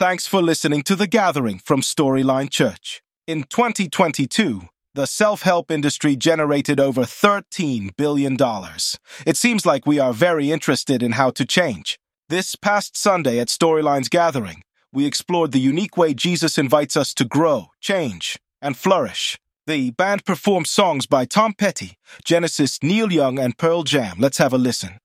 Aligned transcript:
Thanks 0.00 0.26
for 0.26 0.40
listening 0.40 0.80
to 0.84 0.96
The 0.96 1.06
Gathering 1.06 1.58
from 1.58 1.82
Storyline 1.82 2.48
Church. 2.48 3.02
In 3.26 3.42
2022, 3.42 4.62
the 4.94 5.06
self 5.06 5.42
help 5.42 5.70
industry 5.70 6.16
generated 6.16 6.80
over 6.80 7.02
$13 7.02 7.94
billion. 7.98 8.38
It 9.26 9.36
seems 9.36 9.66
like 9.66 9.86
we 9.86 9.98
are 9.98 10.14
very 10.14 10.50
interested 10.50 11.02
in 11.02 11.12
how 11.12 11.28
to 11.32 11.44
change. 11.44 11.98
This 12.30 12.56
past 12.56 12.96
Sunday 12.96 13.38
at 13.40 13.48
Storyline's 13.48 14.08
Gathering, 14.08 14.62
we 14.90 15.04
explored 15.04 15.52
the 15.52 15.60
unique 15.60 15.98
way 15.98 16.14
Jesus 16.14 16.56
invites 16.56 16.96
us 16.96 17.12
to 17.12 17.26
grow, 17.26 17.66
change, 17.82 18.38
and 18.62 18.78
flourish. 18.78 19.36
The 19.66 19.90
band 19.90 20.24
performed 20.24 20.66
songs 20.66 21.04
by 21.04 21.26
Tom 21.26 21.52
Petty, 21.52 21.98
Genesis, 22.24 22.78
Neil 22.82 23.12
Young, 23.12 23.38
and 23.38 23.58
Pearl 23.58 23.82
Jam. 23.82 24.16
Let's 24.18 24.38
have 24.38 24.54
a 24.54 24.58
listen. 24.58 24.99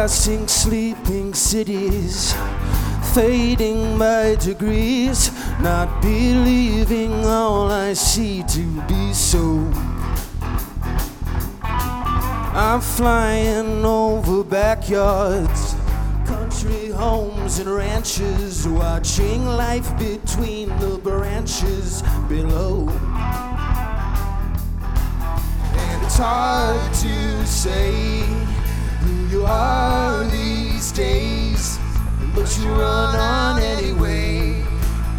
Passing 0.00 0.48
sleeping 0.48 1.34
cities, 1.34 2.34
fading 3.12 3.98
my 3.98 4.34
degrees, 4.40 5.30
not 5.60 6.00
believing 6.00 7.12
all 7.26 7.70
I 7.70 7.92
see 7.92 8.42
to 8.44 8.80
be 8.88 9.12
so. 9.12 9.70
I'm 11.62 12.80
flying 12.80 13.84
over 13.84 14.42
backyards, 14.42 15.74
country 16.24 16.88
homes 16.88 17.58
and 17.58 17.68
ranches, 17.68 18.66
watching 18.66 19.44
life 19.44 19.90
between 19.98 20.70
the 20.78 20.98
branches 21.02 22.02
below. 22.26 22.88
And 25.76 26.02
it's 26.02 26.16
hard 26.16 26.94
to 26.94 27.46
say 27.46 28.59
you 29.30 29.44
are 29.46 30.24
these 30.24 30.90
days, 30.90 31.78
but 32.34 32.58
you 32.58 32.68
run 32.70 33.16
on 33.16 33.60
anyway, 33.60 34.64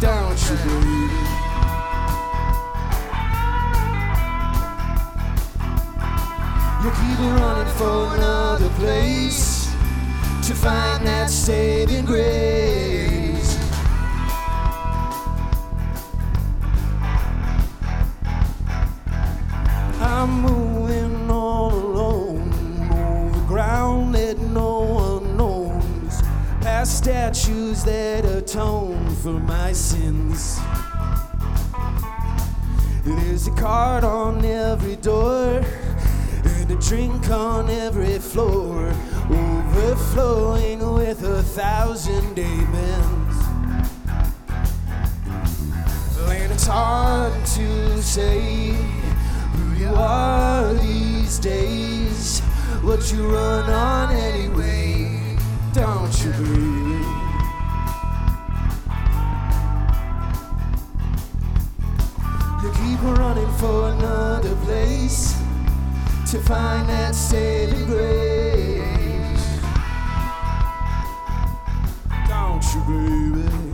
don't 0.00 0.38
you, 0.50 0.56
baby? 0.56 1.22
You 6.82 6.90
keep 6.90 7.18
running 7.40 7.72
for 7.74 8.14
another 8.14 8.68
place 8.80 9.72
to 10.46 10.54
find 10.54 11.06
that 11.06 11.30
saving 11.30 12.04
grace. 12.04 13.56
I'm 20.00 20.42
moving 20.42 20.71
statues 27.02 27.82
that 27.82 28.24
atone 28.24 29.08
for 29.16 29.32
my 29.32 29.72
sins. 29.72 30.60
There's 33.04 33.48
a 33.48 33.50
card 33.50 34.04
on 34.04 34.44
every 34.44 34.94
door 34.94 35.64
and 36.44 36.70
a 36.70 36.76
drink 36.76 37.28
on 37.28 37.68
every 37.68 38.20
floor, 38.20 38.94
overflowing 39.28 40.78
with 40.94 41.24
a 41.24 41.42
thousand 41.42 42.38
amens. 42.38 43.36
And 46.30 46.52
it's 46.52 46.68
hard 46.68 47.32
to 47.46 48.00
say 48.00 48.76
who 49.54 49.74
you 49.74 49.92
are 49.96 50.72
these 50.74 51.40
days, 51.40 52.38
what 52.82 53.12
you 53.12 53.26
run 53.26 53.68
on 53.68 54.14
anyway, 54.14 55.36
don't 55.72 56.24
you, 56.24 56.30
baby? 56.30 56.91
Keep 62.82 63.00
running 63.02 63.50
for 63.58 63.90
another 63.90 64.56
place 64.64 65.34
to 66.28 66.38
find 66.40 66.88
that 66.88 67.14
saving 67.14 67.86
grace. 67.86 69.60
Don't 72.28 72.64
you, 72.74 73.34
baby? 73.36 73.71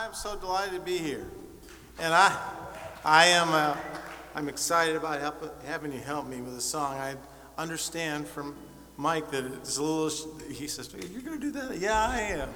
I 0.00 0.06
am 0.06 0.14
so 0.14 0.34
delighted 0.34 0.76
to 0.76 0.80
be 0.80 0.96
here, 0.96 1.26
and 1.98 2.14
I, 2.14 2.34
I 3.04 3.26
am, 3.26 3.50
uh, 3.50 3.76
I'm 4.34 4.48
excited 4.48 4.96
about 4.96 5.20
help, 5.20 5.62
having 5.66 5.92
you 5.92 5.98
help 5.98 6.26
me 6.26 6.40
with 6.40 6.56
a 6.56 6.60
song. 6.62 6.94
I 6.94 7.16
understand 7.58 8.26
from 8.26 8.56
Mike 8.96 9.30
that 9.30 9.44
it's 9.44 9.76
a 9.76 9.82
little. 9.82 10.38
He 10.50 10.68
says, 10.68 10.90
"You're 11.12 11.20
going 11.20 11.38
to 11.38 11.46
do 11.46 11.50
that?" 11.50 11.76
Yeah, 11.76 12.02
I 12.02 12.20
am. 12.22 12.48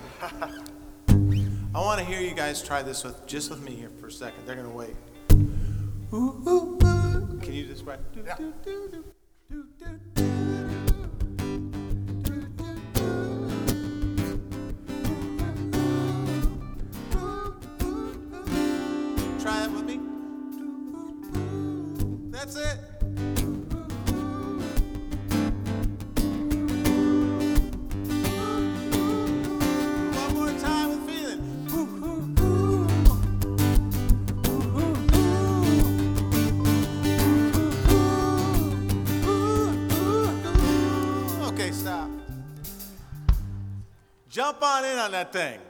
I 1.75 1.81
want 1.81 1.99
to 1.99 2.07
hear 2.07 2.23
you 2.23 2.35
guys 2.35 2.63
try 2.63 2.81
this 2.81 3.05
with 3.05 3.27
just 3.27 3.51
with 3.51 3.61
me 3.61 3.73
here 3.73 3.91
for 4.01 4.07
a 4.07 4.13
second. 4.13 4.47
They're 4.47 4.57
going 4.57 4.71
to 4.71 4.75
wait. 4.75 4.97
Ooh, 6.15 6.41
ooh, 6.49 6.79
ooh. 6.83 7.41
Can 7.43 7.53
you 7.53 7.67
describe? 7.67 8.01
Yeah. 8.17 8.37
Do, 8.39 8.55
do, 8.65 9.05
do, 9.51 9.67
do. 9.79 10.44
That's 22.45 22.57
it. 22.57 22.79
Jump 44.29 44.63
on 44.63 44.85
in 44.85 44.99
on 44.99 45.13
that 45.13 45.33
thing. 45.33 45.61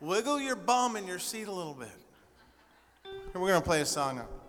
Wiggle 0.00 0.40
your 0.40 0.56
bum 0.56 0.96
in 0.96 1.06
your 1.06 1.18
seat 1.18 1.46
a 1.46 1.52
little 1.52 1.72
bit. 1.72 1.88
And 3.32 3.42
we're 3.42 3.48
going 3.48 3.62
to 3.62 3.66
play 3.66 3.80
a 3.80 3.86
song 3.86 4.16
now. 4.16 4.45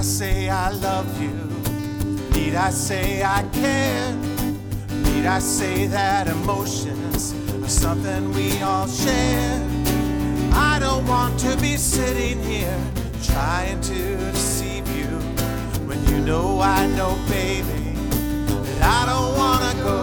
I 0.00 0.02
say 0.02 0.48
I 0.48 0.70
love 0.70 1.20
you? 1.20 1.28
Need 2.32 2.54
I 2.54 2.70
say 2.70 3.22
I 3.22 3.42
care? 3.52 4.14
Need 5.04 5.26
I 5.26 5.40
say 5.40 5.88
that 5.88 6.26
emotions 6.26 7.34
are 7.62 7.68
something 7.68 8.32
we 8.32 8.62
all 8.62 8.88
share? 8.88 9.60
I 10.54 10.78
don't 10.80 11.06
want 11.06 11.38
to 11.40 11.54
be 11.58 11.76
sitting 11.76 12.42
here 12.42 12.80
trying 13.24 13.78
to 13.82 14.16
deceive 14.32 14.88
you 14.96 15.04
when 15.86 16.02
you 16.06 16.20
know 16.20 16.60
I 16.60 16.86
know, 16.96 17.14
baby, 17.28 17.92
that 18.46 18.82
I 18.82 19.04
don't 19.04 19.36
want 19.36 19.62
to 19.70 19.82
go. 19.84 20.00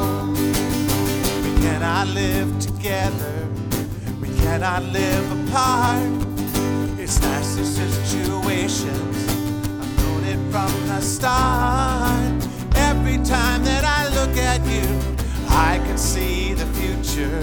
We 1.42 1.60
cannot 1.64 2.10
live 2.10 2.60
together, 2.60 3.48
we 4.22 4.28
cannot 4.42 4.84
live 4.84 5.50
apart. 5.50 6.06
It's 7.00 7.20
nasty 7.20 7.64
situations. 7.64 9.37
From 10.58 10.88
the 10.88 11.02
start. 11.02 12.34
Every 12.74 13.18
time 13.18 13.64
that 13.64 13.84
I 13.84 14.08
look 14.18 14.36
at 14.38 14.60
you, 14.66 14.88
I 15.50 15.78
can 15.86 16.00
see 16.00 16.56
the 16.56 16.66
future. 16.78 17.42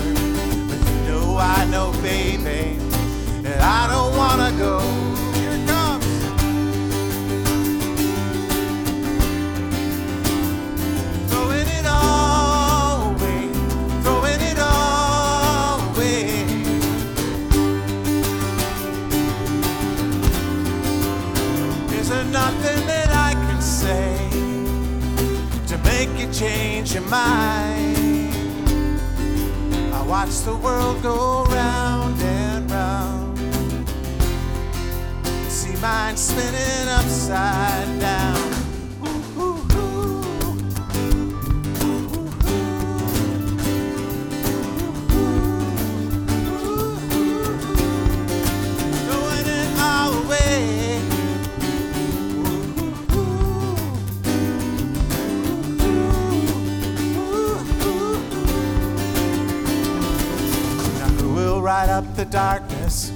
But 0.68 0.80
you 0.90 0.96
know 1.06 1.36
I 1.38 1.64
know, 1.70 1.92
baby, 2.02 2.76
that 3.42 3.60
I 3.62 3.86
don't 3.86 4.16
wanna 4.16 4.50
go. 4.58 5.23
Mind? 27.10 28.34
I 29.92 30.02
watch 30.06 30.40
the 30.40 30.56
world 30.56 31.02
go 31.02 31.44
round 31.44 32.20
and 32.20 32.70
round. 32.70 33.38
See 35.48 35.76
mine 35.80 36.16
spinning 36.16 36.88
upside 36.88 38.00
down. 38.00 38.43
Ride 61.84 61.90
up 61.90 62.16
the 62.16 62.24
darkness? 62.24 63.12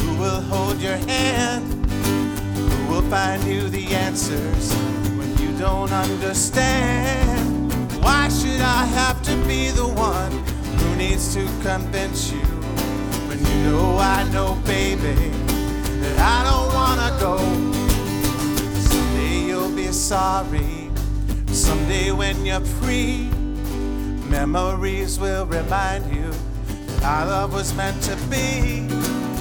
Who 0.00 0.18
will 0.18 0.40
hold 0.40 0.80
your 0.80 0.96
hand? 0.96 1.86
Who 1.86 2.92
will 2.92 3.08
find 3.10 3.42
you 3.44 3.68
the 3.68 3.86
answers 3.94 4.74
when 5.18 5.36
you 5.38 5.56
don't 5.58 5.92
understand? 5.92 7.72
Why 8.02 8.28
should 8.28 8.60
I 8.60 8.84
have 8.84 9.22
to 9.22 9.36
be 9.46 9.70
the 9.70 9.86
one 9.86 10.32
who 10.78 10.96
needs 10.96 11.34
to 11.34 11.44
convince 11.62 12.32
you 12.32 12.46
when 13.28 13.38
you 13.38 13.70
know 13.70 13.98
I 13.98 14.28
know, 14.30 14.60
baby, 14.66 15.30
that 16.02 16.18
I 16.18 16.38
don't 16.48 16.70
wanna 16.74 17.10
go? 17.18 17.38
Someday 18.90 19.46
you'll 19.48 19.74
be 19.74 19.86
sorry. 19.92 20.90
Someday 21.46 22.12
when 22.12 22.44
you're 22.44 22.66
free, 22.80 23.30
memories 24.28 25.18
will 25.18 25.46
remind 25.46 26.14
you 26.14 26.30
our 27.06 27.24
love 27.24 27.52
was 27.52 27.72
meant 27.74 28.02
to 28.02 28.16
be. 28.28 28.88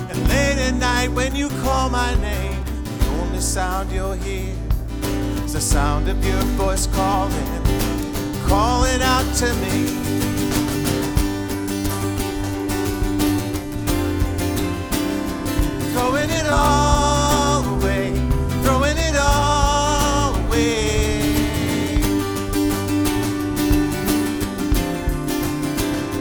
And 0.09 0.27
late 0.29 0.59
at 0.67 0.75
night 0.75 1.09
when 1.09 1.35
you 1.35 1.49
call 1.63 1.89
my 1.89 2.13
name, 2.21 2.63
the 2.99 3.07
only 3.21 3.39
sound 3.39 3.91
you'll 3.91 4.11
hear 4.11 4.55
is 5.43 5.53
the 5.53 5.61
sound 5.61 6.07
of 6.07 6.23
your 6.23 6.41
voice 6.61 6.85
calling, 6.87 7.63
calling 8.47 9.01
out 9.01 9.25
to 9.41 9.51
me. 9.63 9.87
Throwing 15.93 16.29
it 16.29 16.47
all 16.47 17.65
away, 17.75 18.13
throwing 18.63 18.97
it 18.97 19.15
all 19.17 20.35
away. 20.35 20.75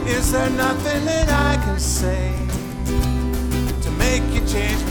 Is 0.07 0.31
there 0.31 0.49
nothing 0.49 1.24
change? 4.55 4.84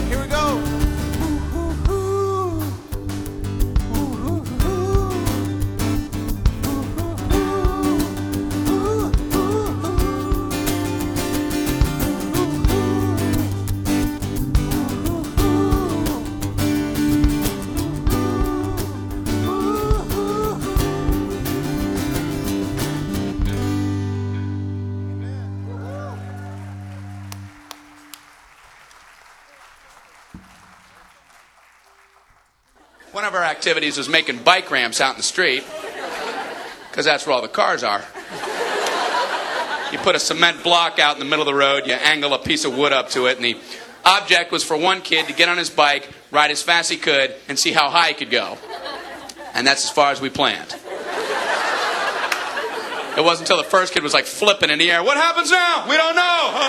Activities 33.64 33.97
was 33.97 34.11
making 34.11 34.37
bike 34.42 34.71
ramps 34.71 35.00
out 35.00 35.12
in 35.12 35.16
the 35.16 35.23
street, 35.23 35.64
because 36.90 37.06
that's 37.06 37.26
where 37.26 37.35
all 37.35 37.40
the 37.40 37.49
cars 37.49 37.83
are. 37.83 38.04
You 39.90 39.97
put 40.00 40.14
a 40.14 40.18
cement 40.18 40.62
block 40.62 40.99
out 40.99 41.14
in 41.14 41.18
the 41.18 41.25
middle 41.25 41.40
of 41.40 41.47
the 41.47 41.54
road, 41.54 41.87
you 41.87 41.94
angle 41.94 42.35
a 42.35 42.38
piece 42.38 42.66
of 42.66 42.76
wood 42.76 42.92
up 42.92 43.09
to 43.11 43.25
it, 43.25 43.37
and 43.37 43.44
the 43.47 43.56
object 44.04 44.52
was 44.52 44.62
for 44.62 44.76
one 44.76 45.00
kid 45.00 45.28
to 45.28 45.33
get 45.33 45.49
on 45.49 45.56
his 45.56 45.71
bike, 45.71 46.11
ride 46.30 46.50
as 46.50 46.61
fast 46.61 46.90
as 46.90 46.97
he 46.99 47.02
could, 47.02 47.35
and 47.49 47.59
see 47.59 47.73
how 47.73 47.88
high 47.88 48.09
he 48.09 48.14
could 48.14 48.28
go. 48.28 48.59
And 49.54 49.66
that's 49.66 49.85
as 49.85 49.90
far 49.90 50.11
as 50.11 50.21
we 50.21 50.28
planned. 50.28 50.76
It 53.16 53.25
wasn't 53.25 53.49
until 53.49 53.56
the 53.56 53.71
first 53.71 53.94
kid 53.94 54.02
was 54.02 54.12
like 54.12 54.26
flipping 54.26 54.68
in 54.68 54.78
the 54.78 54.90
air. 54.90 55.02
What 55.02 55.16
happens 55.16 55.50
now? 55.50 55.87
We 55.88 55.97
don't 55.97 56.16
know. 56.16 56.68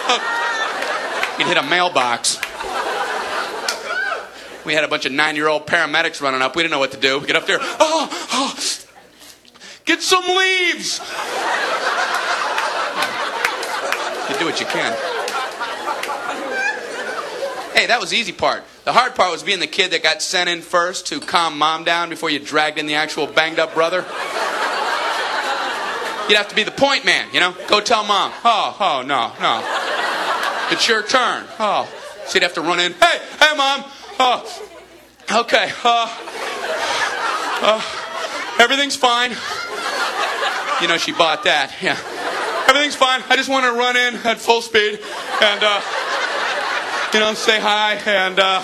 He'd 1.40 1.48
hit 1.48 1.58
a 1.58 1.64
mailbox. 1.64 2.40
We 4.66 4.74
had 4.74 4.84
a 4.84 4.88
bunch 4.88 5.06
of 5.06 5.12
nine 5.12 5.36
year 5.36 5.48
old 5.48 5.68
paramedics 5.68 6.22
running 6.22 6.42
up. 6.42 6.56
We 6.56 6.64
didn't 6.64 6.72
know 6.72 6.80
what 6.80 6.92
to 6.92 7.00
do. 7.00 7.20
We 7.20 7.28
get 7.28 7.36
up 7.36 7.46
there. 7.46 7.60
Oh, 7.62 8.10
oh, 8.32 8.56
get 9.86 10.02
some 10.02 10.24
leaves. 10.24 11.00
You 14.30 14.40
do 14.40 14.46
what 14.46 14.60
you 14.60 14.66
can. 14.66 14.94
Hey, 17.76 17.88
that 17.88 18.00
was 18.00 18.10
the 18.10 18.18
easy 18.18 18.32
part. 18.32 18.64
The 18.86 18.94
hard 18.94 19.16
part 19.16 19.32
was 19.32 19.44
being 19.44 19.60
the 19.60 19.68
kid 19.68 19.92
that 19.92 20.02
got 20.02 20.22
sent 20.22 20.50
in 20.50 20.62
first 20.62 21.08
to 21.08 21.20
calm 21.20 21.58
mom 21.58 21.84
down 21.84 22.10
before 22.10 22.30
you 22.30 22.40
dragged 22.40 22.80
in 22.80 22.88
the 22.88 22.96
actual 22.96 23.28
banged 23.28 23.60
up 23.60 23.74
brother. 23.76 23.98
You'd 26.28 26.38
have 26.38 26.48
to 26.48 26.56
be 26.56 26.64
the 26.64 26.72
point 26.72 27.06
man, 27.06 27.28
you 27.34 27.40
know? 27.40 27.56
Go 27.68 27.82
tell 27.82 28.04
mom. 28.04 28.32
Oh, 28.44 28.76
oh, 28.80 29.04
no, 29.06 29.32
no. 29.40 30.72
It's 30.72 30.88
your 30.88 31.04
turn. 31.04 31.46
Oh. 31.60 31.88
So 32.26 32.36
you'd 32.36 32.44
have 32.44 32.56
to 32.56 32.62
run 32.62 32.80
in. 32.80 32.94
Hey, 32.94 33.20
hey, 33.40 33.56
mom. 33.56 33.84
Oh, 34.18 34.70
okay. 35.32 35.72
Uh, 35.84 36.08
uh, 37.62 37.82
everything's 38.60 38.96
fine. 38.96 39.32
You 40.82 40.88
know, 40.88 40.98
she 40.98 41.12
bought 41.12 41.44
that. 41.44 41.76
Yeah. 41.82 41.98
Everything's 42.70 42.96
fine. 42.96 43.24
I 43.30 43.36
just 43.36 43.50
want 43.50 43.66
to 43.66 43.74
run 43.74 43.98
in 43.98 44.16
at 44.26 44.38
full 44.40 44.62
speed 44.62 45.00
and, 45.42 45.64
uh, 45.64 45.82
you 47.14 47.20
know, 47.20 47.34
say 47.34 47.60
hi 47.60 47.96
and, 48.06 48.40
uh, 48.40 48.64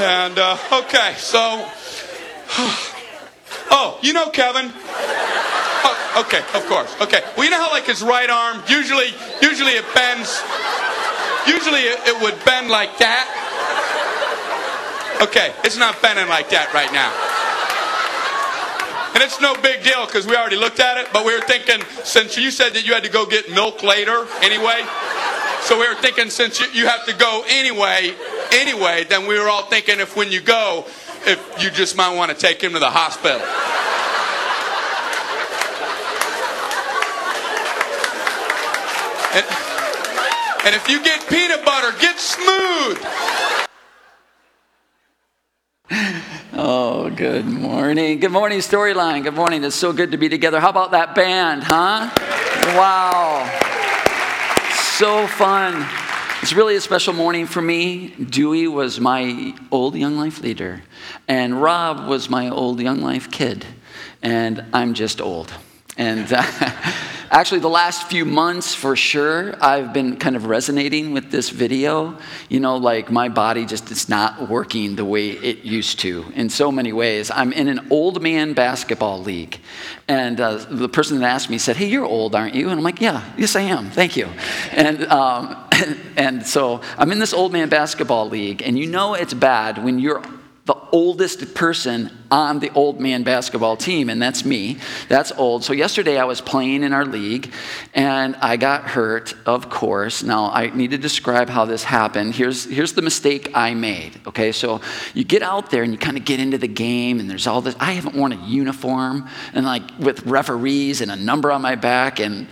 and, 0.00 0.38
uh, 0.38 0.56
okay. 0.84 1.14
So, 1.18 1.38
oh, 3.70 3.98
you 4.02 4.12
know 4.12 4.30
Kevin. 4.30 4.72
Oh, 5.86 6.24
okay, 6.26 6.42
of 6.54 6.66
course. 6.66 6.94
Okay. 7.00 7.22
Well, 7.36 7.44
you 7.44 7.50
know 7.50 7.62
how 7.62 7.70
like 7.70 7.86
his 7.86 8.02
right 8.02 8.30
arm 8.30 8.62
usually 8.68 9.14
usually 9.42 9.72
it 9.72 9.84
bends. 9.94 10.42
Usually 11.46 11.80
it, 11.80 12.00
it 12.06 12.22
would 12.22 12.42
bend 12.44 12.70
like 12.70 12.96
that. 12.98 13.43
Okay, 15.22 15.52
it's 15.64 15.78
not 15.78 16.00
bending 16.02 16.28
like 16.28 16.50
that 16.50 16.72
right 16.74 16.92
now. 16.92 17.12
And 19.14 19.22
it's 19.22 19.40
no 19.40 19.54
big 19.62 19.84
deal 19.84 20.06
because 20.06 20.26
we 20.26 20.36
already 20.36 20.56
looked 20.56 20.80
at 20.80 20.98
it, 20.98 21.06
but 21.12 21.24
we 21.24 21.34
were 21.34 21.44
thinking 21.46 21.80
since 22.02 22.36
you 22.36 22.50
said 22.50 22.74
that 22.74 22.84
you 22.84 22.94
had 22.94 23.04
to 23.04 23.10
go 23.10 23.24
get 23.24 23.48
milk 23.50 23.82
later 23.82 24.26
anyway, 24.42 24.84
so 25.64 25.78
we 25.78 25.88
were 25.88 25.94
thinking 25.94 26.28
since 26.30 26.60
you, 26.60 26.66
you 26.74 26.86
have 26.86 27.06
to 27.06 27.14
go 27.14 27.42
anyway, 27.48 28.12
anyway, 28.52 29.04
then 29.04 29.26
we 29.26 29.38
were 29.38 29.48
all 29.48 29.62
thinking 29.64 30.00
if 30.00 30.16
when 30.16 30.30
you 30.30 30.40
go, 30.40 30.84
if 31.26 31.40
you 31.62 31.70
just 31.70 31.96
might 31.96 32.14
want 32.14 32.30
to 32.30 32.36
take 32.36 32.60
him 32.60 32.72
to 32.72 32.78
the 32.78 32.90
hospital. 32.90 33.40
And, 39.34 39.46
and 40.66 40.74
if 40.74 40.88
you 40.88 41.02
get 41.02 41.26
peanut 41.28 41.64
butter, 41.64 41.96
get 41.98 42.18
smooth. 42.18 43.63
Oh, 46.56 47.10
good 47.10 47.46
morning. 47.46 48.20
Good 48.20 48.30
morning, 48.30 48.60
Storyline. 48.60 49.24
Good 49.24 49.34
morning. 49.34 49.64
It's 49.64 49.74
so 49.76 49.92
good 49.92 50.12
to 50.12 50.16
be 50.16 50.28
together. 50.28 50.60
How 50.60 50.70
about 50.70 50.92
that 50.92 51.14
band, 51.14 51.64
huh? 51.64 52.10
Wow. 52.76 53.44
So 54.96 55.26
fun. 55.26 55.86
It's 56.42 56.52
really 56.52 56.76
a 56.76 56.80
special 56.80 57.12
morning 57.12 57.46
for 57.46 57.60
me. 57.60 58.08
Dewey 58.08 58.68
was 58.68 59.00
my 59.00 59.54
old 59.70 59.96
Young 59.96 60.16
Life 60.16 60.42
leader, 60.42 60.82
and 61.26 61.60
Rob 61.60 62.06
was 62.06 62.30
my 62.30 62.48
old 62.48 62.80
Young 62.80 63.00
Life 63.00 63.30
kid, 63.30 63.66
and 64.22 64.64
I'm 64.72 64.94
just 64.94 65.20
old. 65.20 65.52
And 65.96 66.32
uh, 66.32 66.42
actually, 67.30 67.60
the 67.60 67.68
last 67.68 68.08
few 68.08 68.24
months, 68.24 68.74
for 68.74 68.96
sure, 68.96 69.54
I've 69.62 69.92
been 69.92 70.16
kind 70.16 70.34
of 70.34 70.46
resonating 70.46 71.12
with 71.12 71.30
this 71.30 71.50
video. 71.50 72.18
You 72.48 72.60
know, 72.60 72.76
like 72.76 73.10
my 73.10 73.28
body 73.28 73.64
just 73.64 73.90
is 73.90 74.08
not 74.08 74.48
working 74.48 74.96
the 74.96 75.04
way 75.04 75.30
it 75.30 75.64
used 75.64 76.00
to 76.00 76.24
in 76.34 76.50
so 76.50 76.72
many 76.72 76.92
ways. 76.92 77.30
I'm 77.30 77.52
in 77.52 77.68
an 77.68 77.86
old 77.90 78.22
man 78.22 78.54
basketball 78.54 79.22
league. 79.22 79.60
And 80.08 80.40
uh, 80.40 80.56
the 80.68 80.88
person 80.88 81.20
that 81.20 81.26
asked 81.26 81.48
me 81.48 81.58
said, 81.58 81.76
Hey, 81.76 81.86
you're 81.86 82.06
old, 82.06 82.34
aren't 82.34 82.54
you? 82.54 82.68
And 82.70 82.78
I'm 82.78 82.84
like, 82.84 83.00
Yeah, 83.00 83.24
yes, 83.36 83.54
I 83.54 83.62
am. 83.62 83.90
Thank 83.90 84.16
you. 84.16 84.28
And, 84.72 85.04
um, 85.06 85.56
and 86.16 86.44
so 86.44 86.80
I'm 86.98 87.12
in 87.12 87.20
this 87.20 87.32
old 87.32 87.52
man 87.52 87.68
basketball 87.68 88.28
league. 88.28 88.62
And 88.62 88.78
you 88.78 88.86
know 88.86 89.14
it's 89.14 89.34
bad 89.34 89.82
when 89.82 89.98
you're 89.98 90.22
the 90.66 90.76
oldest 90.92 91.54
person 91.54 92.10
on 92.30 92.58
the 92.58 92.70
old 92.70 92.98
man 92.98 93.22
basketball 93.22 93.76
team, 93.76 94.08
and 94.08 94.20
that's 94.20 94.46
me. 94.46 94.78
That's 95.08 95.30
old. 95.32 95.62
So, 95.62 95.74
yesterday 95.74 96.18
I 96.18 96.24
was 96.24 96.40
playing 96.40 96.82
in 96.82 96.94
our 96.94 97.04
league 97.04 97.52
and 97.92 98.34
I 98.36 98.56
got 98.56 98.84
hurt, 98.84 99.34
of 99.44 99.68
course. 99.68 100.22
Now, 100.22 100.50
I 100.50 100.70
need 100.74 100.92
to 100.92 100.98
describe 100.98 101.50
how 101.50 101.66
this 101.66 101.84
happened. 101.84 102.34
Here's, 102.34 102.64
here's 102.64 102.94
the 102.94 103.02
mistake 103.02 103.50
I 103.54 103.74
made. 103.74 104.18
Okay, 104.26 104.52
so 104.52 104.80
you 105.12 105.22
get 105.22 105.42
out 105.42 105.70
there 105.70 105.82
and 105.82 105.92
you 105.92 105.98
kind 105.98 106.16
of 106.16 106.24
get 106.24 106.40
into 106.40 106.56
the 106.56 106.68
game, 106.68 107.20
and 107.20 107.28
there's 107.28 107.46
all 107.46 107.60
this. 107.60 107.76
I 107.78 107.92
haven't 107.92 108.14
worn 108.14 108.32
a 108.32 108.46
uniform 108.46 109.28
and 109.52 109.66
like 109.66 109.82
with 109.98 110.24
referees 110.24 111.02
and 111.02 111.10
a 111.10 111.16
number 111.16 111.52
on 111.52 111.60
my 111.60 111.74
back, 111.74 112.20
and 112.20 112.46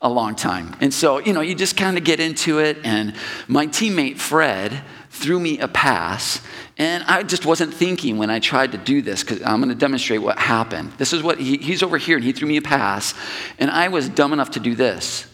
a 0.00 0.08
long 0.08 0.34
time. 0.34 0.76
And 0.80 0.92
so, 0.94 1.18
you 1.18 1.32
know, 1.32 1.40
you 1.40 1.54
just 1.54 1.76
kind 1.76 1.98
of 1.98 2.04
get 2.04 2.20
into 2.20 2.60
it. 2.60 2.78
And 2.84 3.14
my 3.48 3.66
teammate 3.66 4.18
Fred 4.18 4.82
threw 5.10 5.40
me 5.40 5.58
a 5.58 5.68
pass, 5.68 6.40
and 6.76 7.02
I 7.04 7.22
just 7.24 7.44
wasn't 7.44 7.74
thinking 7.74 8.18
when 8.18 8.30
I 8.30 8.38
tried 8.38 8.72
to 8.72 8.78
do 8.78 9.02
this 9.02 9.24
because 9.24 9.42
I'm 9.42 9.58
going 9.58 9.70
to 9.70 9.74
demonstrate 9.74 10.22
what 10.22 10.38
happened. 10.38 10.92
This 10.92 11.12
is 11.12 11.22
what 11.22 11.38
he, 11.38 11.56
he's 11.56 11.82
over 11.82 11.98
here, 11.98 12.16
and 12.16 12.24
he 12.24 12.32
threw 12.32 12.46
me 12.46 12.56
a 12.56 12.62
pass, 12.62 13.14
and 13.58 13.70
I 13.70 13.88
was 13.88 14.08
dumb 14.08 14.32
enough 14.32 14.52
to 14.52 14.60
do 14.60 14.74
this 14.74 15.27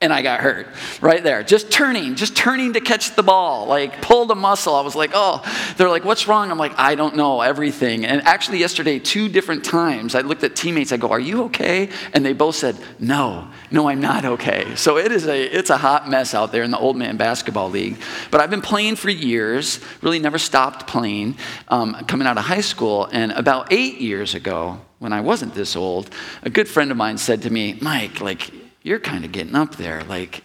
and 0.00 0.12
I 0.12 0.22
got 0.22 0.40
hurt 0.40 0.68
right 1.00 1.22
there. 1.24 1.42
Just 1.42 1.72
turning, 1.72 2.14
just 2.14 2.36
turning 2.36 2.74
to 2.74 2.80
catch 2.80 3.16
the 3.16 3.22
ball, 3.24 3.66
like 3.66 4.00
pulled 4.00 4.30
a 4.30 4.34
muscle. 4.36 4.76
I 4.76 4.82
was 4.82 4.94
like, 4.94 5.10
oh, 5.12 5.42
they're 5.76 5.88
like, 5.88 6.04
what's 6.04 6.28
wrong? 6.28 6.52
I'm 6.52 6.58
like, 6.58 6.78
I 6.78 6.94
don't 6.94 7.16
know, 7.16 7.40
everything. 7.40 8.06
And 8.06 8.22
actually, 8.22 8.58
yesterday, 8.58 9.00
two 9.00 9.28
different 9.28 9.64
times, 9.64 10.14
I 10.14 10.20
looked 10.20 10.44
at 10.44 10.54
teammates, 10.54 10.92
I 10.92 10.98
go, 10.98 11.10
are 11.10 11.18
you 11.18 11.44
okay? 11.44 11.88
And 12.12 12.24
they 12.24 12.32
both 12.32 12.54
said, 12.54 12.76
no, 13.00 13.48
no, 13.72 13.88
I'm 13.88 14.00
not 14.00 14.24
okay. 14.24 14.76
So 14.76 14.98
it 14.98 15.10
is 15.10 15.26
a, 15.26 15.42
it's 15.42 15.70
a 15.70 15.76
hot 15.76 16.08
mess 16.08 16.32
out 16.32 16.52
there 16.52 16.62
in 16.62 16.70
the 16.70 16.78
old 16.78 16.96
man 16.96 17.16
basketball 17.16 17.68
league. 17.68 17.96
But 18.30 18.40
I've 18.40 18.50
been 18.50 18.62
playing 18.62 18.96
for 18.96 19.10
years, 19.10 19.80
really 20.00 20.20
never 20.20 20.38
stopped 20.38 20.86
playing, 20.86 21.36
um, 21.66 21.94
coming 22.06 22.28
out 22.28 22.38
of 22.38 22.44
high 22.44 22.60
school. 22.60 23.08
And 23.10 23.32
about 23.32 23.72
eight 23.72 24.00
years 24.00 24.36
ago, 24.36 24.80
when 25.00 25.12
I 25.12 25.22
wasn't 25.22 25.54
this 25.54 25.74
old, 25.74 26.10
a 26.42 26.50
good 26.50 26.68
friend 26.68 26.92
of 26.92 26.96
mine 26.96 27.18
said 27.18 27.42
to 27.42 27.50
me, 27.50 27.78
Mike, 27.80 28.20
like, 28.20 28.52
you're 28.88 28.98
kind 28.98 29.24
of 29.24 29.30
getting 29.30 29.54
up 29.54 29.76
there. 29.76 30.02
Like, 30.04 30.42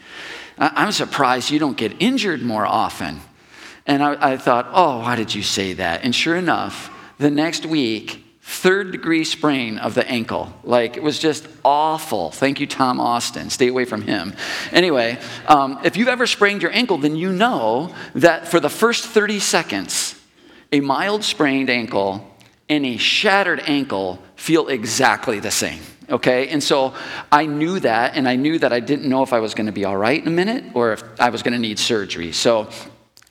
I'm 0.58 0.92
surprised 0.92 1.50
you 1.50 1.60
don't 1.60 1.78
get 1.78 1.96
injured 2.00 2.44
more 2.44 2.66
often. 2.66 3.22
And 3.88 4.04
I, 4.04 4.34
I, 4.34 4.38
thought, 4.38 4.70
oh, 4.72 5.00
why 5.00 5.16
did 5.16 5.34
you 5.34 5.44
say 5.44 5.74
that? 5.74 6.04
And 6.04 6.14
sure 6.14 6.36
enough, 6.36 6.90
the 7.18 7.32
next 7.32 7.66
week, 7.66 8.24
third 8.42 8.92
degree 8.92 9.24
sprain 9.24 9.78
of 9.78 9.94
the 9.94 10.08
ankle. 10.08 10.54
Like, 10.64 10.96
it 10.96 11.04
was 11.04 11.20
just 11.20 11.48
awful. 11.66 12.32
Thank 12.32 12.60
you, 12.60 12.68
Tom 12.68 13.00
Austin. 13.00 13.50
Stay 13.50 13.68
away 13.68 13.86
from 13.86 14.02
him. 14.02 14.34
Anyway, 14.72 15.18
um, 15.48 15.80
if 15.84 15.98
you've 15.98 16.08
ever 16.08 16.28
sprained 16.28 16.62
your 16.62 16.72
ankle, 16.72 16.98
then 16.98 17.16
you 17.16 17.32
know 17.32 17.94
that 18.16 18.48
for 18.48 18.60
the 18.60 18.70
first 18.70 19.06
30 19.06 19.40
seconds, 19.40 20.20
a 20.72 20.80
mild 20.80 21.24
sprained 21.24 21.70
ankle 21.70 22.30
and 22.70 22.86
a 22.86 22.98
shattered 22.98 23.62
ankle 23.66 24.20
feel 24.44 24.68
exactly 24.68 25.40
the 25.40 25.52
same 25.52 25.82
okay? 26.10 26.50
And 26.50 26.62
so 26.62 26.94
I 27.32 27.46
knew 27.46 27.80
that, 27.80 28.16
and 28.16 28.28
I 28.28 28.36
knew 28.36 28.60
that 28.60 28.74
I 28.74 28.80
didn't 28.80 29.10
know 29.10 29.24
if 29.24 29.34
I 29.34 29.40
was 29.40 29.54
to 29.68 29.72
be 29.72 29.86
all 29.86 29.98
right 29.98 30.22
in 30.22 30.28
a 30.28 30.32
minute 30.32 30.66
or 30.74 30.94
if 30.94 31.04
I 31.20 31.30
was 31.30 31.42
to 31.54 31.60
need 31.60 31.80
surgery. 31.80 32.32
So 32.32 32.70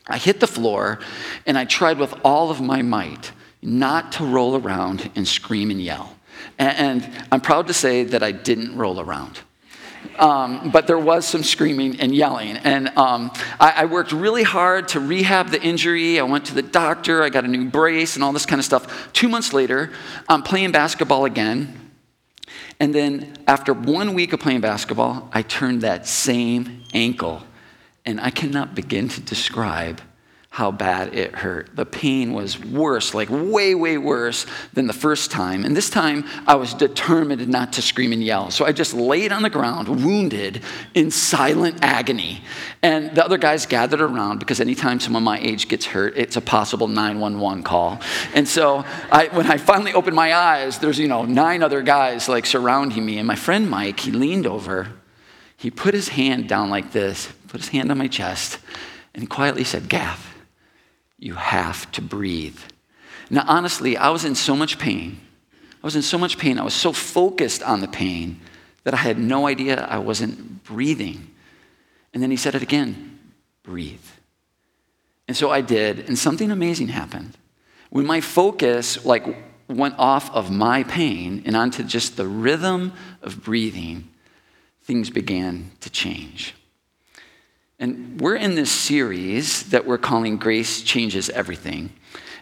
I 0.06 0.18
hit 0.18 0.40
the 0.40 0.46
floor, 0.46 0.98
and 1.46 1.56
I 1.56 1.64
tried 1.64 1.98
with 1.98 2.14
all 2.24 2.50
of 2.50 2.60
my 2.60 2.82
might 2.82 3.32
not 3.62 4.12
to 4.12 4.24
roll 4.24 4.56
around 4.56 5.10
and 5.14 5.26
scream 5.26 5.70
and 5.70 5.80
yell. 5.80 6.16
And 6.58 7.08
I'm 7.30 7.40
proud 7.40 7.68
to 7.68 7.74
say 7.74 8.04
that 8.04 8.22
I 8.22 8.32
didn't 8.32 8.76
roll 8.76 9.00
around. 9.00 9.38
Um, 10.18 10.70
but 10.70 10.86
there 10.86 10.98
was 10.98 11.26
some 11.26 11.42
screaming 11.42 12.00
and 12.00 12.14
yelling. 12.14 12.56
And 12.58 12.88
um, 12.98 13.30
I, 13.58 13.72
I, 13.76 13.84
worked 13.86 14.12
really 14.12 14.42
hard 14.42 14.88
to 14.88 15.00
rehab 15.00 15.48
the 15.48 15.60
injury. 15.62 16.20
I 16.20 16.22
went 16.22 16.46
to 16.46 16.54
the 16.54 16.62
doctor, 16.62 17.22
I 17.22 17.30
got 17.30 17.44
a 17.44 17.48
new 17.48 17.70
brace, 17.70 18.14
and 18.14 18.22
all 18.22 18.32
this 18.32 18.44
kind 18.44 18.58
of 18.58 18.64
stuff. 18.64 19.12
Two 19.12 19.28
months 19.28 19.52
later, 19.52 19.90
I'm 20.28 20.42
playing 20.42 20.72
basketball 20.72 21.24
again. 21.24 21.90
And 22.78 22.94
then 22.94 23.34
after 23.46 23.72
one 23.72 24.14
week 24.14 24.32
of 24.32 24.40
playing 24.40 24.60
basketball, 24.60 25.28
I 25.32 25.42
turned 25.42 25.80
that 25.80 26.06
same 26.06 26.82
ankle. 26.92 27.42
And 28.04 28.20
I 28.20 28.30
cannot 28.30 28.74
begin 28.74 29.08
to 29.08 29.20
describe 29.20 30.00
how 30.52 30.70
bad 30.70 31.14
it 31.14 31.34
hurt. 31.34 31.74
The 31.74 31.86
pain 31.86 32.34
was 32.34 32.62
worse, 32.62 33.14
like 33.14 33.30
way, 33.30 33.74
way 33.74 33.96
worse 33.96 34.44
than 34.74 34.86
the 34.86 34.92
first 34.92 35.30
time. 35.30 35.64
And 35.64 35.74
this 35.74 35.88
time, 35.88 36.26
I 36.46 36.56
was 36.56 36.74
determined 36.74 37.48
not 37.48 37.72
to 37.72 37.82
scream 37.82 38.12
and 38.12 38.22
yell. 38.22 38.50
So 38.50 38.66
I 38.66 38.72
just 38.72 38.92
laid 38.92 39.32
on 39.32 39.40
the 39.40 39.48
ground, 39.48 39.88
wounded, 39.88 40.62
in 40.92 41.10
silent 41.10 41.78
agony. 41.80 42.42
And 42.82 43.14
the 43.16 43.24
other 43.24 43.38
guys 43.38 43.64
gathered 43.64 44.02
around 44.02 44.40
because 44.40 44.60
anytime 44.60 45.00
someone 45.00 45.22
my 45.22 45.38
age 45.38 45.68
gets 45.68 45.86
hurt, 45.86 46.18
it's 46.18 46.36
a 46.36 46.42
possible 46.42 46.86
911 46.86 47.62
call. 47.62 48.02
And 48.34 48.46
so 48.46 48.84
I, 49.10 49.28
when 49.32 49.46
I 49.46 49.56
finally 49.56 49.94
opened 49.94 50.16
my 50.16 50.34
eyes, 50.34 50.78
there's, 50.78 50.98
you 50.98 51.08
know, 51.08 51.24
nine 51.24 51.62
other 51.62 51.80
guys 51.80 52.28
like 52.28 52.44
surrounding 52.44 53.06
me. 53.06 53.16
And 53.16 53.26
my 53.26 53.36
friend 53.36 53.70
Mike, 53.70 54.00
he 54.00 54.12
leaned 54.12 54.46
over, 54.46 54.90
he 55.56 55.70
put 55.70 55.94
his 55.94 56.08
hand 56.08 56.46
down 56.46 56.68
like 56.68 56.92
this, 56.92 57.32
put 57.48 57.62
his 57.62 57.70
hand 57.70 57.90
on 57.90 57.96
my 57.96 58.08
chest, 58.08 58.58
and 59.14 59.30
quietly 59.30 59.64
said, 59.64 59.88
Gaff, 59.88 60.31
you 61.22 61.34
have 61.34 61.90
to 61.92 62.02
breathe. 62.02 62.58
Now, 63.30 63.44
honestly, 63.46 63.96
I 63.96 64.10
was 64.10 64.24
in 64.24 64.34
so 64.34 64.56
much 64.56 64.78
pain. 64.78 65.20
I 65.82 65.86
was 65.86 65.94
in 65.94 66.02
so 66.02 66.18
much 66.18 66.36
pain. 66.36 66.58
I 66.58 66.64
was 66.64 66.74
so 66.74 66.92
focused 66.92 67.62
on 67.62 67.80
the 67.80 67.86
pain 67.86 68.40
that 68.82 68.92
I 68.92 68.96
had 68.96 69.18
no 69.18 69.46
idea 69.46 69.80
I 69.84 69.98
wasn't 69.98 70.64
breathing. 70.64 71.30
And 72.12 72.22
then 72.22 72.30
he 72.30 72.36
said 72.36 72.54
it 72.54 72.62
again 72.62 73.20
breathe. 73.62 74.00
And 75.28 75.36
so 75.36 75.50
I 75.50 75.60
did, 75.60 76.00
and 76.08 76.18
something 76.18 76.50
amazing 76.50 76.88
happened. 76.88 77.38
When 77.90 78.04
my 78.04 78.20
focus 78.20 79.04
like 79.04 79.24
went 79.68 79.94
off 79.98 80.28
of 80.34 80.50
my 80.50 80.82
pain 80.82 81.44
and 81.46 81.56
onto 81.56 81.84
just 81.84 82.16
the 82.16 82.26
rhythm 82.26 82.92
of 83.22 83.44
breathing, 83.44 84.08
things 84.82 85.10
began 85.10 85.70
to 85.80 85.88
change. 85.88 86.54
And 87.82 88.20
we're 88.20 88.36
in 88.36 88.54
this 88.54 88.70
series 88.70 89.64
that 89.70 89.84
we're 89.84 89.98
calling 89.98 90.36
Grace 90.36 90.82
Changes 90.82 91.28
Everything. 91.28 91.92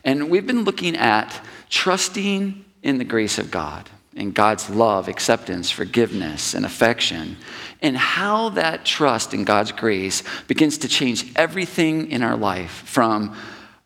And 0.04 0.28
we've 0.28 0.46
been 0.46 0.64
looking 0.64 0.94
at 0.94 1.42
trusting 1.70 2.62
in 2.82 2.98
the 2.98 3.06
grace 3.06 3.38
of 3.38 3.50
God 3.50 3.88
and 4.14 4.34
God's 4.34 4.68
love, 4.68 5.08
acceptance, 5.08 5.70
forgiveness, 5.70 6.52
and 6.52 6.66
affection, 6.66 7.38
and 7.80 7.96
how 7.96 8.50
that 8.50 8.84
trust 8.84 9.32
in 9.32 9.44
God's 9.44 9.72
grace 9.72 10.22
begins 10.46 10.76
to 10.76 10.88
change 10.88 11.32
everything 11.34 12.10
in 12.10 12.22
our 12.22 12.36
life 12.36 12.82
from 12.84 13.34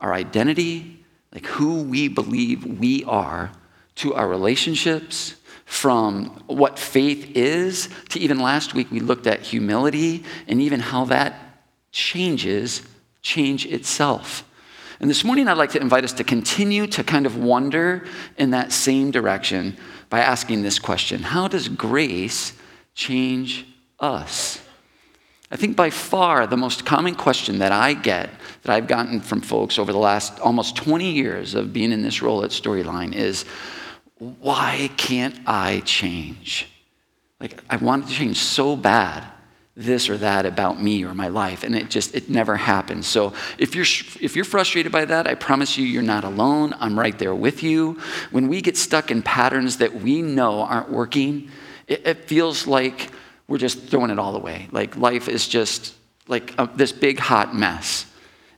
our 0.00 0.12
identity, 0.12 1.04
like 1.32 1.46
who 1.46 1.84
we 1.84 2.08
believe 2.08 2.64
we 2.64 3.04
are, 3.04 3.52
to 3.94 4.12
our 4.14 4.26
relationships, 4.26 5.37
from 5.64 6.26
what 6.47 6.78
faith 6.78 7.37
is 7.37 7.88
to 8.11 8.18
even 8.21 8.38
last 8.38 8.75
week 8.75 8.90
we 8.90 9.00
looked 9.00 9.26
at 9.26 9.40
humility 9.40 10.25
and 10.47 10.61
even 10.61 10.80
how 10.80 11.04
that 11.06 11.35
changes 11.90 12.83
change 13.23 13.66
itself. 13.66 14.44
And 15.00 15.11
this 15.11 15.25
morning, 15.25 15.49
I'd 15.49 15.59
like 15.59 15.73
to 15.73 15.80
invite 15.80 16.04
us 16.04 16.12
to 16.14 16.25
continue 16.25 16.87
to 16.88 17.02
kind 17.02 17.26
of 17.26 17.37
wonder 17.37 18.06
in 18.38 18.50
that 18.50 18.73
same 18.73 19.11
direction 19.11 19.76
by 20.09 20.21
asking 20.21 20.62
this 20.62 20.78
question 20.78 21.23
How 21.23 21.49
does 21.49 21.68
grace 21.68 22.52
change 22.94 23.66
us? 23.99 24.61
I 25.50 25.56
think 25.56 25.76
by 25.76 25.90
far 25.90 26.47
the 26.47 26.56
most 26.56 26.85
common 26.85 27.14
question 27.14 27.59
that 27.59 27.73
I 27.73 27.94
get, 27.94 28.30
that 28.62 28.73
I've 28.75 28.87
gotten 28.87 29.21
from 29.21 29.40
folks 29.40 29.78
over 29.78 29.92
the 29.92 29.99
last 29.99 30.38
almost 30.40 30.76
20 30.76 31.11
years 31.12 31.54
of 31.54 31.73
being 31.73 31.92
in 31.92 32.02
this 32.02 32.23
role 32.23 32.44
at 32.44 32.50
Storyline 32.50 33.14
is 33.14 33.44
why 34.18 34.90
can't 34.97 35.38
I 35.47 35.80
change? 35.80 36.68
Like, 37.40 37.62
I 37.68 37.76
wanted 37.76 38.09
to 38.09 38.14
change 38.14 38.38
so 38.38 38.76
bad 38.76 39.25
this 39.76 40.09
or 40.09 40.16
that 40.18 40.47
about 40.47 40.80
me 40.80 41.04
or 41.04 41.12
my 41.14 41.26
life 41.26 41.64
and 41.64 41.74
it 41.74 41.90
just 41.90 42.14
it 42.14 42.31
never 42.31 42.57
happens 42.57 43.09
so 43.09 43.33
if 43.59 43.74
you're 43.74 43.85
if 44.22 44.37
you're 44.37 44.44
frustrated 44.44 44.92
by 44.92 45.05
that 45.05 45.27
i 45.27 45.35
promise 45.35 45.77
you 45.77 45.85
you're 45.85 46.00
not 46.00 46.22
alone. 46.22 46.72
I'm 46.79 46.96
right 46.96 47.18
there 47.18 47.35
with 47.35 47.64
you. 47.64 47.98
When 48.31 48.46
we 48.46 48.61
get 48.61 48.77
stuck 48.77 49.11
in 49.11 49.20
patterns 49.20 49.79
that 49.79 49.92
we 49.92 50.22
know 50.22 50.61
aren't 50.61 50.92
working 50.92 51.50
it, 51.88 52.07
it 52.07 52.24
feels 52.27 52.68
like 52.68 53.11
we're 53.48 53.59
just 53.59 53.88
throwing 53.88 54.11
it 54.11 54.18
all 54.18 54.37
away. 54.37 54.68
Like 54.72 54.96
life 54.96 55.29
is 55.29 55.46
just 55.48 55.94
like 56.29 56.55
a, 56.59 56.70
this 56.74 56.92
big 56.92 57.18
hot 57.18 57.55
mess. 57.55 58.07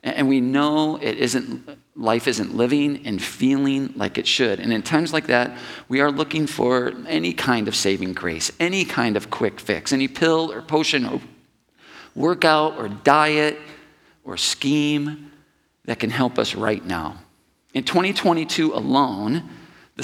And 0.03 0.29
we 0.29 0.41
know 0.41 0.97
it 0.97 1.17
isn't 1.19 1.69
life 1.97 2.29
isn't 2.29 2.55
living 2.55 3.07
and 3.07 3.23
feeling 3.23 3.93
like 3.97 4.19
it 4.19 4.27
should. 4.27 4.61
And 4.61 4.73
in 4.73 4.83
times 4.83 5.13
like 5.13 5.27
that, 5.29 5.57
we 5.89 6.01
are 6.01 6.11
looking 6.11 6.47
for 6.47 6.93
any 7.09 7.33
kind 7.33 7.69
of 7.69 7.75
saving 7.75 8.13
grace, 8.13 8.53
any 8.61 8.85
kind 8.85 9.17
of 9.17 9.31
quick 9.31 9.59
fix, 9.59 9.93
any 9.93 10.07
pill 10.07 10.53
or 10.53 10.61
potion 10.61 11.07
or 11.07 11.21
workout 12.15 12.77
or 12.77 12.89
diet 12.89 13.59
or 14.25 14.37
scheme 14.37 15.33
that 15.87 15.99
can 15.99 16.11
help 16.11 16.39
us 16.39 16.55
right 16.55 16.85
now. 16.85 17.19
In 17.73 17.85
2022 17.85 18.75
alone, 18.75 19.49
the 19.97 20.03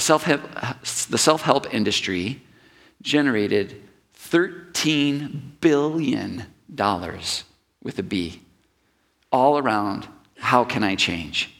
the 1.09 1.17
self-help 1.17 1.73
industry 1.73 2.41
generated 3.01 3.81
$13 4.17 5.59
billion 5.59 6.45
with 7.83 7.99
a 7.99 8.03
B 8.03 8.41
all 9.31 9.57
around 9.57 10.07
how 10.39 10.63
can 10.63 10.83
I 10.83 10.95
change? 10.95 11.52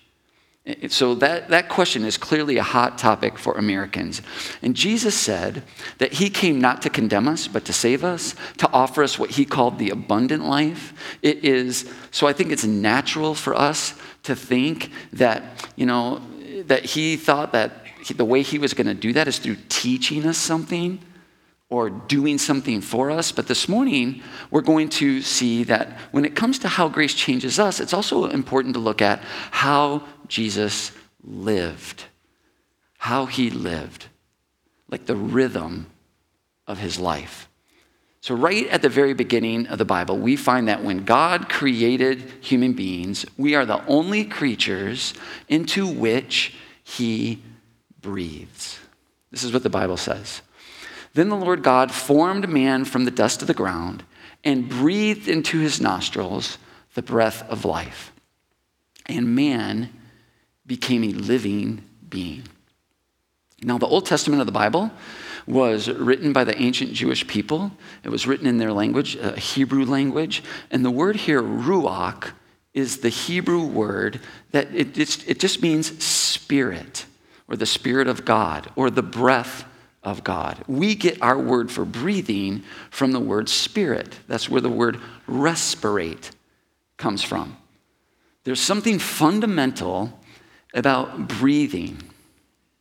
So 0.88 1.16
that, 1.16 1.50
that 1.50 1.68
question 1.68 2.06
is 2.06 2.18
clearly 2.18 2.58
a 2.58 2.64
hot 2.64 2.98
topic 2.98 3.38
for 3.38 3.54
Americans. 3.58 4.22
And 4.62 4.78
Jesus 4.78 5.14
said 5.14 5.64
that 5.98 6.14
he 6.14 6.30
came 6.30 6.62
not 6.62 6.82
to 6.84 6.90
condemn 6.90 7.28
us, 7.28 7.50
but 7.50 7.66
to 7.66 7.74
save 7.74 8.06
us, 8.06 8.34
to 8.60 8.72
offer 8.72 9.04
us 9.04 9.20
what 9.20 9.32
he 9.32 9.44
called 9.44 9.78
the 9.78 9.90
abundant 9.90 10.46
life. 10.46 11.18
It 11.22 11.44
is, 11.44 11.92
so 12.12 12.28
I 12.28 12.34
think 12.34 12.54
it's 12.54 12.64
natural 12.64 13.36
for 13.36 13.54
us 13.54 13.94
to 14.24 14.38
think 14.38 14.90
that, 15.12 15.68
you 15.76 15.86
know, 15.86 16.22
that 16.68 16.86
he 16.86 17.18
thought 17.18 17.52
that 17.52 17.86
the 18.16 18.24
way 18.24 18.42
he 18.42 18.58
was 18.58 18.74
going 18.74 18.88
to 18.88 18.94
do 18.94 19.12
that 19.14 19.28
is 19.28 19.40
through 19.40 19.58
teaching 19.68 20.26
us 20.26 20.38
something 20.38 21.00
or 21.74 21.90
doing 21.90 22.38
something 22.38 22.82
for 22.82 23.10
us. 23.10 23.32
But 23.32 23.48
this 23.48 23.68
morning, 23.68 24.22
we're 24.52 24.62
going 24.62 24.90
to 24.90 25.24
see 25.24 25.64
that 25.64 25.98
when 26.12 26.24
it 26.24 26.36
comes 26.36 26.60
to 26.60 26.68
how 26.68 26.88
grace 26.88 27.16
changes 27.16 27.58
us, 27.58 27.80
it's 27.80 27.96
also 27.96 28.26
important 28.30 28.76
to 28.76 28.80
look 28.80 29.02
at 29.02 29.24
how 29.50 30.04
Jesus 30.28 30.92
lived. 31.24 32.04
How 33.00 33.26
he 33.26 33.50
lived, 33.50 34.06
like 34.88 35.08
the 35.08 35.16
rhythm 35.16 35.88
of 36.68 36.78
his 36.78 37.00
life. 37.00 37.50
So, 38.22 38.36
right 38.36 38.68
at 38.68 38.84
the 38.84 38.88
very 38.88 39.16
beginning 39.16 39.66
of 39.66 39.80
the 39.80 39.84
Bible, 39.84 40.20
we 40.20 40.36
find 40.36 40.68
that 40.68 40.84
when 40.84 41.04
God 41.06 41.50
created 41.50 42.22
human 42.40 42.74
beings, 42.74 43.26
we 43.36 43.56
are 43.56 43.66
the 43.66 43.84
only 43.88 44.26
creatures 44.26 45.16
into 45.50 45.88
which 45.88 46.54
he 46.84 47.42
breathes. 48.00 48.80
This 49.32 49.44
is 49.44 49.52
what 49.52 49.64
the 49.64 49.72
Bible 49.72 49.98
says. 49.98 50.44
Then 51.14 51.30
the 51.30 51.36
Lord 51.36 51.64
God 51.64 51.92
formed 51.92 52.50
man 52.50 52.86
from 52.86 53.06
the 53.06 53.12
dust 53.12 53.42
of 53.42 53.48
the 53.48 53.54
ground 53.54 54.04
and 54.44 54.70
breathed 54.70 55.28
into 55.28 55.60
his 55.60 55.80
nostrils 55.80 56.58
the 56.96 57.02
breath 57.02 57.48
of 57.50 57.66
life. 57.66 58.12
And 59.06 59.36
man 59.36 59.90
became 60.66 61.04
a 61.04 61.14
living 61.14 61.84
being. 62.08 62.44
Now, 63.62 63.78
the 63.78 63.88
Old 63.88 64.06
Testament 64.06 64.42
of 64.42 64.46
the 64.46 64.52
Bible 64.52 64.92
was 65.46 65.90
written 65.90 66.34
by 66.34 66.44
the 66.44 66.60
ancient 66.62 66.94
Jewish 66.94 67.28
people. 67.28 67.72
It 68.04 68.10
was 68.10 68.28
written 68.28 68.48
in 68.48 68.58
their 68.58 68.74
language, 68.74 69.16
a 69.16 69.40
Hebrew 69.40 69.86
language. 69.86 70.44
And 70.72 70.84
the 70.84 70.92
word 70.92 71.16
here, 71.16 71.42
ruach, 71.42 72.32
is 72.74 73.00
the 73.00 73.10
Hebrew 73.10 73.64
word 73.64 74.20
that 74.52 74.74
it, 74.74 74.98
it 74.98 75.40
just 75.40 75.62
means 75.62 76.04
spirit, 76.04 77.06
or 77.48 77.56
the 77.56 77.66
spirit 77.66 78.08
of 78.08 78.26
God, 78.26 78.72
or 78.76 78.90
the 78.90 79.04
breath 79.04 79.66
of 80.04 80.24
God. 80.24 80.64
We 80.68 80.96
get 80.96 81.22
our 81.22 81.38
word 81.38 81.72
for 81.72 81.86
breathing 81.86 82.64
from 82.90 83.12
the 83.12 83.20
word 83.20 83.50
spirit. 83.50 84.20
That's 84.28 84.50
where 84.50 84.62
the 84.62 84.70
word 84.70 85.00
respirate 85.28 86.32
comes 86.98 87.24
from. 87.24 87.58
There's 88.44 88.60
something 88.60 89.00
fundamental 89.00 90.20
about 90.74 91.28
breathing, 91.28 92.02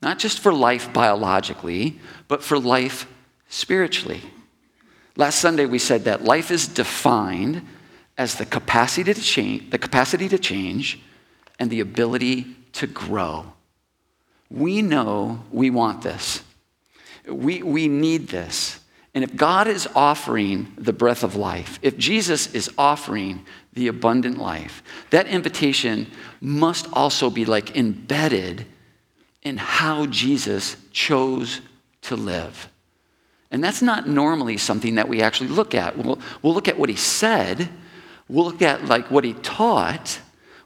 not 0.01 0.19
just 0.19 0.41
for 0.41 0.53
life 0.53 0.93
biologically, 0.93 2.01
but 2.27 2.43
for 2.43 2.59
life 2.59 3.07
spiritually. 3.49 4.23
Last 5.17 5.39
Sunday 5.39 5.67
we 5.67 5.79
said 5.79 6.05
that 6.05 6.25
life 6.25 6.51
is 6.51 6.67
defined 6.67 7.63
as 8.19 8.35
the 8.35 8.47
capacity 8.47 9.13
to 9.13 9.21
change, 9.21 9.71
the 9.71 9.79
capacity 9.79 10.29
to 10.29 10.39
change 10.39 11.01
and 11.59 11.71
the 11.71 11.81
ability 11.81 12.57
to 12.73 12.87
grow. 12.87 13.53
We 14.51 14.83
know 14.83 15.45
we 15.51 15.71
want 15.71 16.03
this. 16.03 16.43
We, 17.27 17.63
we 17.63 17.89
need 17.89 18.29
this. 18.29 18.81
And 19.15 19.23
if 19.23 19.37
God 19.37 19.69
is 19.69 19.87
offering 19.95 20.73
the 20.79 20.93
breath 20.93 21.23
of 21.23 21.37
life, 21.37 21.79
if 21.83 21.99
Jesus 21.99 22.53
is 22.55 22.71
offering 22.79 23.45
the 23.75 23.89
abundant 23.89 24.39
life, 24.39 24.83
that 25.11 25.27
invitation 25.27 26.11
must 26.41 26.89
also 26.93 27.29
be 27.29 27.45
like 27.45 27.77
embedded 27.77 28.67
in 29.43 29.59
how 29.59 30.07
Jesus 30.07 30.77
chose 30.93 31.61
to 32.03 32.17
live. 32.17 32.69
And 33.51 33.63
that's 33.63 33.83
not 33.83 34.09
normally 34.09 34.57
something 34.57 34.95
that 34.95 35.09
we 35.09 35.21
actually 35.21 35.49
look 35.49 35.75
at. 35.75 35.99
We'll, 35.99 36.19
we'll 36.41 36.55
look 36.55 36.69
at 36.69 36.79
what 36.79 36.89
he 36.89 36.97
said, 36.97 37.69
we'll 38.29 38.47
look 38.47 38.63
at 38.63 38.87
like 38.87 39.11
what 39.11 39.25
he 39.25 39.35
taught, 39.35 40.21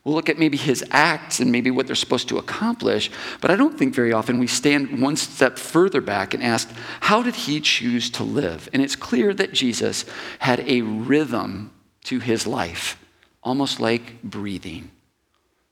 We'll 0.07 0.15
look 0.15 0.29
at 0.29 0.39
maybe 0.39 0.57
his 0.57 0.85
acts 0.93 1.41
and 1.41 1.51
maybe 1.51 1.73
what 1.73 1.89
they're 1.89 1.97
supposed 1.97 2.29
to 2.29 2.39
accomplish, 2.39 3.11
but 3.41 3.51
I 3.51 3.57
don't 3.57 3.77
think 3.77 3.93
very 3.93 4.13
often 4.13 4.39
we 4.39 4.47
stand 4.47 5.03
one 5.03 5.17
step 5.17 5.59
further 5.59 6.01
back 6.01 6.33
and 6.33 6.45
ask, 6.45 6.71
how 7.01 7.25
did 7.25 7.35
he 7.35 7.61
choose 7.61 8.09
to 8.11 8.23
live? 8.23 8.69
And 8.73 8.81
it's 8.81 8.95
clear 8.95 9.35
that 9.35 9.53
Jesus 9.53 10.05
had 10.39 10.61
a 10.61 10.83
rhythm 10.83 11.73
to 12.05 12.21
his 12.21 12.47
life, 12.47 12.97
almost 13.43 13.81
like 13.81 14.23
breathing. 14.23 14.93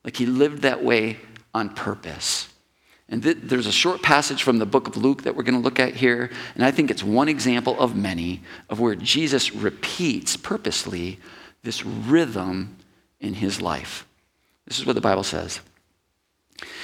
Like 0.02 0.16
he 0.16 0.26
lived 0.26 0.62
that 0.62 0.82
way 0.82 1.18
on 1.54 1.68
purpose. 1.68 2.48
And 3.08 3.22
th- 3.22 3.38
there's 3.40 3.68
a 3.68 3.72
short 3.72 4.02
passage 4.02 4.42
from 4.42 4.58
the 4.58 4.66
book 4.66 4.88
of 4.88 4.96
Luke 4.96 5.22
that 5.22 5.36
we're 5.36 5.44
going 5.44 5.54
to 5.54 5.60
look 5.60 5.78
at 5.78 5.94
here, 5.94 6.28
and 6.56 6.64
I 6.64 6.72
think 6.72 6.90
it's 6.90 7.04
one 7.04 7.28
example 7.28 7.78
of 7.78 7.94
many 7.94 8.42
of 8.68 8.80
where 8.80 8.96
Jesus 8.96 9.54
repeats 9.54 10.36
purposely 10.36 11.20
this 11.62 11.86
rhythm 11.86 12.78
in 13.20 13.34
his 13.34 13.62
life. 13.62 14.08
This 14.66 14.78
is 14.78 14.86
what 14.86 14.94
the 14.94 15.00
Bible 15.00 15.24
says. 15.24 15.60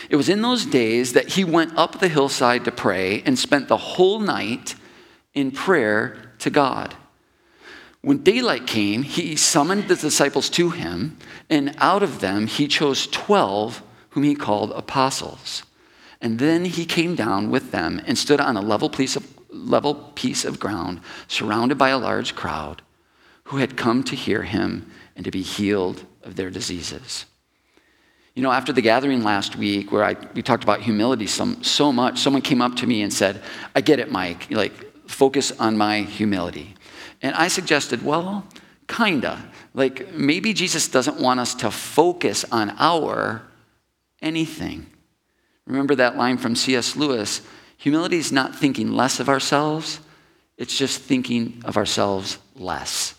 It 0.09 0.17
was 0.17 0.29
in 0.29 0.43
those 0.43 0.67
days 0.67 1.13
that 1.13 1.31
he 1.31 1.45
went 1.45 1.77
up 1.77 2.01
the 2.01 2.09
hillside 2.09 2.65
to 2.65 2.73
pray 2.73 3.23
and 3.25 3.39
spent 3.39 3.69
the 3.69 3.77
whole 3.77 4.19
night 4.19 4.75
in 5.35 5.51
prayer 5.51 6.33
to 6.41 6.51
God. 6.51 6.95
When 8.03 8.23
daylight 8.23 8.67
came, 8.67 9.03
he 9.03 9.37
summoned 9.37 9.89
the 9.89 9.97
disciples 9.97 10.49
to 10.51 10.71
him, 10.71 11.19
and 11.51 11.75
out 11.79 12.03
of 12.03 12.21
them 12.21 12.47
he 12.47 12.67
chose 12.67 13.07
12 13.07 13.83
whom 14.11 14.23
he 14.25 14.35
called 14.35 14.73
apostles. 14.73 15.63
And 16.21 16.39
then 16.39 16.65
he 16.65 16.85
came 16.85 17.15
down 17.15 17.51
with 17.51 17.71
them 17.71 18.01
and 18.07 18.19
stood 18.19 18.41
on 18.41 18.57
a 18.57 18.63
level 18.63 18.91
piece 18.91 19.17
of, 19.17 19.27
level 19.51 19.95
piece 19.95 20.45
of 20.45 20.59
ground, 20.59 21.01
surrounded 21.29 21.79
by 21.79 21.91
a 21.91 21.99
large 21.99 22.35
crowd 22.35 22.83
who 23.45 23.59
had 23.59 23.77
come 23.77 24.03
to 24.05 24.17
hear 24.17 24.43
him 24.43 24.91
and 25.15 25.25
to 25.25 25.31
be 25.31 25.43
healed 25.43 26.05
of 26.23 26.37
their 26.37 26.51
diseases. 26.51 27.27
You 28.35 28.43
know, 28.43 28.53
after 28.53 28.73
the 28.73 28.81
gathering 28.81 29.23
last 29.25 29.57
week, 29.57 29.91
where 29.91 30.05
I, 30.05 30.17
we 30.35 30.43
talked 30.43 30.63
about 30.63 30.81
humility 30.81 31.27
some, 31.27 31.63
so 31.65 31.93
much, 31.93 32.21
someone 32.21 32.43
came 32.43 32.63
up 32.63 32.77
to 32.77 32.87
me 32.87 33.03
and 33.03 33.13
said, 33.13 33.43
I 33.75 33.81
get 33.81 33.99
it, 33.99 34.11
Mike. 34.11 34.51
Like, 34.51 35.09
focus 35.09 35.53
on 35.59 35.77
my 35.77 36.03
humility. 36.03 36.75
And 37.23 37.35
I 37.35 37.49
suggested, 37.49 38.05
well, 38.05 38.47
kinda. 38.87 39.45
Like, 39.75 40.13
maybe 40.15 40.53
Jesus 40.53 40.89
doesn't 40.89 41.21
want 41.21 41.41
us 41.41 41.55
to 41.57 41.71
focus 41.71 42.45
on 42.51 42.71
our 42.79 43.43
anything. 44.23 44.87
Remember 45.67 45.95
that 45.95 46.17
line 46.17 46.39
from 46.39 46.57
C.S. 46.57 46.97
Lewis 46.97 47.43
humility 47.77 48.19
is 48.19 48.31
not 48.31 48.55
thinking 48.55 48.93
less 48.93 49.21
of 49.21 49.29
ourselves, 49.29 50.01
it's 50.59 50.77
just 50.77 51.01
thinking 51.01 51.63
of 51.65 51.79
ourselves 51.79 52.37
less. 52.55 53.15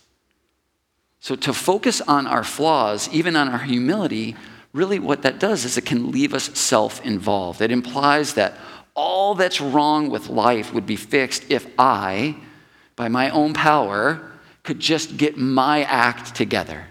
So, 1.20 1.36
to 1.36 1.54
focus 1.54 2.02
on 2.02 2.28
our 2.28 2.44
flaws, 2.44 3.10
even 3.10 3.36
on 3.36 3.50
our 3.50 3.60
humility, 3.60 4.36
really 4.74 5.00
what 5.00 5.24
that 5.24 5.40
does 5.40 5.66
is 5.66 5.78
it 5.78 5.86
can 5.86 6.12
leave 6.12 6.34
us 6.34 6.58
self 6.58 7.04
involved. 7.06 7.62
It 7.62 7.72
implies 7.72 8.34
that 8.36 8.58
all 8.94 9.36
that's 9.36 9.62
wrong 9.62 10.10
with 10.10 10.30
life 10.30 10.74
would 10.74 10.86
be 10.86 10.96
fixed 10.96 11.50
if 11.50 11.68
I, 11.78 12.36
by 12.96 13.08
my 13.08 13.30
own 13.30 13.54
power, 13.54 14.32
could 14.64 14.80
just 14.80 15.18
get 15.18 15.38
my 15.38 15.84
act 15.84 16.36
together. 16.36 16.88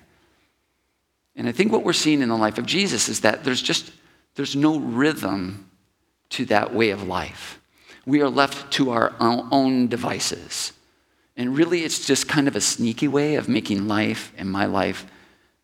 And 1.37 1.49
I 1.49 1.53
think 1.53 1.73
what 1.73 1.85
we're 1.85 1.93
seeing 1.93 2.23
in 2.23 2.29
the 2.29 2.37
life 2.37 2.59
of 2.59 2.67
Jesus 2.67 3.09
is 3.09 3.21
that 3.21 3.45
there's 3.45 3.63
just 3.63 3.93
there's 4.35 4.57
no 4.57 4.79
rhythm 4.79 5.71
to 6.31 6.45
that 6.47 6.75
way 6.75 6.91
of 6.91 7.07
life. 7.07 7.61
We 8.07 8.23
are 8.23 8.29
left 8.29 8.73
to 8.75 8.91
our 8.91 9.15
own 9.21 9.89
devices. 9.89 10.73
And 11.37 11.57
really, 11.57 11.85
it's 11.85 12.07
just 12.07 12.29
kind 12.29 12.49
of 12.49 12.57
a 12.57 12.61
sneaky 12.61 13.09
way 13.09 13.35
of 13.37 13.49
making 13.49 13.89
life 13.89 14.33
and 14.37 14.51
my 14.51 14.67
life 14.67 15.07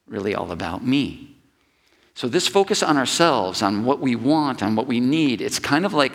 really 0.07 0.35
all 0.35 0.50
about 0.50 0.85
me. 0.85 1.36
So, 2.16 2.29
this 2.29 2.48
focus 2.48 2.83
on 2.83 2.96
ourselves, 2.96 3.61
on 3.61 3.85
what 3.85 4.00
we 4.00 4.16
want, 4.16 4.62
on 4.62 4.74
what 4.74 4.87
we 4.87 5.00
need, 5.00 5.42
it's 5.42 5.59
kind 5.59 5.85
of 5.85 5.92
like 5.92 6.14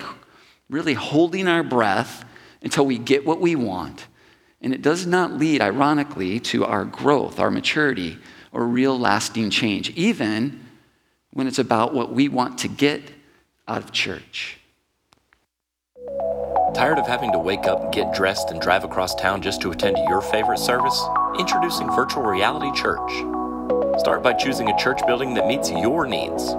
really 0.67 0.95
holding 0.95 1.47
our 1.47 1.61
breath 1.61 2.25
until 2.63 2.87
we 2.87 2.97
get 2.97 3.23
what 3.23 3.39
we 3.39 3.55
want. 3.55 4.07
And 4.61 4.73
it 4.73 4.81
does 4.81 5.05
not 5.05 5.33
lead, 5.33 5.61
ironically, 5.61 6.39
to 6.39 6.65
our 6.65 6.85
growth, 6.85 7.39
our 7.39 7.51
maturity, 7.51 8.17
or 8.51 8.65
real 8.65 8.97
lasting 8.97 9.51
change, 9.51 9.91
even 9.91 10.65
when 11.33 11.45
it's 11.45 11.59
about 11.59 11.93
what 11.93 12.11
we 12.11 12.27
want 12.29 12.57
to 12.59 12.67
get 12.67 13.03
out 13.67 13.83
of 13.83 13.91
church. 13.91 14.57
Tired 16.73 16.97
of 16.97 17.05
having 17.05 17.31
to 17.33 17.39
wake 17.39 17.67
up, 17.67 17.91
get 17.91 18.11
dressed, 18.15 18.49
and 18.49 18.59
drive 18.59 18.83
across 18.83 19.13
town 19.13 19.43
just 19.43 19.61
to 19.61 19.69
attend 19.69 19.97
your 20.09 20.21
favorite 20.21 20.57
service? 20.57 20.99
Introducing 21.37 21.91
Virtual 21.91 22.23
Reality 22.23 22.71
Church. 22.71 23.40
Start 23.97 24.23
by 24.23 24.31
choosing 24.33 24.69
a 24.69 24.77
church 24.77 25.05
building 25.05 25.33
that 25.33 25.47
meets 25.47 25.69
your 25.69 26.07
needs. 26.07 26.53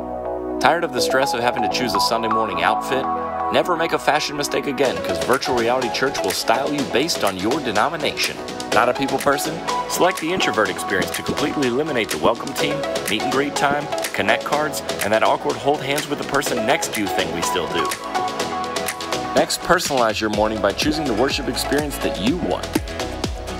Tired 0.63 0.85
of 0.85 0.93
the 0.93 1.01
stress 1.01 1.33
of 1.33 1.41
having 1.41 1.63
to 1.63 1.69
choose 1.71 1.95
a 1.95 2.01
Sunday 2.01 2.29
morning 2.29 2.63
outfit? 2.63 3.05
Never 3.53 3.75
make 3.75 3.93
a 3.93 3.99
fashion 3.99 4.37
mistake 4.37 4.67
again 4.67 4.95
because 4.97 5.19
Virtual 5.25 5.57
Reality 5.57 5.91
Church 5.93 6.19
will 6.23 6.31
style 6.31 6.73
you 6.73 6.83
based 6.93 7.25
on 7.25 7.39
your 7.39 7.59
denomination. 7.61 8.37
Not 8.75 8.91
a 8.91 8.95
people 8.95 9.19
person? 9.19 9.59
Select 9.89 10.21
the 10.21 10.31
introvert 10.31 10.69
experience 10.69 11.11
to 11.17 11.23
completely 11.23 11.69
eliminate 11.69 12.11
the 12.11 12.19
welcome 12.19 12.53
team, 12.53 12.79
meet 13.09 13.23
and 13.23 13.33
greet 13.33 13.57
time, 13.57 13.87
connect 14.13 14.45
cards, 14.45 14.83
and 15.03 15.13
that 15.13 15.23
awkward 15.23 15.57
hold 15.57 15.81
hands 15.81 16.09
with 16.09 16.19
the 16.19 16.29
person 16.29 16.67
next 16.67 16.93
to 16.95 17.01
you 17.01 17.07
thing 17.07 17.35
we 17.35 17.43
still 17.43 17.67
do. 17.69 17.85
Next, 19.35 19.61
personalize 19.61 20.21
your 20.21 20.31
morning 20.31 20.61
by 20.61 20.73
choosing 20.73 21.07
the 21.07 21.15
worship 21.15 21.49
experience 21.49 21.97
that 21.99 22.21
you 22.21 22.37
want. 22.37 22.67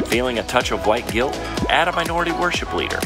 Feeling 0.09 0.39
a 0.41 0.43
touch 0.43 0.73
of 0.73 0.87
white 0.87 1.11
guilt? 1.11 1.35
Add 1.71 1.89
a 1.89 1.93
minority 1.93 2.33
worship 2.33 2.75
leader. 2.75 3.01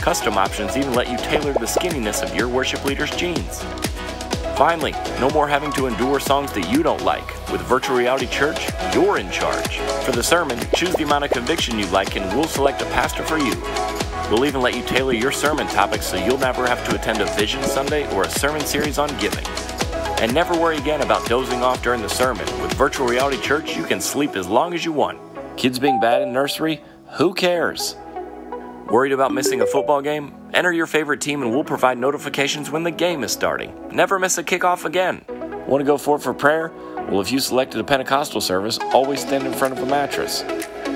Custom 0.00 0.38
options 0.38 0.78
even 0.78 0.94
let 0.94 1.10
you 1.10 1.18
tailor 1.18 1.52
the 1.52 1.66
skinniness 1.66 2.22
of 2.22 2.34
your 2.34 2.48
worship 2.48 2.84
leader's 2.86 3.10
jeans. 3.10 3.62
Finally, 4.56 4.92
no 5.20 5.28
more 5.30 5.46
having 5.46 5.70
to 5.72 5.86
endure 5.86 6.18
songs 6.18 6.52
that 6.52 6.70
you 6.70 6.82
don't 6.82 7.02
like. 7.02 7.26
With 7.52 7.60
Virtual 7.62 7.96
Reality 7.96 8.26
Church, 8.26 8.70
you're 8.94 9.18
in 9.18 9.30
charge. 9.30 9.78
For 10.04 10.12
the 10.12 10.22
sermon, 10.22 10.58
choose 10.74 10.94
the 10.94 11.04
amount 11.04 11.24
of 11.24 11.30
conviction 11.30 11.78
you 11.78 11.86
like 11.88 12.16
and 12.16 12.24
we'll 12.34 12.48
select 12.48 12.80
a 12.80 12.86
pastor 12.86 13.22
for 13.22 13.36
you. 13.36 13.54
We'll 14.30 14.46
even 14.46 14.62
let 14.62 14.74
you 14.74 14.82
tailor 14.84 15.12
your 15.12 15.32
sermon 15.32 15.66
topics 15.66 16.06
so 16.06 16.16
you'll 16.16 16.38
never 16.38 16.66
have 16.66 16.82
to 16.88 16.94
attend 16.94 17.20
a 17.20 17.26
Vision 17.34 17.62
Sunday 17.62 18.10
or 18.14 18.22
a 18.22 18.30
sermon 18.30 18.62
series 18.62 18.98
on 18.98 19.08
giving. 19.18 19.44
And 20.20 20.32
never 20.32 20.58
worry 20.58 20.78
again 20.78 21.02
about 21.02 21.26
dozing 21.28 21.62
off 21.62 21.82
during 21.82 22.00
the 22.00 22.08
sermon. 22.08 22.46
With 22.62 22.72
Virtual 22.74 23.06
Reality 23.06 23.40
Church, 23.42 23.76
you 23.76 23.84
can 23.84 24.00
sleep 24.00 24.34
as 24.34 24.48
long 24.48 24.72
as 24.72 24.82
you 24.82 24.92
want. 24.92 25.18
Kids 25.58 25.78
being 25.78 26.00
bad 26.00 26.22
in 26.22 26.32
nursery? 26.32 26.80
Who 27.18 27.34
cares? 27.34 27.96
Worried 28.90 29.12
about 29.12 29.32
missing 29.32 29.60
a 29.60 29.66
football 29.66 30.02
game? 30.02 30.34
Enter 30.52 30.72
your 30.72 30.88
favorite 30.88 31.20
team 31.20 31.42
and 31.42 31.52
we'll 31.52 31.62
provide 31.62 31.96
notifications 31.96 32.72
when 32.72 32.82
the 32.82 32.90
game 32.90 33.22
is 33.22 33.30
starting. 33.30 33.72
Never 33.92 34.18
miss 34.18 34.36
a 34.36 34.42
kickoff 34.42 34.84
again. 34.84 35.24
Want 35.68 35.80
to 35.80 35.84
go 35.84 35.96
forth 35.96 36.24
for 36.24 36.34
prayer? 36.34 36.72
Well, 37.08 37.20
if 37.20 37.30
you 37.30 37.38
selected 37.38 37.80
a 37.80 37.84
Pentecostal 37.84 38.40
service, 38.40 38.80
always 38.92 39.20
stand 39.20 39.46
in 39.46 39.52
front 39.52 39.78
of 39.78 39.80
a 39.84 39.86
mattress. 39.86 40.42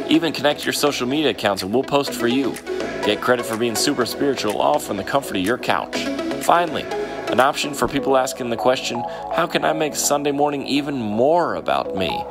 Even 0.09 0.33
connect 0.33 0.67
your 0.67 0.73
social 0.73 1.07
media 1.07 1.31
accounts 1.31 1.63
and 1.63 1.73
we'll 1.73 1.85
post 1.85 2.13
for 2.13 2.27
you. 2.27 2.57
Get 3.05 3.21
credit 3.21 3.47
for 3.47 3.57
being 3.57 3.77
super 3.77 4.07
spiritual 4.07 4.61
all 4.61 4.81
from 4.81 4.97
the 4.97 5.05
comfort 5.05 5.37
of 5.37 5.45
your 5.45 5.59
couch. 5.59 5.97
Finally, 6.43 6.83
an 7.31 7.39
option 7.39 7.75
for 7.75 7.87
people 7.87 8.17
asking 8.17 8.51
the 8.51 8.57
question, 8.57 9.05
How 9.37 9.47
can 9.47 9.65
I 9.65 9.73
make 9.73 9.95
Sunday 9.95 10.33
morning 10.33 10.67
even 10.67 10.97
more 10.97 11.55
about 11.55 11.95
me? 11.95 12.25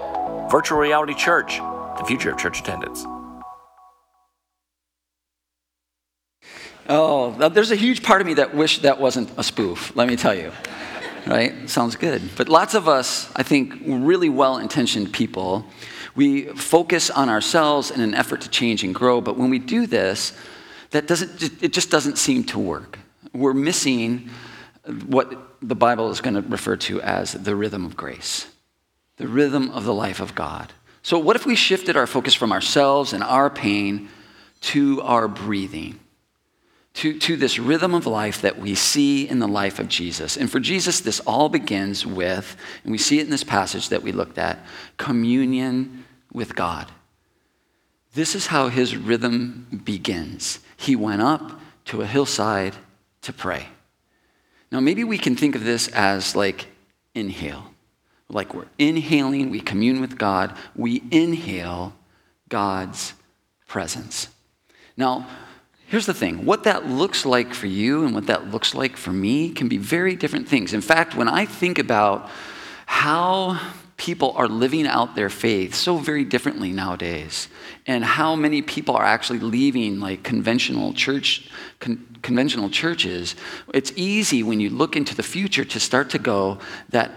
Virtual 0.51 0.77
Reality 0.77 1.13
Church, 1.13 1.59
the 1.59 2.03
future 2.05 2.31
of 2.31 2.37
church 2.37 2.59
attendance. 2.59 3.05
Oh, 6.89 7.31
there's 7.49 7.71
a 7.71 7.75
huge 7.75 8.03
part 8.03 8.19
of 8.19 8.27
me 8.27 8.35
that 8.35 8.53
wish 8.53 8.79
that 8.79 8.99
wasn't 8.99 9.31
a 9.37 9.43
spoof, 9.43 9.95
let 9.95 10.07
me 10.07 10.15
tell 10.15 10.35
you. 10.35 10.51
Right? 11.25 11.69
Sounds 11.69 11.95
good. 11.95 12.21
But 12.35 12.49
lots 12.49 12.73
of 12.73 12.89
us, 12.89 13.31
I 13.35 13.43
think, 13.43 13.75
really 13.85 14.27
well 14.27 14.57
intentioned 14.57 15.13
people, 15.13 15.65
we 16.15 16.47
focus 16.47 17.09
on 17.09 17.29
ourselves 17.29 17.91
in 17.91 18.01
an 18.01 18.13
effort 18.13 18.41
to 18.41 18.49
change 18.49 18.83
and 18.83 18.93
grow. 18.93 19.21
But 19.21 19.37
when 19.37 19.49
we 19.49 19.59
do 19.59 19.87
this, 19.87 20.33
that 20.91 21.07
doesn't, 21.07 21.63
it 21.63 21.71
just 21.71 21.89
doesn't 21.89 22.17
seem 22.17 22.43
to 22.45 22.59
work. 22.59 22.99
We're 23.33 23.53
missing 23.53 24.29
what 25.07 25.57
the 25.61 25.75
Bible 25.75 26.11
is 26.11 26.19
going 26.19 26.35
to 26.35 26.41
refer 26.41 26.75
to 26.75 27.01
as 27.01 27.31
the 27.31 27.55
rhythm 27.55 27.85
of 27.85 27.95
grace, 27.95 28.47
the 29.15 29.27
rhythm 29.27 29.71
of 29.71 29.85
the 29.85 29.93
life 29.93 30.19
of 30.19 30.35
God. 30.35 30.73
So, 31.01 31.17
what 31.17 31.35
if 31.35 31.45
we 31.45 31.55
shifted 31.55 31.95
our 31.95 32.05
focus 32.05 32.33
from 32.33 32.51
ourselves 32.51 33.13
and 33.13 33.23
our 33.23 33.49
pain 33.49 34.09
to 34.61 35.01
our 35.01 35.27
breathing? 35.27 35.99
To, 36.95 37.17
to 37.19 37.35
this 37.35 37.57
rhythm 37.57 37.93
of 37.95 38.05
life 38.05 38.41
that 38.41 38.59
we 38.59 38.75
see 38.75 39.27
in 39.27 39.39
the 39.39 39.47
life 39.47 39.79
of 39.79 39.87
Jesus. 39.87 40.37
And 40.37 40.51
for 40.51 40.59
Jesus, 40.59 40.99
this 40.99 41.19
all 41.21 41.49
begins 41.49 42.05
with, 42.05 42.55
and 42.83 42.91
we 42.91 42.97
see 42.97 43.19
it 43.19 43.23
in 43.23 43.31
this 43.31 43.43
passage 43.43 43.89
that 43.89 44.03
we 44.03 44.11
looked 44.11 44.37
at, 44.37 44.59
communion 44.97 46.05
with 46.31 46.55
God. 46.55 46.91
This 48.13 48.35
is 48.35 48.47
how 48.47 48.67
his 48.67 48.95
rhythm 48.95 49.81
begins. 49.83 50.59
He 50.77 50.95
went 50.95 51.21
up 51.21 51.59
to 51.85 52.01
a 52.01 52.05
hillside 52.05 52.75
to 53.23 53.33
pray. 53.33 53.67
Now, 54.71 54.79
maybe 54.79 55.03
we 55.03 55.17
can 55.17 55.35
think 55.35 55.55
of 55.55 55.63
this 55.63 55.87
as 55.89 56.35
like 56.35 56.67
inhale. 57.15 57.73
Like 58.29 58.53
we're 58.53 58.67
inhaling, 58.77 59.49
we 59.49 59.61
commune 59.61 59.99
with 59.99 60.17
God, 60.17 60.55
we 60.75 61.03
inhale 61.11 61.93
God's 62.49 63.13
presence. 63.67 64.27
Now, 64.95 65.27
here's 65.93 66.07
the 66.07 66.13
thing 66.13 66.43
what 66.43 66.63
that 66.63 66.87
looks 66.89 67.23
like 67.23 67.53
for 67.53 67.67
you 67.67 68.03
and 68.03 68.15
what 68.15 68.25
that 68.25 68.49
looks 68.49 68.73
like 68.73 68.97
for 68.97 69.11
me 69.11 69.51
can 69.51 69.67
be 69.67 69.77
very 69.77 70.15
different 70.15 70.49
things. 70.49 70.73
In 70.73 70.81
fact, 70.81 71.13
when 71.13 71.27
I 71.27 71.45
think 71.45 71.77
about 71.77 72.31
how 72.87 73.59
people 73.95 74.31
are 74.35 74.47
living 74.47 74.87
out 74.87 75.15
their 75.15 75.29
faith 75.29 75.75
so 75.75 75.97
very 75.97 76.25
differently 76.25 76.71
nowadays 76.71 77.47
and 77.85 78.03
how 78.03 78.35
many 78.35 78.63
people 78.63 78.95
are 78.95 79.05
actually 79.05 79.37
leaving 79.37 79.99
like 79.99 80.23
conventional 80.23 80.93
church 80.93 81.47
con- 81.79 82.03
conventional 82.23 82.71
churches 82.71 83.35
it's 83.71 83.93
easy 83.95 84.41
when 84.41 84.59
you 84.59 84.71
look 84.71 84.95
into 84.95 85.13
the 85.13 85.21
future 85.21 85.63
to 85.63 85.79
start 85.79 86.09
to 86.09 86.17
go 86.17 86.57
that 86.89 87.11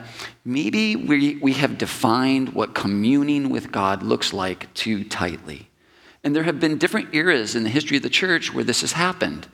maybe 0.45 0.97
we, 0.97 1.37
we 1.37 1.55
have 1.55 1.79
defined 1.79 2.53
what 2.53 2.75
communing 2.75 3.49
with 3.49 3.73
god 3.73 4.03
looks 4.03 4.35
like 4.35 4.73
too 4.75 5.03
tightly 5.03 5.67
and 6.27 6.35
there 6.35 6.43
have 6.43 6.59
been 6.59 6.77
different 6.77 7.15
eras 7.15 7.55
in 7.55 7.63
the 7.63 7.71
history 7.71 7.97
of 7.99 8.03
the 8.03 8.11
church 8.11 8.53
where 8.53 8.65
this 8.65 8.81
has 8.81 8.91
happened. 8.91 9.47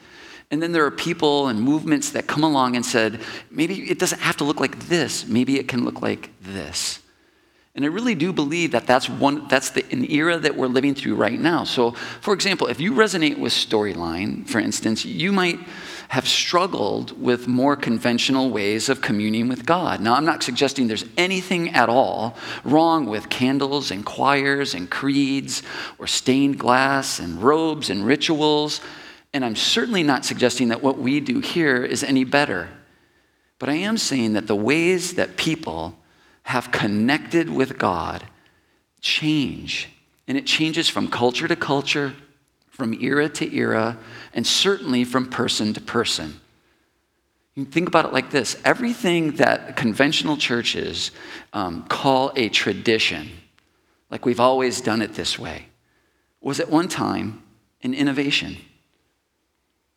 And 0.50 0.62
then 0.62 0.72
there 0.72 0.86
are 0.86 0.90
people 0.90 1.48
and 1.48 1.60
movements 1.60 2.08
that 2.12 2.26
come 2.26 2.42
along 2.42 2.76
and 2.76 2.86
said 2.86 3.20
maybe 3.50 3.90
it 3.90 3.98
doesn't 3.98 4.22
have 4.22 4.38
to 4.38 4.44
look 4.44 4.58
like 4.58 4.78
this. 4.88 5.26
Maybe 5.26 5.58
it 5.58 5.68
can 5.68 5.84
look 5.84 6.00
like 6.00 6.30
this. 6.40 7.00
And 7.74 7.84
I 7.84 7.88
really 7.88 8.14
do 8.14 8.32
believe 8.32 8.70
that 8.70 8.86
that's, 8.86 9.06
one, 9.06 9.48
that's 9.48 9.68
the, 9.68 9.84
an 9.92 10.10
era 10.10 10.38
that 10.38 10.56
we're 10.56 10.66
living 10.66 10.94
through 10.94 11.16
right 11.16 11.38
now. 11.38 11.64
So, 11.64 11.90
for 12.22 12.32
example, 12.32 12.68
if 12.68 12.80
you 12.80 12.92
resonate 12.92 13.36
with 13.36 13.52
Storyline, 13.52 14.48
for 14.48 14.58
instance, 14.58 15.04
you 15.04 15.30
might 15.30 15.58
have 16.12 16.28
struggled 16.28 17.18
with 17.18 17.48
more 17.48 17.74
conventional 17.74 18.50
ways 18.50 18.90
of 18.90 19.00
communing 19.00 19.48
with 19.48 19.64
God. 19.64 19.98
Now, 19.98 20.12
I'm 20.12 20.26
not 20.26 20.42
suggesting 20.42 20.86
there's 20.86 21.06
anything 21.16 21.70
at 21.70 21.88
all 21.88 22.36
wrong 22.64 23.06
with 23.06 23.30
candles 23.30 23.90
and 23.90 24.04
choirs 24.04 24.74
and 24.74 24.90
creeds 24.90 25.62
or 25.98 26.06
stained 26.06 26.58
glass 26.58 27.18
and 27.18 27.42
robes 27.42 27.88
and 27.88 28.04
rituals. 28.04 28.82
And 29.32 29.42
I'm 29.42 29.56
certainly 29.56 30.02
not 30.02 30.26
suggesting 30.26 30.68
that 30.68 30.82
what 30.82 30.98
we 30.98 31.18
do 31.18 31.40
here 31.40 31.82
is 31.82 32.04
any 32.04 32.24
better. 32.24 32.68
But 33.58 33.70
I 33.70 33.76
am 33.76 33.96
saying 33.96 34.34
that 34.34 34.46
the 34.46 34.54
ways 34.54 35.14
that 35.14 35.38
people 35.38 35.98
have 36.42 36.70
connected 36.70 37.48
with 37.48 37.78
God 37.78 38.22
change. 39.00 39.88
And 40.28 40.36
it 40.36 40.44
changes 40.44 40.90
from 40.90 41.08
culture 41.08 41.48
to 41.48 41.56
culture, 41.56 42.12
from 42.72 42.94
era 42.94 43.28
to 43.28 43.54
era, 43.54 43.98
and 44.32 44.46
certainly 44.46 45.04
from 45.04 45.28
person 45.28 45.74
to 45.74 45.80
person. 45.80 46.40
You 47.54 47.66
think 47.66 47.86
about 47.86 48.06
it 48.06 48.12
like 48.14 48.30
this 48.30 48.56
everything 48.64 49.32
that 49.32 49.76
conventional 49.76 50.38
churches 50.38 51.10
um, 51.52 51.84
call 51.84 52.32
a 52.34 52.48
tradition, 52.48 53.30
like 54.10 54.24
we've 54.24 54.40
always 54.40 54.80
done 54.80 55.02
it 55.02 55.14
this 55.14 55.38
way, 55.38 55.66
was 56.40 56.60
at 56.60 56.70
one 56.70 56.88
time 56.88 57.42
an 57.82 57.92
innovation. 57.92 58.56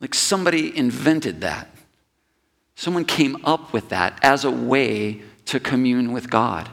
Like 0.01 0.13
somebody 0.13 0.77
invented 0.77 1.41
that. 1.41 1.69
Someone 2.75 3.05
came 3.05 3.37
up 3.45 3.71
with 3.71 3.87
that 3.89 4.19
as 4.21 4.43
a 4.43 4.51
way 4.51 5.21
to 5.45 5.61
commune 5.61 6.11
with 6.11 6.29
God. 6.29 6.69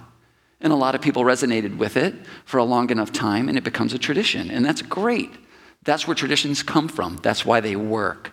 And 0.61 0.73
a 0.73 0.77
lot 0.77 0.97
of 0.97 1.01
people 1.01 1.23
resonated 1.23 1.77
with 1.77 1.97
it 1.97 2.15
for 2.45 2.59
a 2.59 2.65
long 2.65 2.91
enough 2.91 3.13
time, 3.13 3.49
and 3.49 3.57
it 3.57 3.63
becomes 3.63 3.93
a 3.93 3.99
tradition. 3.99 4.51
And 4.51 4.65
that's 4.65 4.83
great. 4.83 5.31
That's 5.85 6.07
where 6.07 6.15
traditions 6.15 6.63
come 6.63 6.89
from, 6.89 7.19
that's 7.23 7.45
why 7.45 7.61
they 7.61 7.77
work. 7.77 8.33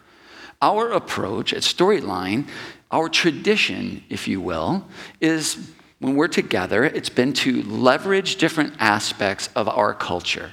Our 0.62 0.92
approach 0.92 1.54
at 1.54 1.62
Storyline, 1.62 2.48
our 2.92 3.08
tradition, 3.08 4.04
if 4.10 4.28
you 4.28 4.42
will, 4.42 4.86
is 5.22 5.72
when 6.00 6.16
we're 6.16 6.28
together, 6.28 6.84
it's 6.84 7.10
been 7.10 7.34
to 7.34 7.64
leverage 7.64 8.36
different 8.36 8.74
aspects 8.80 9.50
of 9.56 9.68
our 9.68 9.94
culture, 9.94 10.52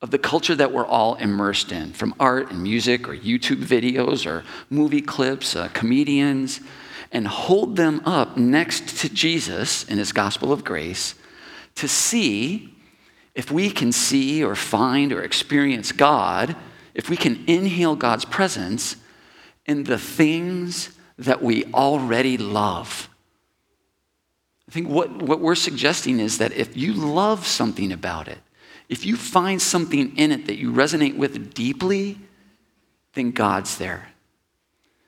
of 0.00 0.10
the 0.10 0.18
culture 0.18 0.54
that 0.54 0.72
we're 0.72 0.86
all 0.86 1.14
immersed 1.16 1.72
in, 1.72 1.92
from 1.92 2.14
art 2.20 2.50
and 2.50 2.62
music 2.62 3.08
or 3.08 3.16
YouTube 3.16 3.64
videos 3.64 4.26
or 4.26 4.44
movie 4.70 5.02
clips, 5.02 5.56
uh, 5.56 5.68
comedians 5.68 6.60
and 7.12 7.26
hold 7.26 7.76
them 7.76 8.00
up 8.04 8.36
next 8.36 8.98
to 8.98 9.08
Jesus 9.08 9.84
in 9.84 9.98
his 9.98 10.12
gospel 10.12 10.52
of 10.52 10.64
grace 10.64 11.14
to 11.76 11.88
see 11.88 12.75
if 13.36 13.50
we 13.50 13.68
can 13.70 13.92
see 13.92 14.42
or 14.42 14.56
find 14.56 15.12
or 15.12 15.22
experience 15.22 15.92
God, 15.92 16.56
if 16.94 17.10
we 17.10 17.18
can 17.18 17.44
inhale 17.46 17.94
God's 17.94 18.24
presence 18.24 18.96
in 19.66 19.84
the 19.84 19.98
things 19.98 20.88
that 21.18 21.42
we 21.42 21.64
already 21.66 22.38
love. 22.38 23.10
I 24.66 24.72
think 24.72 24.88
what, 24.88 25.22
what 25.22 25.40
we're 25.40 25.54
suggesting 25.54 26.18
is 26.18 26.38
that 26.38 26.52
if 26.52 26.78
you 26.78 26.94
love 26.94 27.46
something 27.46 27.92
about 27.92 28.26
it, 28.26 28.38
if 28.88 29.04
you 29.04 29.16
find 29.16 29.60
something 29.60 30.16
in 30.16 30.32
it 30.32 30.46
that 30.46 30.56
you 30.56 30.72
resonate 30.72 31.16
with 31.16 31.52
deeply, 31.52 32.18
then 33.12 33.32
God's 33.32 33.76
there. 33.76 34.08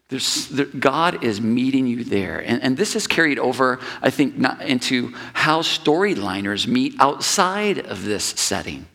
There, 0.08 0.64
God 0.64 1.22
is 1.22 1.38
meeting 1.40 1.86
you 1.86 2.02
there. 2.02 2.38
And, 2.38 2.62
and 2.62 2.76
this 2.78 2.96
is 2.96 3.06
carried 3.06 3.38
over, 3.38 3.78
I 4.00 4.08
think, 4.08 4.38
not 4.38 4.62
into 4.62 5.12
how 5.34 5.60
storyliners 5.60 6.66
meet 6.66 6.94
outside 6.98 7.78
of 7.78 8.04
this 8.04 8.24
setting. 8.24 8.86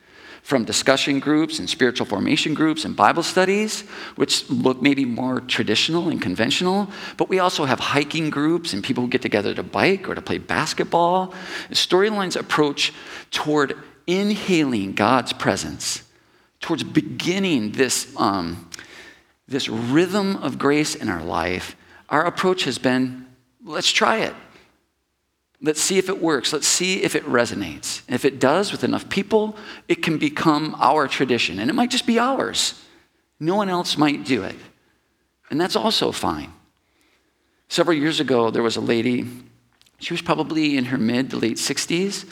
From 0.41 0.65
discussion 0.65 1.19
groups 1.19 1.59
and 1.59 1.69
spiritual 1.69 2.05
formation 2.05 2.53
groups 2.53 2.83
and 2.83 2.97
Bible 2.97 3.23
studies, 3.23 3.81
which 4.15 4.49
look 4.49 4.81
maybe 4.81 5.05
more 5.05 5.39
traditional 5.39 6.09
and 6.09 6.21
conventional, 6.21 6.89
but 7.15 7.29
we 7.29 7.39
also 7.39 7.63
have 7.63 7.79
hiking 7.79 8.29
groups 8.29 8.73
and 8.73 8.83
people 8.83 9.03
who 9.03 9.09
get 9.09 9.21
together 9.21 9.53
to 9.53 9.63
bike 9.63 10.09
or 10.09 10.15
to 10.15 10.21
play 10.21 10.39
basketball. 10.39 11.33
Storylines 11.69 12.35
approach 12.35 12.91
toward 13.31 13.77
inhaling 14.05 14.93
God's 14.93 15.31
presence, 15.31 16.03
towards 16.59 16.83
beginning 16.83 17.71
this 17.71 18.13
um, 18.17 18.69
this 19.47 19.69
rhythm 19.69 20.37
of 20.37 20.57
grace 20.57 20.95
in 20.95 21.09
our 21.09 21.23
life, 21.23 21.75
our 22.09 22.25
approach 22.25 22.63
has 22.63 22.77
been 22.77 23.27
let's 23.63 23.91
try 23.91 24.17
it. 24.17 24.33
Let's 25.61 25.81
see 25.81 25.97
if 25.97 26.09
it 26.09 26.21
works. 26.21 26.51
Let's 26.51 26.67
see 26.67 27.03
if 27.03 27.15
it 27.15 27.23
resonates. 27.23 28.01
And 28.07 28.15
if 28.15 28.25
it 28.25 28.39
does 28.39 28.71
with 28.73 28.83
enough 28.83 29.07
people, 29.07 29.55
it 29.87 30.03
can 30.03 30.17
become 30.17 30.75
our 30.77 31.07
tradition. 31.07 31.57
And 31.57 31.69
it 31.69 31.73
might 31.73 31.89
just 31.89 32.05
be 32.05 32.19
ours. 32.19 32.81
No 33.39 33.55
one 33.55 33.69
else 33.69 33.97
might 33.97 34.25
do 34.25 34.43
it. 34.43 34.57
And 35.49 35.59
that's 35.61 35.77
also 35.77 36.11
fine. 36.11 36.51
Several 37.69 37.97
years 37.97 38.19
ago, 38.19 38.51
there 38.51 38.61
was 38.61 38.75
a 38.75 38.81
lady, 38.81 39.25
she 39.99 40.13
was 40.13 40.21
probably 40.21 40.77
in 40.77 40.85
her 40.85 40.97
mid 40.97 41.29
to 41.29 41.37
late 41.37 41.57
60s, 41.57 42.29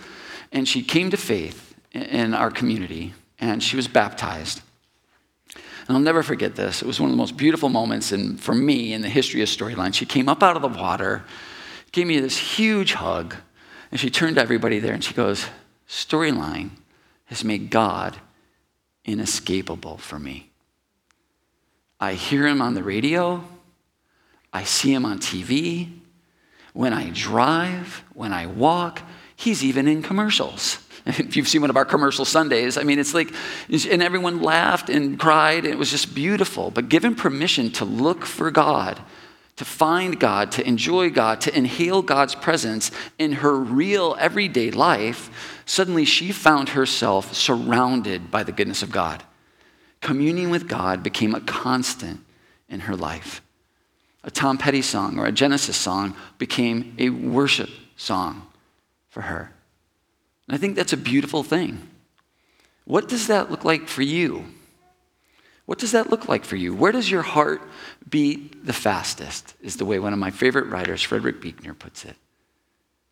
and 0.51 0.67
she 0.67 0.83
came 0.83 1.09
to 1.09 1.17
faith 1.17 1.75
in 1.93 2.33
our 2.33 2.51
community, 2.51 3.13
and 3.39 3.63
she 3.63 3.75
was 3.75 3.87
baptized. 3.87 4.61
And 5.87 5.97
I'll 5.97 6.03
never 6.03 6.23
forget 6.23 6.55
this. 6.55 6.81
It 6.81 6.87
was 6.87 6.99
one 6.99 7.09
of 7.09 7.13
the 7.13 7.21
most 7.21 7.37
beautiful 7.37 7.69
moments 7.69 8.11
in, 8.11 8.37
for 8.37 8.53
me 8.53 8.93
in 8.93 9.01
the 9.01 9.09
history 9.09 9.41
of 9.41 9.49
Storyline. 9.49 9.93
She 9.93 10.05
came 10.05 10.29
up 10.29 10.43
out 10.43 10.55
of 10.55 10.61
the 10.61 10.67
water, 10.67 11.23
gave 11.91 12.07
me 12.07 12.19
this 12.19 12.37
huge 12.37 12.93
hug, 12.93 13.35
and 13.91 13.99
she 13.99 14.09
turned 14.09 14.35
to 14.35 14.41
everybody 14.41 14.79
there 14.79 14.93
and 14.93 15.03
she 15.03 15.13
goes, 15.13 15.47
Storyline 15.87 16.69
has 17.25 17.43
made 17.43 17.69
God 17.69 18.17
inescapable 19.05 19.97
for 19.97 20.19
me. 20.19 20.51
I 21.99 22.13
hear 22.13 22.47
him 22.47 22.61
on 22.61 22.73
the 22.73 22.83
radio, 22.83 23.43
I 24.53 24.63
see 24.63 24.93
him 24.93 25.05
on 25.05 25.19
TV. 25.19 25.97
When 26.73 26.93
I 26.93 27.09
drive, 27.09 28.03
when 28.13 28.31
I 28.31 28.45
walk, 28.45 29.01
he's 29.35 29.63
even 29.63 29.87
in 29.87 30.01
commercials. 30.01 30.77
If 31.05 31.35
you've 31.35 31.47
seen 31.47 31.61
one 31.61 31.69
of 31.69 31.77
our 31.77 31.85
commercial 31.85 32.25
Sundays, 32.25 32.77
I 32.77 32.83
mean, 32.83 32.99
it's 32.99 33.13
like, 33.13 33.33
and 33.69 34.03
everyone 34.03 34.41
laughed 34.41 34.89
and 34.89 35.19
cried, 35.19 35.65
and 35.65 35.73
it 35.73 35.77
was 35.77 35.89
just 35.89 36.13
beautiful. 36.13 36.71
But 36.71 36.89
given 36.89 37.15
permission 37.15 37.71
to 37.71 37.85
look 37.85 38.25
for 38.25 38.51
God, 38.51 39.01
to 39.55 39.65
find 39.65 40.19
God, 40.19 40.51
to 40.53 40.67
enjoy 40.67 41.09
God, 41.09 41.41
to 41.41 41.57
inhale 41.57 42.01
God's 42.01 42.35
presence 42.35 42.91
in 43.19 43.33
her 43.33 43.55
real 43.55 44.15
everyday 44.19 44.71
life, 44.71 45.61
suddenly 45.65 46.05
she 46.05 46.31
found 46.31 46.69
herself 46.69 47.33
surrounded 47.33 48.31
by 48.31 48.43
the 48.43 48.51
goodness 48.51 48.83
of 48.83 48.91
God. 48.91 49.23
Communion 50.01 50.49
with 50.49 50.67
God 50.67 51.03
became 51.03 51.35
a 51.35 51.41
constant 51.41 52.21
in 52.69 52.81
her 52.81 52.95
life. 52.95 53.41
A 54.23 54.31
Tom 54.31 54.57
Petty 54.57 54.81
song 54.81 55.19
or 55.19 55.25
a 55.25 55.31
Genesis 55.31 55.77
song 55.77 56.15
became 56.37 56.95
a 56.97 57.09
worship 57.09 57.69
song 57.95 58.47
for 59.09 59.21
her. 59.21 59.51
And 60.51 60.57
I 60.57 60.59
think 60.59 60.75
that's 60.75 60.91
a 60.91 60.97
beautiful 60.97 61.43
thing. 61.43 61.87
What 62.83 63.07
does 63.07 63.27
that 63.27 63.49
look 63.49 63.63
like 63.63 63.87
for 63.87 64.01
you? 64.01 64.43
What 65.65 65.79
does 65.79 65.93
that 65.93 66.09
look 66.09 66.27
like 66.27 66.43
for 66.43 66.57
you? 66.57 66.75
Where 66.75 66.91
does 66.91 67.09
your 67.09 67.21
heart 67.21 67.61
beat 68.09 68.65
the 68.65 68.73
fastest? 68.73 69.53
Is 69.61 69.77
the 69.77 69.85
way 69.85 69.97
one 69.97 70.11
of 70.11 70.19
my 70.19 70.29
favorite 70.29 70.65
writers, 70.65 71.01
Frederick 71.01 71.39
Buechner, 71.39 71.73
puts 71.73 72.03
it. 72.03 72.17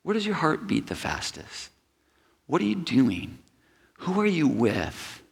Where 0.04 0.16
does 0.16 0.26
your 0.26 0.36
heart 0.36 0.68
beat 0.68 0.88
the 0.88 0.96
fastest? 0.96 1.70
What 2.46 2.62
are 2.62 2.66
you 2.66 2.76
doing? 2.76 3.38
Who 4.00 4.20
are 4.20 4.26
you 4.26 4.46
with 4.46 5.24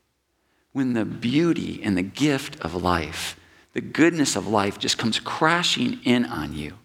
when 0.71 0.93
the 0.93 1.03
beauty 1.03 1.81
and 1.83 1.97
the 1.97 2.03
gift 2.03 2.57
of 2.61 2.73
life, 2.73 3.37
the 3.73 3.81
goodness 3.81 4.37
of 4.37 4.47
life, 4.47 4.79
just 4.79 4.97
comes 4.97 5.19
crashing 5.19 5.99
in 6.05 6.23
on 6.23 6.53
you? 6.53 6.75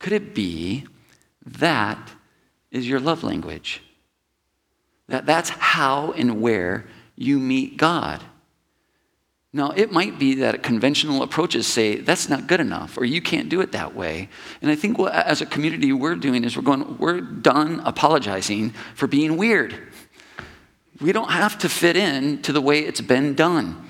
Could 0.00 0.14
it 0.14 0.34
be 0.34 0.84
that 1.44 2.10
is 2.72 2.88
your 2.88 2.98
love 2.98 3.22
language? 3.22 3.82
That, 5.08 5.26
that's 5.26 5.50
how 5.50 6.12
and 6.12 6.40
where 6.40 6.86
you 7.14 7.38
meet 7.38 7.76
God. 7.76 8.22
Now, 9.52 9.70
it 9.70 9.90
might 9.90 10.18
be 10.18 10.34
that 10.36 10.62
conventional 10.62 11.22
approaches 11.22 11.66
say 11.66 11.96
that's 11.96 12.28
not 12.28 12.46
good 12.46 12.60
enough 12.60 12.98
or 12.98 13.06
you 13.06 13.22
can't 13.22 13.48
do 13.48 13.62
it 13.62 13.72
that 13.72 13.94
way. 13.94 14.28
And 14.60 14.70
I 14.70 14.76
think 14.76 14.98
what, 14.98 15.14
as 15.14 15.40
a 15.40 15.46
community 15.46 15.92
we're 15.92 16.14
doing 16.14 16.44
is 16.44 16.56
we're 16.56 16.62
going, 16.62 16.98
we're 16.98 17.22
done 17.22 17.80
apologizing 17.84 18.74
for 18.94 19.06
being 19.06 19.38
weird. 19.38 19.74
We 21.00 21.12
don't 21.12 21.30
have 21.30 21.56
to 21.58 21.68
fit 21.70 21.96
in 21.96 22.42
to 22.42 22.52
the 22.52 22.60
way 22.60 22.80
it's 22.80 23.00
been 23.00 23.34
done. 23.34 23.82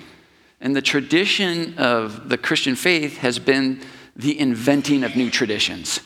And 0.61 0.75
the 0.75 0.81
tradition 0.81 1.77
of 1.77 2.29
the 2.29 2.37
Christian 2.37 2.75
faith 2.75 3.17
has 3.17 3.37
been 3.37 3.81
the 4.15 4.39
inventing 4.39 5.03
of 5.03 5.15
new 5.15 5.29
traditions. 5.29 5.99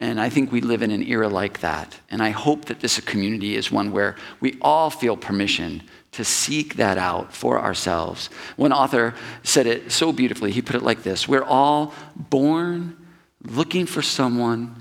And 0.00 0.18
I 0.18 0.30
think 0.30 0.50
we 0.50 0.62
live 0.62 0.80
in 0.82 0.90
an 0.90 1.02
era 1.02 1.28
like 1.28 1.60
that. 1.60 2.00
And 2.10 2.22
I 2.22 2.30
hope 2.30 2.64
that 2.66 2.80
this 2.80 2.98
community 3.00 3.54
is 3.54 3.70
one 3.70 3.92
where 3.92 4.16
we 4.40 4.56
all 4.62 4.88
feel 4.88 5.16
permission 5.16 5.82
to 6.12 6.24
seek 6.24 6.76
that 6.76 6.96
out 6.96 7.34
for 7.34 7.60
ourselves. 7.60 8.30
One 8.56 8.72
author 8.72 9.14
said 9.42 9.66
it 9.66 9.92
so 9.92 10.10
beautifully. 10.12 10.52
He 10.52 10.62
put 10.62 10.76
it 10.76 10.82
like 10.82 11.02
this 11.02 11.28
We're 11.28 11.44
all 11.44 11.92
born 12.16 12.96
looking 13.42 13.86
for 13.86 14.00
someone 14.00 14.74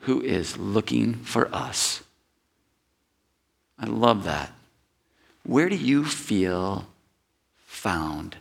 who 0.00 0.20
is 0.20 0.58
looking 0.58 1.14
for 1.14 1.52
us. 1.54 2.02
I 3.78 3.86
love 3.86 4.24
that. 4.24 4.52
Where 5.44 5.68
do 5.68 5.76
you 5.76 6.04
feel 6.04 6.86
found? 7.64 8.36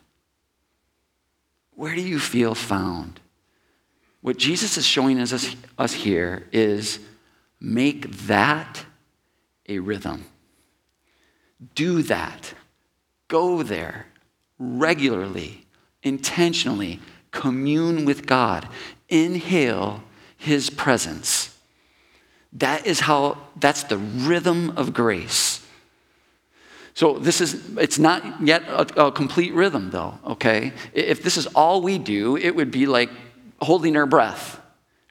Where 1.75 1.95
do 1.95 2.01
you 2.01 2.19
feel 2.19 2.55
found? 2.55 3.19
What 4.23 4.37
Jesus 4.37 4.77
is 4.77 4.85
showing 4.85 5.19
us, 5.19 5.53
us 5.77 5.93
here 5.93 6.47
is 6.53 6.99
make 7.59 8.09
that 8.27 8.85
a 9.67 9.79
rhythm. 9.79 10.23
Do 11.75 12.01
that. 12.03 12.53
Go 13.27 13.63
there 13.63 14.05
regularly, 14.57 15.65
intentionally. 16.03 17.01
Commune 17.31 18.05
with 18.05 18.25
God. 18.25 18.69
Inhale 19.09 20.01
His 20.37 20.69
presence. 20.69 21.57
That 22.53 22.87
is 22.87 23.01
how, 23.01 23.39
that's 23.57 23.83
the 23.83 23.97
rhythm 23.97 24.77
of 24.77 24.93
grace. 24.93 25.65
So 26.93 27.19
this 27.19 27.41
is, 27.41 27.75
it's 27.77 27.99
not 27.99 28.41
yet 28.41 28.63
a, 28.69 29.07
a, 29.07 29.11
complete 29.11 29.53
rhythm 29.53 29.89
though, 29.89 30.17
okay? 30.25 30.71
If 30.93 31.23
this 31.23 31.35
is 31.35 31.47
all 31.47 31.81
we 31.81 31.97
do, 31.97 32.37
it 32.37 32.55
would 32.55 32.71
be 32.71 32.85
like 32.85 33.09
holding 33.63 33.95
our 33.95 34.05
breath, 34.05 34.59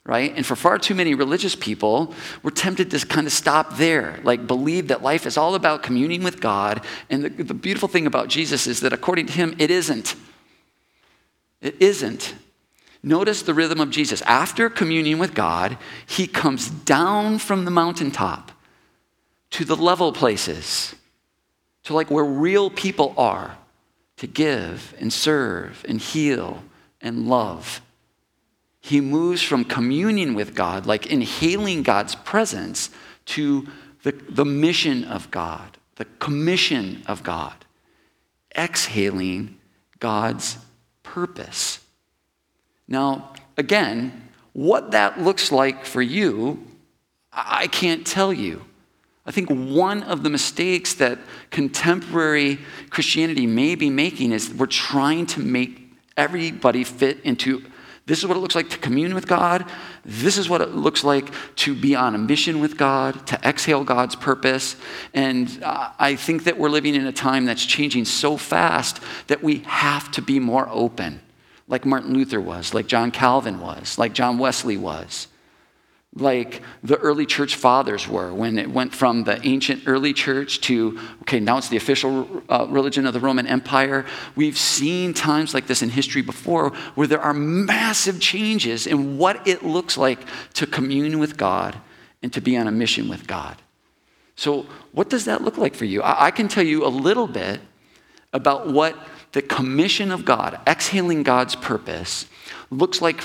right? 0.05 0.33
And 0.35 0.45
for 0.45 0.57
far 0.57 0.79
too 0.79 0.95
many 0.95 1.15
religious 1.15 1.55
people, 1.55 2.15
we're 2.43 2.51
tempted 2.51 2.91
to 2.91 3.07
kind 3.07 3.27
of 3.27 3.33
stop 3.33 3.77
there, 3.77 4.21
like 4.25 4.47
believe 4.47 4.89
that 4.89 5.03
life 5.03 5.27
is 5.27 5.37
all 5.37 5.55
about 5.55 5.83
communing 5.83 6.23
with 6.23 6.41
God. 6.41 6.85
And 7.11 7.25
the, 7.25 7.29
the 7.29 7.55
beautiful 7.55 7.89
thing 7.89 8.07
about 8.07 8.29
Jesus 8.29 8.67
is 8.67 8.81
that 8.81 8.93
according 8.93 9.27
to 9.27 9.33
him, 9.33 9.55
it 9.59 9.71
isn't. 9.71 10.15
It 11.61 11.81
isn't. 11.81 12.35
Notice 13.03 13.43
the 13.43 13.55
rhythm 13.55 13.81
of 13.81 13.91
Jesus. 13.91 14.23
After 14.23 14.71
communion 14.71 15.19
with 15.19 15.35
God, 15.35 15.77
he 16.07 16.27
comes 16.27 16.69
down 16.71 17.39
from 17.39 17.65
the 17.65 17.71
mountaintop 17.71 18.53
to 19.51 19.65
the 19.65 19.77
level 19.77 20.13
places, 20.13 20.95
to 21.85 21.95
like 21.95 22.11
where 22.11 22.25
real 22.25 22.71
people 22.71 23.13
are, 23.17 23.57
to 24.17 24.27
give 24.27 24.95
and 24.99 25.13
serve 25.13 25.85
and 25.89 26.01
heal 26.01 26.63
and 27.01 27.29
love. 27.29 27.81
He 28.83 29.01
moves 29.01 29.41
from 29.41 29.65
communion 29.65 30.35
with 30.35 30.57
God, 30.57 30.87
like 30.87 31.07
inhaling 31.07 31.85
God's 31.85 32.17
presence, 32.17 32.91
to 33.27 33.69
the, 34.03 34.11
the 34.29 34.45
mission 34.45 35.05
of 35.05 35.31
God, 35.31 35.79
the 35.95 36.05
commission 36.19 37.05
of 37.07 37.23
God, 37.23 37.55
exhaling 38.59 39.57
God's 40.01 40.59
purpose. 41.05 41.79
Now, 42.89 43.33
again, 43.57 44.29
what 44.53 44.91
that 44.91 45.21
looks 45.21 45.53
like 45.53 45.87
for 45.87 46.03
you, 46.03 46.67
I 47.33 47.69
can't 47.69 48.05
tell 48.05 48.33
you. 48.33 48.65
I 49.25 49.31
think 49.31 49.49
one 49.49 50.03
of 50.03 50.25
the 50.25 50.31
mistakes 50.31 50.95
that 50.95 51.21
contemporary 51.51 52.59
Christianity 52.91 53.47
may 53.47 53.77
be 53.77 53.91
making 53.91 54.33
is 54.33 54.53
we're 54.53 54.67
trying 54.67 55.27
to 55.27 55.41
make 55.41 55.79
everybody 56.17 56.83
fit 56.83 57.21
into 57.21 57.65
this 58.07 58.19
is 58.19 58.27
what 58.27 58.37
it 58.37 58.41
looks 58.41 58.55
like 58.55 58.71
to 58.71 58.79
commune 58.79 59.15
with 59.15 59.29
God. 59.29 59.65
This 60.05 60.37
is 60.37 60.49
what 60.49 60.61
it 60.61 60.71
looks 60.71 61.05
like 61.05 61.33
to 61.57 61.75
be 61.75 61.95
on 61.95 62.15
a 62.15 62.19
mission 62.19 62.61
with 62.61 62.77
God, 62.77 63.27
to 63.29 63.41
exhale 63.47 63.85
God's 63.85 64.17
purpose. 64.17 64.77
And 65.15 65.63
uh, 65.63 65.91
I 65.99 66.17
think 66.17 66.45
that 66.45 66.59
we're 66.59 66.69
living 66.69 66.95
in 66.95 67.07
a 67.07 67.13
time 67.13 67.45
that's 67.47 67.65
changing 67.65 68.05
so 68.05 68.37
fast 68.37 69.01
that 69.29 69.43
we 69.43 69.59
have 69.67 70.11
to 70.13 70.23
be 70.23 70.41
more 70.41 70.69
open 70.71 71.21
like 71.69 71.87
Martin 71.87 72.13
Luther 72.13 72.41
was, 72.41 72.75
like 72.75 72.87
John 72.87 73.11
Calvin 73.11 73.59
was, 73.59 73.97
like 73.99 74.13
John 74.13 74.37
Wesley 74.37 74.77
was, 74.77 75.29
like 76.15 76.61
the 76.83 76.99
early 76.99 77.25
church 77.25 77.55
fathers 77.55 78.07
were 78.07 78.35
when 78.35 78.59
it 78.59 78.71
went 78.71 78.95
from 78.95 79.25
the 79.25 79.45
ancient 79.47 79.85
early 79.87 80.13
church 80.13 80.61
to, 80.61 80.99
okay, 81.23 81.41
now 81.41 81.57
it's 81.57 81.71
the 81.71 81.79
official 81.79 82.43
uh, 82.51 82.67
religion 82.69 83.07
of 83.07 83.15
the 83.15 83.21
Roman 83.21 83.47
Empire. 83.47 84.05
We've 84.37 84.59
seen 84.59 85.15
times 85.15 85.55
like 85.55 85.67
this 85.67 85.81
in 85.81 85.89
history 85.89 86.21
before 86.21 86.71
where 86.97 87.07
there 87.07 87.21
are 87.21 87.33
massive 87.33 88.21
changes 88.21 88.87
in 88.87 89.17
what 89.17 89.47
it 89.49 89.65
looks 89.65 89.97
like 89.97 90.21
to 90.55 90.67
commune 90.67 91.19
with 91.19 91.39
God 91.39 91.79
and 92.23 92.31
to 92.35 92.43
be 92.43 92.59
on 92.59 92.69
a 92.69 92.73
mission 92.73 93.09
with 93.09 93.27
God. 93.27 93.57
So, 94.37 94.67
what 94.93 95.09
does 95.09 95.25
that 95.27 95.43
look 95.43 95.57
like 95.57 95.75
for 95.75 95.85
you? 95.85 96.03
I, 96.03 96.27
I 96.27 96.31
can 96.31 96.49
tell 96.49 96.65
you 96.65 96.85
a 96.85 96.89
little 96.89 97.27
bit 97.27 97.61
about 98.33 98.71
what 98.71 98.97
the 99.33 99.43
commission 99.43 100.11
of 100.11 100.25
God, 100.25 100.61
exhaling 100.67 101.23
God's 101.23 101.55
purpose, 101.55 102.27
looks 102.71 103.01
like 103.01 103.23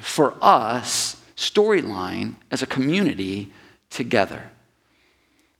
for 0.00 0.34
us, 0.42 1.16
storyline, 1.36 2.36
as 2.50 2.62
a 2.62 2.66
community 2.66 3.52
together. 3.90 4.50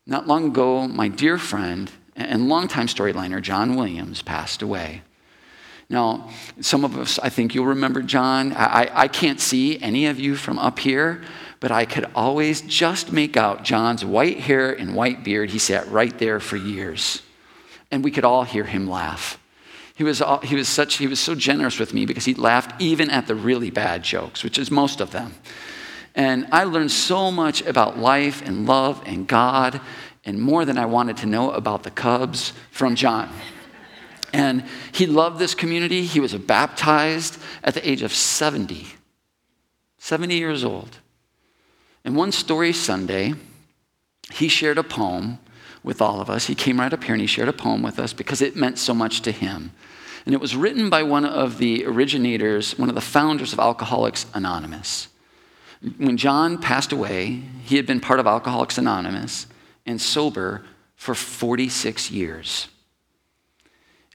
Not 0.07 0.27
long 0.27 0.47
ago, 0.47 0.89
my 0.89 1.09
dear 1.09 1.37
friend 1.39 1.91
and 2.15 2.49
longtime 2.49 2.87
storyliner, 2.87 3.43
John 3.43 3.77
Williams, 3.77 4.23
passed 4.23 4.63
away. 4.63 5.03
Now, 5.89 6.31
some 6.61 6.85
of 6.85 6.97
us, 6.97 7.19
I 7.21 7.29
think 7.29 7.55
you'll 7.55 7.67
remember 7.67 8.03
John. 8.03 8.53
I, 8.55 8.91
I 8.93 9.09
can't 9.09 9.41
see 9.41 9.81
any 9.81 10.07
of 10.07 10.19
you 10.19 10.35
from 10.35 10.59
up 10.59 10.79
here, 10.81 11.23
but 11.61 11.71
I 11.71 11.85
could 11.85 12.07
always 12.15 12.61
just 12.63 13.13
make 13.13 13.37
out 13.37 13.63
John's 13.63 14.05
white 14.05 14.41
hair 14.41 14.73
and 14.73 14.97
white 14.97 15.23
beard. 15.23 15.51
He 15.51 15.59
sat 15.59 15.89
right 15.89 16.17
there 16.19 16.41
for 16.41 16.57
years. 16.57 17.23
And 17.91 18.03
we 18.03 18.11
could 18.11 18.25
all 18.25 18.43
hear 18.43 18.65
him 18.65 18.89
laugh. 18.89 19.39
He 19.97 20.05
was, 20.05 20.23
he 20.43 20.55
was 20.55 20.69
such, 20.69 20.97
he 20.97 21.07
was 21.07 21.19
so 21.19 21.35
generous 21.35 21.79
with 21.79 21.95
me 21.95 22.05
because 22.05 22.27
he 22.27 22.35
laughed 22.35 22.81
even 22.81 23.09
at 23.09 23.27
the 23.27 23.35
really 23.35 23.71
bad 23.71 24.03
jokes, 24.03 24.45
which 24.45 24.59
is 24.59 24.71
most 24.71 25.01
of 25.01 25.11
them. 25.11 25.35
And 26.15 26.47
I 26.53 26.65
learned 26.65 26.93
so 26.93 27.31
much 27.31 27.63
about 27.63 27.99
life 27.99 28.43
and 28.47 28.67
love 28.67 29.03
and 29.07 29.27
God 29.27 29.81
and 30.27 30.41
more 30.41 30.67
than 30.67 30.77
I 30.77 30.85
wanted 30.85 31.17
to 31.19 31.27
know 31.27 31.51
about 31.51 31.83
the 31.83 31.91
Cubs 31.91 32.53
from 32.71 32.95
John. 32.95 33.31
And 34.35 34.65
he 34.93 35.07
loved 35.07 35.39
this 35.39 35.55
community. 35.55 36.03
He 36.05 36.21
was 36.21 36.35
baptized 36.35 37.39
at 37.65 37.73
the 37.73 37.89
age 37.89 38.03
of 38.03 38.13
70, 38.13 38.87
70 39.97 40.35
years 40.37 40.63
old. 40.63 40.99
And 42.05 42.17
one 42.17 42.33
story 42.33 42.75
Sunday, 42.75 43.33
he 44.31 44.49
shared 44.49 44.77
a 44.77 44.83
poem 44.83 45.39
with 45.87 46.03
all 46.03 46.21
of 46.21 46.29
us. 46.29 46.49
He 46.49 46.57
came 46.57 46.81
right 46.81 46.93
up 46.93 47.05
here 47.05 47.15
and 47.15 47.21
he 47.21 47.29
shared 47.29 47.49
a 47.49 47.53
poem 47.53 47.81
with 47.81 48.01
us 48.01 48.13
because 48.13 48.43
it 48.43 48.57
meant 48.57 48.77
so 48.77 48.93
much 48.93 49.23
to 49.23 49.31
him. 49.31 49.71
And 50.27 50.35
it 50.35 50.41
was 50.41 50.57
written 50.57 50.91
by 50.91 51.05
one 51.05 51.25
of 51.25 51.59
the 51.59 51.87
originators, 51.87 52.77
one 52.77 52.89
of 52.89 52.97
the 52.97 53.01
founders 53.01 53.53
of 53.53 53.61
Alcoholics 53.61 54.27
Anonymous. 54.35 55.07
When 55.97 56.17
John 56.17 56.61
passed 56.61 56.91
away, 56.91 57.41
he 57.65 57.77
had 57.77 57.87
been 57.87 58.01
part 58.01 58.19
of 58.19 58.27
Alcoholics 58.27 58.79
Anonymous 58.79 59.47
and 59.87 60.01
sober 60.01 60.65
for 60.97 61.15
46 61.15 62.11
years. 62.11 62.67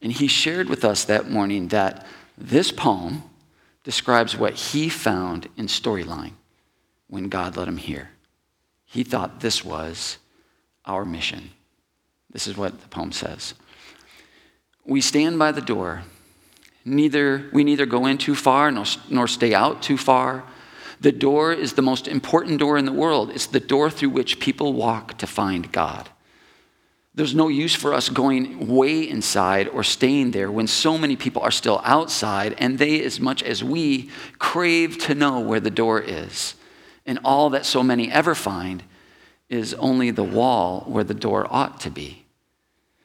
And 0.01 0.11
he 0.11 0.27
shared 0.27 0.67
with 0.67 0.83
us 0.83 1.05
that 1.05 1.29
morning 1.29 1.69
that 1.69 2.05
this 2.37 2.73
poem 2.73 3.23
describes 3.85 4.35
what 4.35 4.55
he 4.55 4.89
found 4.89 5.47
in 5.55 5.67
Storyline 5.67 6.33
when 7.07 7.29
God 7.29 7.55
let 7.55 7.69
him 7.69 7.77
hear. 7.77 8.09
He 8.83 9.05
thought 9.05 9.39
this 9.39 9.63
was 9.63 10.17
our 10.85 11.05
mission. 11.05 11.51
This 12.31 12.47
is 12.47 12.57
what 12.57 12.79
the 12.81 12.87
poem 12.87 13.11
says. 13.11 13.53
We 14.85 15.01
stand 15.01 15.37
by 15.37 15.51
the 15.51 15.61
door. 15.61 16.03
Neither, 16.83 17.49
we 17.53 17.63
neither 17.63 17.85
go 17.85 18.05
in 18.07 18.17
too 18.17 18.35
far 18.35 18.71
nor, 18.71 18.85
nor 19.09 19.27
stay 19.27 19.53
out 19.53 19.81
too 19.81 19.97
far. 19.97 20.43
The 20.99 21.11
door 21.11 21.51
is 21.53 21.73
the 21.73 21.81
most 21.81 22.07
important 22.07 22.59
door 22.59 22.77
in 22.77 22.85
the 22.85 22.91
world. 22.91 23.31
It's 23.31 23.47
the 23.47 23.59
door 23.59 23.89
through 23.89 24.09
which 24.09 24.39
people 24.39 24.73
walk 24.73 25.17
to 25.19 25.27
find 25.27 25.71
God. 25.71 26.09
There's 27.13 27.35
no 27.35 27.49
use 27.49 27.75
for 27.75 27.93
us 27.93 28.07
going 28.07 28.67
way 28.67 29.07
inside 29.07 29.67
or 29.67 29.83
staying 29.83 30.31
there 30.31 30.49
when 30.49 30.67
so 30.67 30.97
many 30.97 31.17
people 31.17 31.41
are 31.41 31.51
still 31.51 31.81
outside 31.83 32.55
and 32.57 32.79
they, 32.79 33.03
as 33.03 33.19
much 33.19 33.43
as 33.43 33.63
we, 33.63 34.09
crave 34.39 34.97
to 34.99 35.15
know 35.15 35.39
where 35.41 35.59
the 35.59 35.69
door 35.69 35.99
is. 35.99 36.55
And 37.05 37.19
all 37.25 37.49
that 37.49 37.65
so 37.65 37.83
many 37.83 38.09
ever 38.09 38.33
find 38.33 38.83
is 39.49 39.73
only 39.73 40.11
the 40.11 40.23
wall 40.23 40.85
where 40.87 41.03
the 41.03 41.13
door 41.13 41.45
ought 41.49 41.81
to 41.81 41.89
be. 41.89 42.20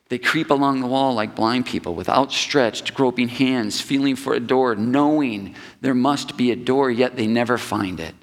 They 0.09 0.19
creep 0.19 0.51
along 0.51 0.81
the 0.81 0.87
wall 0.87 1.15
like 1.15 1.35
blind 1.35 1.67
people 1.67 1.95
with 1.95 2.09
outstretched, 2.09 2.95
groping 2.95 3.29
hands, 3.29 3.81
feeling 3.81 4.15
for 4.15 4.35
a 4.35 4.41
door, 4.41 4.77
knowing 4.77 5.55
there 5.81 5.95
must 5.95 6.37
be 6.37 6.51
a 6.51 6.57
door, 6.57 6.91
yet 6.91 7.17
they 7.17 7.27
never 7.27 7.59
find 7.59 7.99
it. 7.99 8.15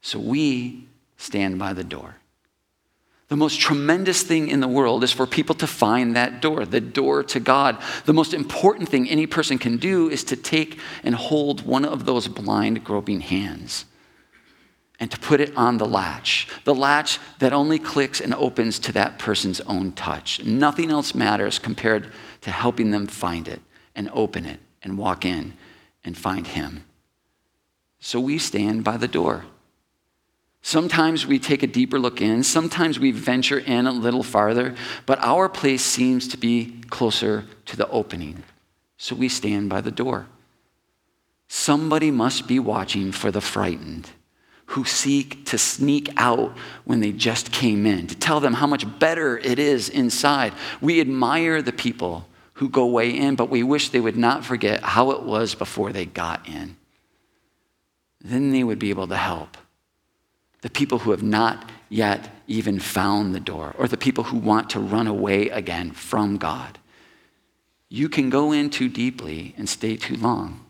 So 0.00 0.20
we 0.20 0.86
stand 1.16 1.58
by 1.58 1.72
the 1.72 1.82
door. 1.82 2.16
The 3.28 3.36
most 3.36 3.58
tremendous 3.58 4.22
thing 4.22 4.46
in 4.48 4.60
the 4.60 4.68
world 4.68 5.02
is 5.02 5.10
for 5.10 5.26
people 5.26 5.56
to 5.56 5.66
find 5.66 6.14
that 6.14 6.40
door, 6.40 6.64
the 6.64 6.80
door 6.80 7.24
to 7.24 7.40
God. 7.40 7.76
The 8.04 8.12
most 8.12 8.32
important 8.32 8.88
thing 8.88 9.10
any 9.10 9.26
person 9.26 9.58
can 9.58 9.78
do 9.78 10.08
is 10.08 10.22
to 10.24 10.36
take 10.36 10.78
and 11.02 11.16
hold 11.16 11.66
one 11.66 11.84
of 11.84 12.04
those 12.04 12.28
blind, 12.28 12.84
groping 12.84 13.20
hands 13.20 13.84
and 14.98 15.10
to 15.10 15.18
put 15.18 15.40
it 15.40 15.54
on 15.56 15.76
the 15.76 15.86
latch, 15.86 16.48
the 16.64 16.74
latch 16.74 17.18
that 17.38 17.52
only 17.52 17.78
clicks 17.78 18.20
and 18.20 18.34
opens 18.34 18.78
to 18.78 18.92
that 18.92 19.18
person's 19.18 19.60
own 19.62 19.92
touch. 19.92 20.42
Nothing 20.44 20.90
else 20.90 21.14
matters 21.14 21.58
compared 21.58 22.10
to 22.40 22.50
helping 22.50 22.90
them 22.90 23.06
find 23.06 23.46
it 23.46 23.60
and 23.94 24.08
open 24.12 24.46
it 24.46 24.60
and 24.82 24.96
walk 24.96 25.24
in 25.24 25.52
and 26.04 26.16
find 26.16 26.46
Him. 26.46 26.84
So 27.98 28.20
we 28.20 28.38
stand 28.38 28.84
by 28.84 28.96
the 28.96 29.08
door. 29.08 29.44
Sometimes 30.62 31.26
we 31.26 31.38
take 31.38 31.62
a 31.62 31.68
deeper 31.68 31.98
look 31.98 32.20
in, 32.20 32.42
sometimes 32.42 32.98
we 32.98 33.12
venture 33.12 33.58
in 33.58 33.86
a 33.86 33.92
little 33.92 34.24
farther, 34.24 34.74
but 35.04 35.22
our 35.22 35.48
place 35.48 35.82
seems 35.82 36.26
to 36.28 36.36
be 36.36 36.80
closer 36.90 37.44
to 37.66 37.76
the 37.76 37.88
opening. 37.88 38.42
So 38.96 39.14
we 39.14 39.28
stand 39.28 39.68
by 39.68 39.80
the 39.80 39.92
door. 39.92 40.26
Somebody 41.48 42.10
must 42.10 42.48
be 42.48 42.58
watching 42.58 43.12
for 43.12 43.30
the 43.30 43.40
frightened 43.40 44.10
who 44.66 44.84
seek 44.84 45.44
to 45.46 45.58
sneak 45.58 46.10
out 46.16 46.56
when 46.84 47.00
they 47.00 47.12
just 47.12 47.52
came 47.52 47.86
in, 47.86 48.06
to 48.08 48.16
tell 48.16 48.40
them 48.40 48.54
how 48.54 48.66
much 48.66 48.98
better 48.98 49.38
it 49.38 49.58
is 49.58 49.88
inside. 49.88 50.52
We 50.80 51.00
admire 51.00 51.62
the 51.62 51.72
people 51.72 52.26
who 52.54 52.68
go 52.68 52.86
way 52.86 53.10
in, 53.10 53.36
but 53.36 53.50
we 53.50 53.62
wish 53.62 53.90
they 53.90 54.00
would 54.00 54.16
not 54.16 54.44
forget 54.44 54.82
how 54.82 55.12
it 55.12 55.22
was 55.22 55.54
before 55.54 55.92
they 55.92 56.06
got 56.06 56.48
in. 56.48 56.76
Then 58.20 58.50
they 58.50 58.64
would 58.64 58.78
be 58.78 58.90
able 58.90 59.06
to 59.08 59.16
help 59.16 59.56
the 60.62 60.70
people 60.70 60.98
who 60.98 61.12
have 61.12 61.22
not 61.22 61.70
yet 61.88 62.28
even 62.48 62.80
found 62.80 63.32
the 63.32 63.40
door, 63.40 63.72
or 63.78 63.86
the 63.86 63.96
people 63.96 64.24
who 64.24 64.36
want 64.36 64.70
to 64.70 64.80
run 64.80 65.06
away 65.06 65.48
again 65.48 65.92
from 65.92 66.36
God. 66.38 66.78
You 67.88 68.08
can 68.08 68.30
go 68.30 68.50
in 68.50 68.70
too 68.70 68.88
deeply 68.88 69.54
and 69.56 69.68
stay 69.68 69.96
too 69.96 70.16
long 70.16 70.64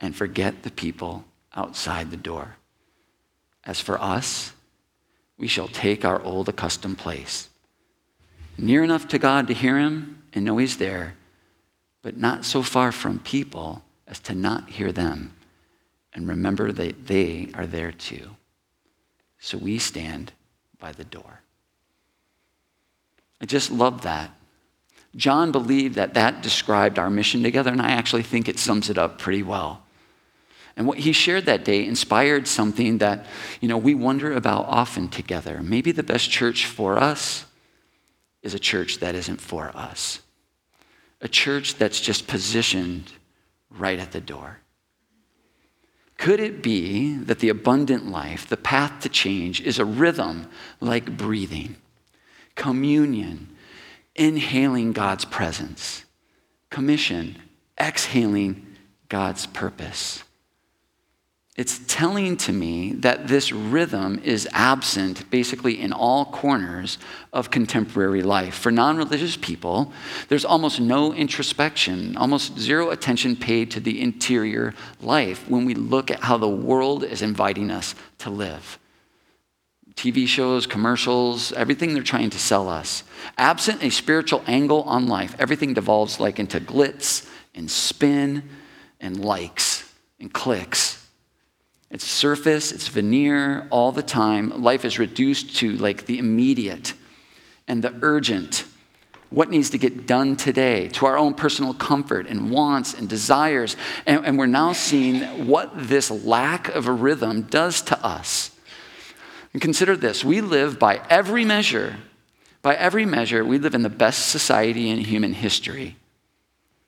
and 0.00 0.14
forget 0.14 0.62
the 0.62 0.70
people 0.70 1.24
outside 1.56 2.10
the 2.12 2.16
door. 2.16 2.56
As 3.70 3.78
for 3.78 4.02
us, 4.02 4.52
we 5.38 5.46
shall 5.46 5.68
take 5.68 6.04
our 6.04 6.20
old 6.24 6.48
accustomed 6.48 6.98
place, 6.98 7.48
near 8.58 8.82
enough 8.82 9.06
to 9.06 9.16
God 9.16 9.46
to 9.46 9.54
hear 9.54 9.78
him 9.78 10.24
and 10.32 10.44
know 10.44 10.58
he's 10.58 10.78
there, 10.78 11.14
but 12.02 12.16
not 12.16 12.44
so 12.44 12.64
far 12.64 12.90
from 12.90 13.20
people 13.20 13.84
as 14.08 14.18
to 14.18 14.34
not 14.34 14.70
hear 14.70 14.90
them 14.90 15.36
and 16.12 16.26
remember 16.26 16.72
that 16.72 17.06
they 17.06 17.48
are 17.54 17.64
there 17.64 17.92
too. 17.92 18.30
So 19.38 19.56
we 19.56 19.78
stand 19.78 20.32
by 20.80 20.90
the 20.90 21.04
door. 21.04 21.42
I 23.40 23.46
just 23.46 23.70
love 23.70 24.02
that. 24.02 24.32
John 25.14 25.52
believed 25.52 25.94
that 25.94 26.14
that 26.14 26.42
described 26.42 26.98
our 26.98 27.08
mission 27.08 27.44
together, 27.44 27.70
and 27.70 27.80
I 27.80 27.90
actually 27.92 28.24
think 28.24 28.48
it 28.48 28.58
sums 28.58 28.90
it 28.90 28.98
up 28.98 29.20
pretty 29.20 29.44
well. 29.44 29.84
And 30.80 30.86
what 30.86 30.96
he 30.96 31.12
shared 31.12 31.44
that 31.44 31.62
day 31.62 31.84
inspired 31.84 32.48
something 32.48 32.96
that, 32.98 33.26
you 33.60 33.68
know, 33.68 33.76
we 33.76 33.94
wonder 33.94 34.32
about 34.32 34.64
often 34.64 35.08
together. 35.08 35.60
Maybe 35.62 35.92
the 35.92 36.02
best 36.02 36.30
church 36.30 36.64
for 36.64 36.96
us 36.96 37.44
is 38.40 38.54
a 38.54 38.58
church 38.58 38.96
that 39.00 39.14
isn't 39.14 39.42
for 39.42 39.76
us. 39.76 40.20
A 41.20 41.28
church 41.28 41.74
that's 41.74 42.00
just 42.00 42.26
positioned 42.26 43.12
right 43.68 43.98
at 43.98 44.12
the 44.12 44.22
door. 44.22 44.60
Could 46.16 46.40
it 46.40 46.62
be 46.62 47.14
that 47.14 47.40
the 47.40 47.50
abundant 47.50 48.06
life, 48.06 48.48
the 48.48 48.56
path 48.56 49.00
to 49.00 49.10
change, 49.10 49.60
is 49.60 49.78
a 49.78 49.84
rhythm 49.84 50.46
like 50.80 51.14
breathing, 51.14 51.76
communion, 52.54 53.54
inhaling 54.14 54.92
God's 54.92 55.26
presence, 55.26 56.06
commission, 56.70 57.36
exhaling 57.78 58.64
God's 59.10 59.44
purpose? 59.44 60.24
It's 61.56 61.80
telling 61.88 62.36
to 62.38 62.52
me 62.52 62.92
that 62.92 63.26
this 63.26 63.50
rhythm 63.50 64.20
is 64.22 64.48
absent 64.52 65.28
basically 65.30 65.80
in 65.80 65.92
all 65.92 66.26
corners 66.26 66.96
of 67.32 67.50
contemporary 67.50 68.22
life. 68.22 68.54
For 68.54 68.70
non 68.70 68.96
religious 68.96 69.36
people, 69.36 69.92
there's 70.28 70.44
almost 70.44 70.80
no 70.80 71.12
introspection, 71.12 72.16
almost 72.16 72.58
zero 72.58 72.90
attention 72.90 73.34
paid 73.34 73.70
to 73.72 73.80
the 73.80 74.00
interior 74.00 74.74
life 75.02 75.48
when 75.50 75.64
we 75.64 75.74
look 75.74 76.10
at 76.10 76.20
how 76.20 76.38
the 76.38 76.48
world 76.48 77.02
is 77.02 77.20
inviting 77.20 77.70
us 77.70 77.96
to 78.18 78.30
live. 78.30 78.78
TV 79.94 80.28
shows, 80.28 80.66
commercials, 80.66 81.52
everything 81.52 81.94
they're 81.94 82.02
trying 82.02 82.30
to 82.30 82.38
sell 82.38 82.68
us. 82.68 83.02
Absent 83.36 83.82
a 83.82 83.90
spiritual 83.90 84.44
angle 84.46 84.82
on 84.84 85.08
life, 85.08 85.34
everything 85.38 85.74
devolves 85.74 86.20
like 86.20 86.38
into 86.38 86.60
glitz 86.60 87.28
and 87.56 87.68
spin 87.68 88.48
and 89.00 89.22
likes 89.22 89.92
and 90.20 90.32
clicks 90.32 90.99
it's 91.90 92.04
surface, 92.04 92.70
it's 92.70 92.88
veneer 92.88 93.66
all 93.70 93.90
the 93.90 94.02
time. 94.02 94.62
Life 94.62 94.84
is 94.84 94.98
reduced 94.98 95.56
to 95.56 95.76
like 95.76 96.06
the 96.06 96.18
immediate 96.18 96.94
and 97.66 97.82
the 97.82 97.94
urgent. 98.02 98.64
What 99.30 99.50
needs 99.50 99.70
to 99.70 99.78
get 99.78 100.06
done 100.06 100.36
today 100.36 100.88
to 100.88 101.06
our 101.06 101.16
own 101.16 101.34
personal 101.34 101.74
comfort 101.74 102.26
and 102.26 102.50
wants 102.50 102.94
and 102.94 103.08
desires. 103.08 103.76
And, 104.06 104.24
and 104.24 104.38
we're 104.38 104.46
now 104.46 104.72
seeing 104.72 105.46
what 105.46 105.70
this 105.74 106.10
lack 106.10 106.68
of 106.68 106.86
a 106.86 106.92
rhythm 106.92 107.42
does 107.42 107.82
to 107.82 108.04
us. 108.04 108.50
And 109.52 109.60
consider 109.60 109.96
this 109.96 110.24
we 110.24 110.40
live 110.40 110.78
by 110.78 111.00
every 111.10 111.44
measure, 111.44 111.96
by 112.62 112.76
every 112.76 113.04
measure, 113.04 113.44
we 113.44 113.58
live 113.58 113.74
in 113.74 113.82
the 113.82 113.88
best 113.88 114.28
society 114.28 114.90
in 114.90 114.98
human 114.98 115.32
history. 115.32 115.96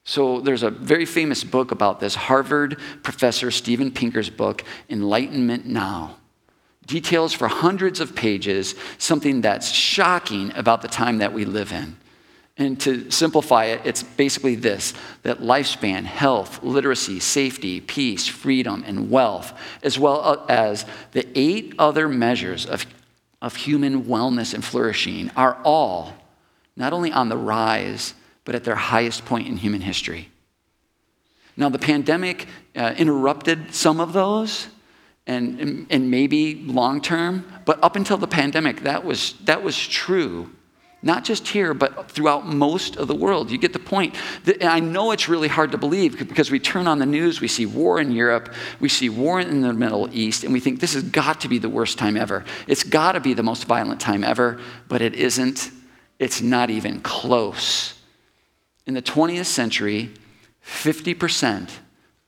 So 0.04 0.40
there's 0.40 0.62
a 0.62 0.70
very 0.70 1.04
famous 1.04 1.44
book 1.44 1.70
about 1.70 2.00
this 2.00 2.14
Harvard 2.14 2.78
professor 3.02 3.50
Steven 3.50 3.90
Pinker's 3.90 4.30
book, 4.30 4.64
Enlightenment 4.90 5.66
Now. 5.66 6.16
Details 6.86 7.32
for 7.32 7.46
hundreds 7.46 8.00
of 8.00 8.16
pages 8.16 8.74
something 8.98 9.40
that's 9.40 9.70
shocking 9.70 10.52
about 10.56 10.82
the 10.82 10.88
time 10.88 11.18
that 11.18 11.32
we 11.32 11.44
live 11.44 11.72
in. 11.72 11.96
And 12.58 12.78
to 12.80 13.10
simplify 13.10 13.66
it, 13.66 13.80
it's 13.84 14.02
basically 14.02 14.56
this 14.56 14.92
that 15.22 15.38
lifespan, 15.38 16.04
health, 16.04 16.62
literacy, 16.62 17.20
safety, 17.20 17.80
peace, 17.80 18.26
freedom, 18.26 18.84
and 18.86 19.10
wealth, 19.10 19.52
as 19.82 19.98
well 19.98 20.44
as 20.48 20.84
the 21.12 21.26
eight 21.34 21.74
other 21.78 22.08
measures 22.08 22.66
of, 22.66 22.84
of 23.40 23.56
human 23.56 24.04
wellness 24.04 24.52
and 24.52 24.64
flourishing, 24.64 25.30
are 25.36 25.58
all 25.64 26.14
not 26.76 26.92
only 26.92 27.12
on 27.12 27.28
the 27.28 27.36
rise, 27.36 28.14
but 28.44 28.54
at 28.54 28.64
their 28.64 28.76
highest 28.76 29.24
point 29.24 29.48
in 29.48 29.56
human 29.56 29.80
history. 29.80 30.28
Now, 31.56 31.68
the 31.68 31.78
pandemic 31.78 32.46
uh, 32.74 32.94
interrupted 32.96 33.74
some 33.74 34.00
of 34.00 34.12
those, 34.12 34.68
and, 35.26 35.86
and 35.90 36.10
maybe 36.10 36.54
long 36.54 37.00
term, 37.00 37.44
but 37.64 37.82
up 37.82 37.94
until 37.94 38.16
the 38.16 38.26
pandemic, 38.26 38.80
that 38.82 39.04
was, 39.04 39.34
that 39.44 39.62
was 39.62 39.76
true. 39.76 40.50
Not 41.04 41.24
just 41.24 41.48
here, 41.48 41.74
but 41.74 42.10
throughout 42.10 42.46
most 42.46 42.96
of 42.96 43.08
the 43.08 43.14
world. 43.14 43.50
You 43.50 43.58
get 43.58 43.72
the 43.72 43.80
point. 43.80 44.14
And 44.46 44.64
I 44.64 44.78
know 44.78 45.10
it's 45.10 45.28
really 45.28 45.48
hard 45.48 45.72
to 45.72 45.78
believe 45.78 46.16
because 46.16 46.50
we 46.50 46.60
turn 46.60 46.86
on 46.86 47.00
the 47.00 47.06
news, 47.06 47.40
we 47.40 47.48
see 47.48 47.66
war 47.66 48.00
in 48.00 48.12
Europe, 48.12 48.54
we 48.78 48.88
see 48.88 49.08
war 49.08 49.40
in 49.40 49.62
the 49.62 49.72
Middle 49.72 50.08
East, 50.12 50.44
and 50.44 50.52
we 50.52 50.60
think 50.60 50.78
this 50.78 50.94
has 50.94 51.02
got 51.02 51.40
to 51.40 51.48
be 51.48 51.58
the 51.58 51.68
worst 51.68 51.98
time 51.98 52.16
ever. 52.16 52.44
It's 52.68 52.84
got 52.84 53.12
to 53.12 53.20
be 53.20 53.34
the 53.34 53.42
most 53.42 53.64
violent 53.64 54.00
time 54.00 54.22
ever, 54.22 54.60
but 54.88 55.02
it 55.02 55.14
isn't. 55.14 55.72
It's 56.20 56.40
not 56.40 56.70
even 56.70 57.00
close. 57.00 57.94
In 58.86 58.94
the 58.94 59.02
20th 59.02 59.46
century, 59.46 60.10
50% 60.64 61.70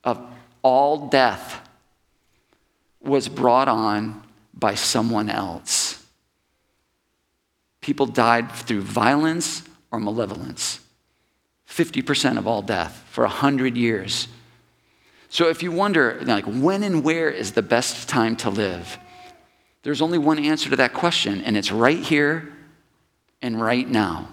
of 0.03 0.21
all 0.61 1.07
death 1.07 1.67
was 3.01 3.27
brought 3.27 3.67
on 3.67 4.23
by 4.53 4.75
someone 4.75 5.29
else. 5.29 6.03
People 7.81 8.05
died 8.05 8.51
through 8.51 8.81
violence 8.81 9.63
or 9.91 9.99
malevolence. 9.99 10.79
50% 11.69 12.37
of 12.37 12.47
all 12.47 12.61
death 12.61 13.03
for 13.11 13.23
100 13.25 13.77
years. 13.77 14.27
So 15.29 15.49
if 15.49 15.61
you 15.61 15.71
wonder, 15.71 16.19
like, 16.23 16.45
when 16.45 16.83
and 16.83 17.03
where 17.03 17.29
is 17.29 17.51
the 17.51 17.61
best 17.61 18.07
time 18.07 18.35
to 18.37 18.49
live? 18.49 18.97
There's 19.83 20.01
only 20.01 20.17
one 20.17 20.39
answer 20.39 20.69
to 20.69 20.77
that 20.77 20.93
question, 20.93 21.41
and 21.41 21.57
it's 21.57 21.71
right 21.71 21.99
here 21.99 22.53
and 23.41 23.61
right 23.61 23.87
now. 23.87 24.29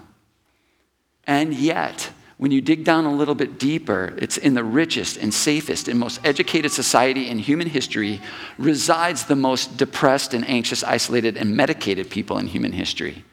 And 1.25 1.53
yet, 1.53 2.11
when 2.37 2.51
you 2.51 2.59
dig 2.59 2.83
down 2.83 3.05
a 3.05 3.13
little 3.13 3.35
bit 3.35 3.57
deeper, 3.57 4.13
it's 4.17 4.37
in 4.37 4.53
the 4.53 4.63
richest 4.63 5.17
and 5.17 5.33
safest 5.33 5.87
and 5.87 5.97
most 5.97 6.19
educated 6.25 6.71
society 6.71 7.29
in 7.29 7.39
human 7.39 7.67
history 7.67 8.19
resides 8.57 9.25
the 9.25 9.35
most 9.35 9.77
depressed 9.77 10.33
and 10.33 10.47
anxious, 10.49 10.83
isolated, 10.83 11.37
and 11.37 11.55
medicated 11.55 12.09
people 12.09 12.37
in 12.37 12.47
human 12.47 12.73
history. 12.73 13.23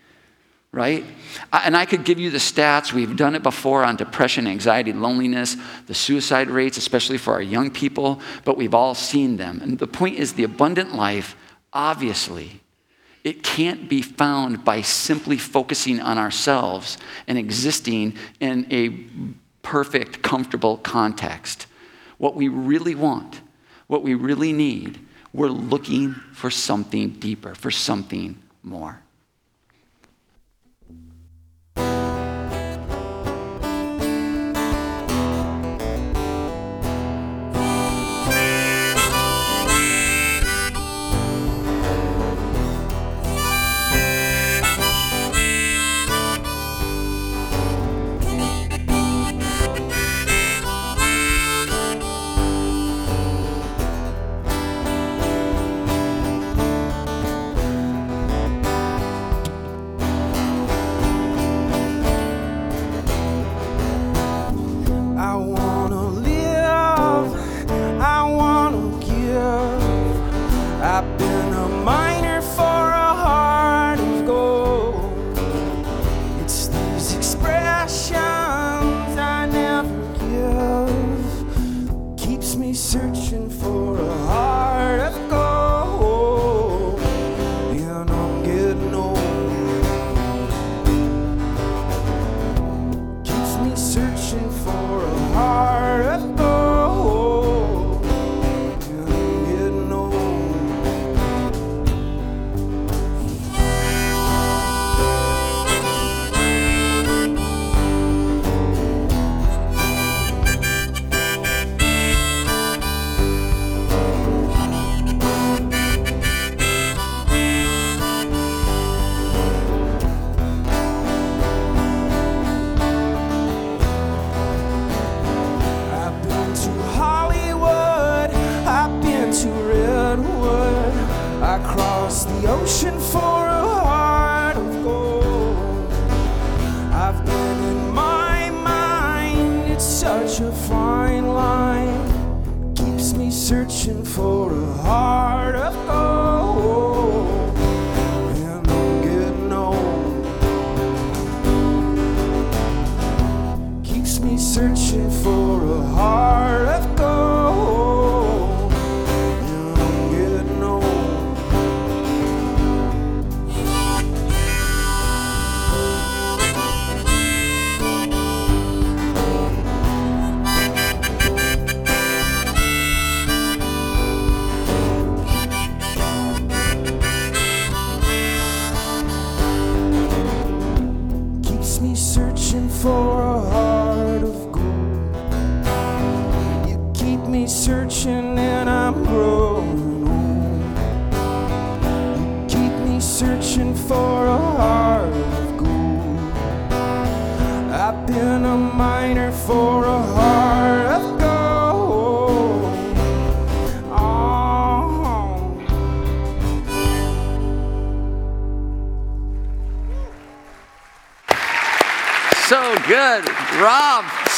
right? 0.72 1.04
And 1.52 1.76
I 1.76 1.84
could 1.84 2.04
give 2.04 2.20
you 2.20 2.30
the 2.30 2.38
stats. 2.38 2.92
We've 2.92 3.16
done 3.16 3.34
it 3.34 3.42
before 3.42 3.84
on 3.84 3.96
depression, 3.96 4.46
anxiety, 4.46 4.92
loneliness, 4.92 5.56
the 5.86 5.94
suicide 5.94 6.48
rates, 6.48 6.78
especially 6.78 7.18
for 7.18 7.34
our 7.34 7.42
young 7.42 7.70
people, 7.70 8.20
but 8.44 8.56
we've 8.56 8.74
all 8.74 8.94
seen 8.94 9.36
them. 9.36 9.60
And 9.62 9.78
the 9.78 9.88
point 9.88 10.18
is 10.18 10.34
the 10.34 10.44
abundant 10.44 10.94
life, 10.94 11.34
obviously, 11.72 12.59
it 13.24 13.42
can't 13.42 13.88
be 13.88 14.02
found 14.02 14.64
by 14.64 14.80
simply 14.82 15.36
focusing 15.36 16.00
on 16.00 16.18
ourselves 16.18 16.96
and 17.26 17.36
existing 17.36 18.16
in 18.40 18.66
a 18.70 19.04
perfect, 19.62 20.22
comfortable 20.22 20.78
context. 20.78 21.66
What 22.18 22.34
we 22.34 22.48
really 22.48 22.94
want, 22.94 23.40
what 23.86 24.02
we 24.02 24.14
really 24.14 24.52
need, 24.52 24.98
we're 25.32 25.48
looking 25.48 26.12
for 26.32 26.50
something 26.50 27.10
deeper, 27.10 27.54
for 27.54 27.70
something 27.70 28.40
more. 28.62 29.00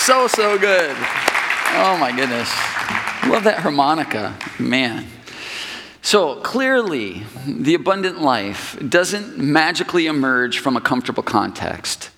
So, 0.03 0.27
so 0.27 0.59
good. 0.59 0.97
Oh 1.75 1.97
my 2.01 2.13
goodness. 2.15 2.51
Love 3.31 3.45
that 3.45 3.61
harmonica. 3.61 4.37
Man. 4.59 5.07
So 6.03 6.41
clearly, 6.41 7.23
the 7.47 7.75
abundant 7.75 8.21
life 8.21 8.77
doesn't 8.89 9.39
magically 9.39 10.07
emerge 10.07 10.59
from 10.59 10.77
a 10.77 10.81
comfortable 10.81 11.23
context. 11.23 12.11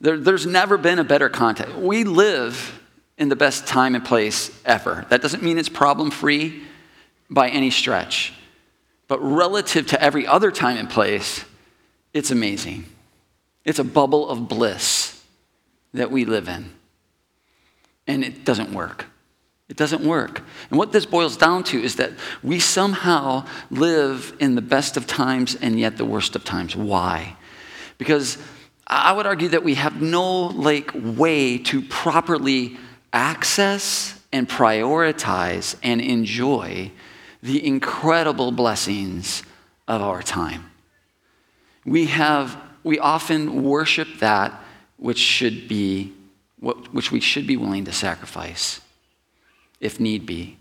There, 0.00 0.16
there's 0.16 0.46
never 0.46 0.78
been 0.78 1.00
a 1.00 1.04
better 1.04 1.28
context. 1.28 1.74
We 1.74 2.04
live 2.04 2.80
in 3.18 3.28
the 3.28 3.34
best 3.34 3.66
time 3.66 3.96
and 3.96 4.04
place 4.04 4.56
ever. 4.64 5.04
That 5.08 5.20
doesn't 5.20 5.42
mean 5.42 5.58
it's 5.58 5.68
problem 5.68 6.12
free 6.12 6.62
by 7.28 7.48
any 7.48 7.70
stretch. 7.70 8.34
But 9.08 9.18
relative 9.18 9.88
to 9.88 10.00
every 10.00 10.28
other 10.28 10.52
time 10.52 10.76
and 10.76 10.88
place, 10.88 11.44
it's 12.12 12.30
amazing. 12.30 12.86
It's 13.64 13.80
a 13.80 13.84
bubble 13.84 14.28
of 14.28 14.48
bliss 14.48 15.20
that 15.92 16.12
we 16.12 16.24
live 16.24 16.48
in 16.48 16.75
and 18.06 18.24
it 18.24 18.44
doesn't 18.44 18.72
work. 18.72 19.06
It 19.68 19.76
doesn't 19.76 20.02
work. 20.02 20.42
And 20.70 20.78
what 20.78 20.92
this 20.92 21.06
boils 21.06 21.36
down 21.36 21.64
to 21.64 21.82
is 21.82 21.96
that 21.96 22.12
we 22.42 22.60
somehow 22.60 23.46
live 23.70 24.36
in 24.38 24.54
the 24.54 24.62
best 24.62 24.96
of 24.96 25.06
times 25.06 25.56
and 25.56 25.78
yet 25.78 25.96
the 25.96 26.04
worst 26.04 26.36
of 26.36 26.44
times. 26.44 26.76
Why? 26.76 27.36
Because 27.98 28.38
I 28.86 29.12
would 29.12 29.26
argue 29.26 29.48
that 29.48 29.64
we 29.64 29.74
have 29.74 30.00
no 30.00 30.46
like 30.46 30.92
way 30.94 31.58
to 31.58 31.82
properly 31.82 32.76
access 33.12 34.20
and 34.32 34.48
prioritize 34.48 35.76
and 35.82 36.00
enjoy 36.00 36.92
the 37.42 37.64
incredible 37.66 38.52
blessings 38.52 39.42
of 39.88 40.02
our 40.02 40.22
time. 40.22 40.70
We 41.84 42.06
have 42.06 42.56
we 42.84 43.00
often 43.00 43.64
worship 43.64 44.06
that 44.20 44.52
which 44.96 45.18
should 45.18 45.66
be 45.66 46.12
which 46.60 47.12
we 47.12 47.20
should 47.20 47.46
be 47.46 47.56
willing 47.56 47.84
to 47.84 47.92
sacrifice 47.92 48.80
if 49.80 50.00
need 50.00 50.24
be. 50.26 50.56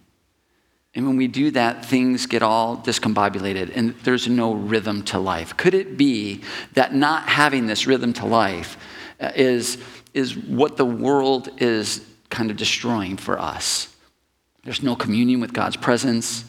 And 0.93 1.05
when 1.05 1.17
we 1.17 1.27
do 1.27 1.51
that, 1.51 1.85
things 1.85 2.25
get 2.25 2.41
all 2.41 2.77
discombobulated 2.77 3.75
and 3.75 3.95
there's 4.03 4.27
no 4.27 4.53
rhythm 4.53 5.03
to 5.03 5.19
life. 5.19 5.55
Could 5.57 5.73
it 5.73 5.97
be 5.97 6.41
that 6.73 6.93
not 6.93 7.27
having 7.27 7.67
this 7.67 7.85
rhythm 7.85 8.13
to 8.13 8.25
life 8.25 8.77
uh, 9.19 9.31
is, 9.35 9.77
is 10.13 10.37
what 10.37 10.77
the 10.77 10.85
world 10.85 11.49
is 11.61 12.05
kind 12.29 12.49
of 12.49 12.55
destroying 12.55 13.17
for 13.17 13.37
us? 13.39 13.93
There's 14.63 14.81
no 14.81 14.95
communion 14.95 15.41
with 15.41 15.53
God's 15.53 15.75
presence, 15.75 16.45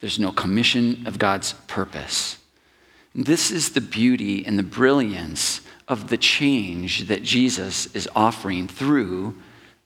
there's 0.00 0.18
no 0.18 0.32
commission 0.32 1.06
of 1.06 1.18
God's 1.18 1.54
purpose. 1.66 2.38
This 3.14 3.50
is 3.50 3.70
the 3.70 3.80
beauty 3.80 4.44
and 4.44 4.58
the 4.58 4.62
brilliance 4.62 5.60
of 5.88 6.08
the 6.08 6.16
change 6.16 7.08
that 7.08 7.22
Jesus 7.22 7.94
is 7.94 8.08
offering 8.14 8.68
through 8.68 9.36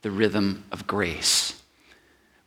the 0.03 0.11
rhythm 0.11 0.65
of 0.71 0.87
grace. 0.87 1.61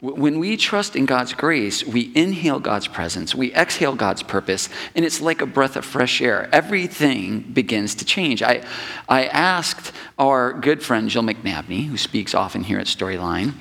When 0.01 0.39
we 0.39 0.55
trust 0.55 0.95
in 0.95 1.05
God's 1.05 1.33
grace, 1.33 1.85
we 1.85 2.09
inhale 2.15 2.61
God's 2.61 2.87
presence, 2.87 3.35
we 3.35 3.53
exhale 3.53 3.95
God's 3.95 4.23
purpose, 4.23 4.69
and 4.95 5.03
it's 5.03 5.19
like 5.19 5.41
a 5.41 5.45
breath 5.45 5.75
of 5.75 5.83
fresh 5.83 6.21
air. 6.21 6.47
Everything 6.53 7.41
begins 7.41 7.95
to 7.95 8.05
change. 8.05 8.41
I, 8.41 8.63
I 9.09 9.25
asked 9.25 9.91
our 10.17 10.53
good 10.53 10.81
friend 10.81 11.09
Jill 11.09 11.23
McNabney, 11.23 11.85
who 11.85 11.97
speaks 11.97 12.33
often 12.33 12.63
here 12.63 12.79
at 12.79 12.87
Storyline, 12.87 13.55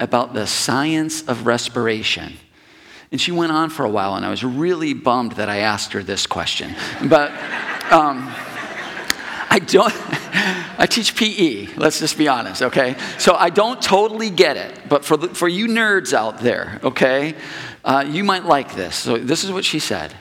about 0.00 0.34
the 0.34 0.48
science 0.48 1.22
of 1.28 1.46
respiration. 1.46 2.38
And 3.12 3.20
she 3.20 3.30
went 3.30 3.52
on 3.52 3.70
for 3.70 3.84
a 3.84 3.88
while, 3.88 4.16
and 4.16 4.26
I 4.26 4.30
was 4.30 4.42
really 4.42 4.94
bummed 4.94 5.32
that 5.32 5.48
I 5.48 5.58
asked 5.58 5.92
her 5.92 6.02
this 6.02 6.26
question. 6.26 6.74
But 7.08 7.30
um, 7.92 8.34
I 9.54 9.60
don't. 9.60 9.94
I 10.80 10.86
teach 10.86 11.14
PE, 11.14 11.76
let's 11.76 12.00
just 12.00 12.18
be 12.18 12.26
honest, 12.26 12.60
okay? 12.60 12.96
So 13.18 13.36
I 13.36 13.50
don't 13.50 13.80
totally 13.80 14.28
get 14.28 14.56
it, 14.56 14.88
but 14.88 15.04
for, 15.04 15.16
the, 15.16 15.28
for 15.28 15.46
you 15.46 15.68
nerds 15.68 16.12
out 16.12 16.40
there, 16.40 16.80
okay, 16.82 17.36
uh, 17.84 18.04
you 18.04 18.24
might 18.24 18.44
like 18.44 18.74
this. 18.74 18.96
So 18.96 19.16
this 19.16 19.44
is 19.44 19.52
what 19.52 19.64
she 19.64 19.78
said 19.78 20.12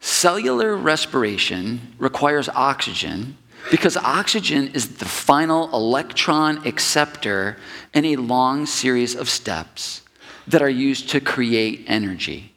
Cellular 0.00 0.78
respiration 0.78 1.94
requires 1.98 2.48
oxygen 2.48 3.36
because 3.70 3.98
oxygen 3.98 4.68
is 4.68 4.96
the 4.96 5.04
final 5.04 5.70
electron 5.74 6.66
acceptor 6.66 7.58
in 7.92 8.06
a 8.06 8.16
long 8.16 8.64
series 8.64 9.14
of 9.14 9.28
steps 9.28 10.00
that 10.46 10.62
are 10.62 10.70
used 10.70 11.10
to 11.10 11.20
create 11.20 11.84
energy. 11.86 12.54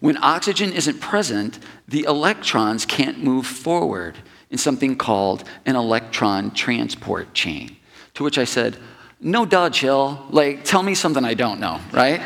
When 0.00 0.16
oxygen 0.22 0.72
isn't 0.72 1.00
present, 1.00 1.58
the 1.86 2.04
electrons 2.04 2.86
can't 2.86 3.22
move 3.22 3.46
forward 3.46 4.16
in 4.54 4.58
something 4.58 4.94
called 4.94 5.42
an 5.66 5.74
electron 5.74 6.52
transport 6.52 7.34
chain. 7.34 7.76
To 8.14 8.22
which 8.22 8.38
I 8.38 8.44
said, 8.44 8.76
No, 9.20 9.44
dodge, 9.44 9.80
Jill. 9.80 10.24
Like, 10.30 10.62
tell 10.62 10.80
me 10.80 10.94
something 10.94 11.24
I 11.24 11.34
don't 11.34 11.58
know, 11.58 11.80
right? 11.90 12.22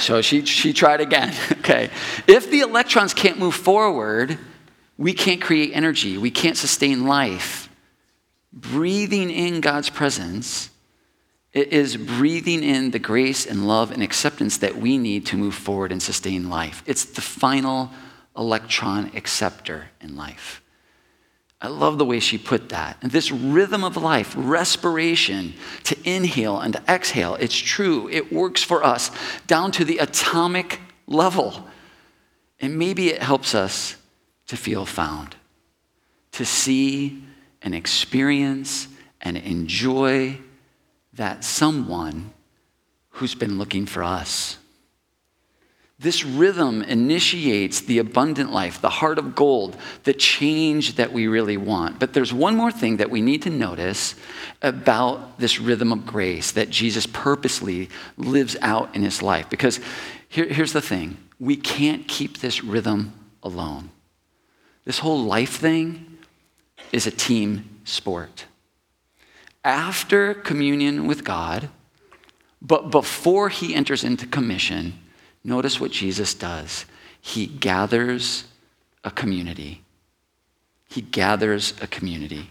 so 0.00 0.20
she, 0.20 0.44
she 0.46 0.72
tried 0.72 1.00
again. 1.00 1.32
okay. 1.52 1.90
If 2.26 2.50
the 2.50 2.60
electrons 2.60 3.14
can't 3.14 3.38
move 3.38 3.54
forward, 3.54 4.36
we 4.98 5.12
can't 5.12 5.40
create 5.40 5.70
energy, 5.74 6.18
we 6.18 6.32
can't 6.32 6.56
sustain 6.56 7.04
life. 7.04 7.68
Breathing 8.52 9.30
in 9.30 9.60
God's 9.60 9.90
presence 9.90 10.70
is 11.52 11.96
breathing 11.96 12.64
in 12.64 12.90
the 12.90 12.98
grace 12.98 13.46
and 13.46 13.68
love 13.68 13.92
and 13.92 14.02
acceptance 14.02 14.56
that 14.56 14.76
we 14.76 14.98
need 14.98 15.26
to 15.26 15.36
move 15.36 15.54
forward 15.54 15.92
and 15.92 16.02
sustain 16.02 16.50
life. 16.50 16.82
It's 16.84 17.04
the 17.04 17.20
final 17.20 17.90
electron 18.36 19.12
acceptor 19.14 19.90
in 20.00 20.16
life. 20.16 20.60
I 21.64 21.68
love 21.68 21.96
the 21.96 22.04
way 22.04 22.20
she 22.20 22.36
put 22.36 22.68
that. 22.68 22.98
And 23.00 23.10
this 23.10 23.30
rhythm 23.30 23.84
of 23.84 23.96
life, 23.96 24.34
respiration, 24.36 25.54
to 25.84 25.96
inhale 26.04 26.60
and 26.60 26.74
to 26.74 26.82
exhale, 26.86 27.36
it's 27.36 27.56
true. 27.56 28.06
It 28.10 28.30
works 28.30 28.62
for 28.62 28.84
us 28.84 29.10
down 29.46 29.72
to 29.72 29.84
the 29.86 29.96
atomic 29.96 30.78
level. 31.06 31.66
And 32.60 32.78
maybe 32.78 33.08
it 33.08 33.22
helps 33.22 33.54
us 33.54 33.96
to 34.48 34.58
feel 34.58 34.84
found, 34.84 35.36
to 36.32 36.44
see 36.44 37.24
and 37.62 37.74
experience 37.74 38.86
and 39.22 39.38
enjoy 39.38 40.36
that 41.14 41.44
someone 41.44 42.34
who's 43.08 43.34
been 43.34 43.56
looking 43.56 43.86
for 43.86 44.02
us. 44.02 44.58
This 45.98 46.24
rhythm 46.24 46.82
initiates 46.82 47.80
the 47.80 47.98
abundant 47.98 48.52
life, 48.52 48.80
the 48.80 48.88
heart 48.88 49.16
of 49.16 49.36
gold, 49.36 49.76
the 50.02 50.12
change 50.12 50.96
that 50.96 51.12
we 51.12 51.28
really 51.28 51.56
want. 51.56 52.00
But 52.00 52.12
there's 52.12 52.32
one 52.32 52.56
more 52.56 52.72
thing 52.72 52.96
that 52.96 53.10
we 53.10 53.20
need 53.20 53.42
to 53.42 53.50
notice 53.50 54.16
about 54.60 55.38
this 55.38 55.60
rhythm 55.60 55.92
of 55.92 56.04
grace 56.04 56.50
that 56.52 56.68
Jesus 56.68 57.06
purposely 57.06 57.90
lives 58.16 58.56
out 58.60 58.94
in 58.96 59.02
his 59.02 59.22
life. 59.22 59.48
Because 59.48 59.78
here, 60.28 60.46
here's 60.46 60.72
the 60.72 60.82
thing 60.82 61.16
we 61.38 61.54
can't 61.54 62.08
keep 62.08 62.38
this 62.38 62.64
rhythm 62.64 63.12
alone. 63.42 63.90
This 64.84 64.98
whole 64.98 65.22
life 65.22 65.56
thing 65.58 66.18
is 66.90 67.06
a 67.06 67.12
team 67.12 67.80
sport. 67.84 68.46
After 69.62 70.34
communion 70.34 71.06
with 71.06 71.22
God, 71.22 71.68
but 72.60 72.90
before 72.90 73.48
he 73.48 73.74
enters 73.74 74.02
into 74.02 74.26
commission, 74.26 74.98
Notice 75.44 75.78
what 75.78 75.90
Jesus 75.90 76.32
does. 76.34 76.86
He 77.20 77.46
gathers 77.46 78.44
a 79.04 79.10
community. 79.10 79.82
He 80.88 81.02
gathers 81.02 81.74
a 81.82 81.86
community. 81.86 82.50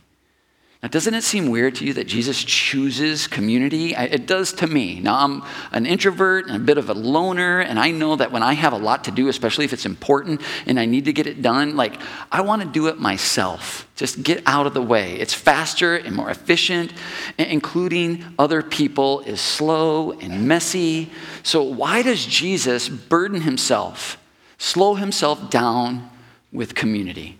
Now, 0.83 0.89
doesn't 0.89 1.13
it 1.13 1.23
seem 1.23 1.49
weird 1.49 1.75
to 1.75 1.85
you 1.85 1.93
that 1.93 2.07
Jesus 2.07 2.43
chooses 2.43 3.25
community? 3.25 3.93
It 3.93 4.27
does 4.27 4.51
to 4.55 4.67
me. 4.67 4.99
Now, 4.99 5.15
I'm 5.23 5.41
an 5.71 5.85
introvert 5.85 6.47
and 6.47 6.57
a 6.57 6.59
bit 6.59 6.77
of 6.77 6.89
a 6.89 6.93
loner, 6.93 7.61
and 7.61 7.79
I 7.79 7.91
know 7.91 8.17
that 8.17 8.33
when 8.33 8.43
I 8.43 8.51
have 8.51 8.73
a 8.73 8.77
lot 8.77 9.05
to 9.05 9.11
do, 9.11 9.29
especially 9.29 9.63
if 9.63 9.71
it's 9.71 9.85
important 9.85 10.41
and 10.65 10.77
I 10.77 10.85
need 10.85 11.05
to 11.05 11.13
get 11.13 11.25
it 11.25 11.41
done, 11.41 11.77
like, 11.77 12.01
I 12.29 12.41
want 12.41 12.63
to 12.63 12.67
do 12.67 12.87
it 12.87 12.99
myself. 12.99 13.87
Just 13.95 14.23
get 14.23 14.43
out 14.45 14.67
of 14.67 14.73
the 14.73 14.81
way. 14.81 15.13
It's 15.13 15.33
faster 15.33 15.95
and 15.95 16.17
more 16.17 16.29
efficient. 16.29 16.91
Including 17.37 18.25
other 18.37 18.61
people 18.61 19.21
is 19.21 19.39
slow 19.39 20.11
and 20.11 20.49
messy. 20.49 21.09
So, 21.43 21.63
why 21.63 22.01
does 22.01 22.25
Jesus 22.25 22.89
burden 22.89 23.39
himself, 23.39 24.17
slow 24.57 24.95
himself 24.95 25.49
down 25.49 26.09
with 26.51 26.75
community? 26.75 27.37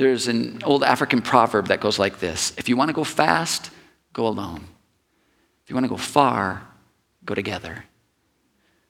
There's 0.00 0.28
an 0.28 0.62
old 0.64 0.82
African 0.82 1.20
proverb 1.20 1.68
that 1.68 1.82
goes 1.82 1.98
like 1.98 2.20
this 2.20 2.54
If 2.56 2.70
you 2.70 2.76
want 2.78 2.88
to 2.88 2.94
go 2.94 3.04
fast, 3.04 3.70
go 4.14 4.26
alone. 4.26 4.64
If 5.62 5.68
you 5.68 5.74
want 5.74 5.84
to 5.84 5.90
go 5.90 5.98
far, 5.98 6.62
go 7.26 7.34
together. 7.34 7.84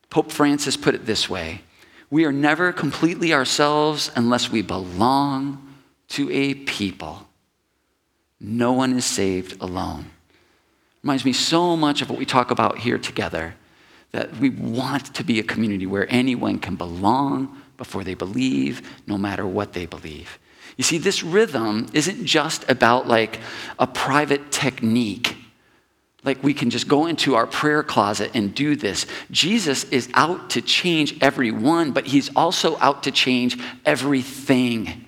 Pope 0.09 0.31
Francis 0.31 0.77
put 0.77 0.95
it 0.95 1.07
this 1.07 1.29
way 1.29 1.63
We 2.11 2.27
are 2.27 2.33
never 2.33 2.73
completely 2.73 3.35
ourselves 3.35 4.13
unless 4.15 4.53
we 4.53 4.63
belong 4.63 5.75
to 6.11 6.31
a 6.31 6.55
people. 6.55 7.27
No 8.39 8.73
one 8.73 8.97
is 8.97 9.05
saved 9.05 9.61
alone. 9.61 10.13
Reminds 11.03 11.25
me 11.25 11.33
so 11.33 11.77
much 11.77 12.03
of 12.03 12.09
what 12.09 12.21
we 12.21 12.25
talk 12.25 12.53
about 12.53 12.79
here 12.79 12.99
together 12.99 13.57
that 14.13 14.37
we 14.37 14.51
want 14.51 15.13
to 15.17 15.25
be 15.25 15.41
a 15.41 15.43
community 15.43 15.87
where 15.87 16.07
anyone 16.09 16.61
can 16.61 16.77
belong 16.77 17.61
before 17.77 18.05
they 18.05 18.15
believe, 18.15 18.89
no 19.09 19.19
matter 19.19 19.45
what 19.45 19.73
they 19.73 19.87
believe. 19.87 20.39
You 20.81 20.85
see, 20.85 20.97
this 20.97 21.23
rhythm 21.23 21.89
isn't 21.93 22.25
just 22.25 22.67
about 22.71 23.07
like 23.07 23.39
a 23.79 23.87
private 23.87 24.51
technique. 24.51 25.37
Like 26.25 26.43
we 26.43 26.55
can 26.55 26.71
just 26.71 26.89
go 26.89 27.05
into 27.05 27.35
our 27.35 27.47
prayer 27.47 27.83
closet 27.83 28.31
and 28.33 28.55
do 28.55 28.77
this. 28.77 29.05
Jesus 29.31 29.85
is 29.91 30.09
out 30.15 30.49
to 30.49 30.63
change 30.63 31.23
everyone, 31.23 31.93
but 31.93 32.07
he's 32.07 32.35
also 32.35 32.79
out 32.79 33.03
to 33.03 33.11
change 33.11 33.59
everything. 33.85 35.05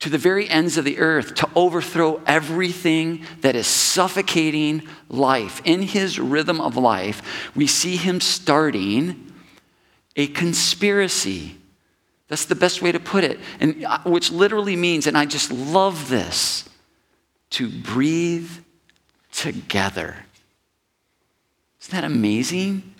To 0.00 0.10
the 0.10 0.18
very 0.18 0.46
ends 0.46 0.76
of 0.76 0.84
the 0.84 0.98
earth, 0.98 1.34
to 1.36 1.48
overthrow 1.56 2.20
everything 2.26 3.24
that 3.40 3.56
is 3.56 3.66
suffocating 3.66 4.86
life. 5.08 5.62
In 5.64 5.80
his 5.80 6.18
rhythm 6.18 6.60
of 6.60 6.76
life, 6.76 7.50
we 7.56 7.66
see 7.66 7.96
him 7.96 8.20
starting 8.20 9.32
a 10.16 10.26
conspiracy 10.26 11.57
that's 12.28 12.44
the 12.44 12.54
best 12.54 12.82
way 12.82 12.92
to 12.92 13.00
put 13.00 13.24
it. 13.24 13.40
And 13.58 13.84
uh, 13.84 13.98
which 14.04 14.30
literally 14.30 14.76
means, 14.76 15.06
and 15.06 15.16
I 15.16 15.24
just 15.24 15.50
love 15.50 16.08
this, 16.08 16.68
to 17.50 17.68
breathe 17.68 18.50
together. 19.32 20.16
Isn't 21.80 21.92
that 21.92 22.04
amazing? 22.04 22.94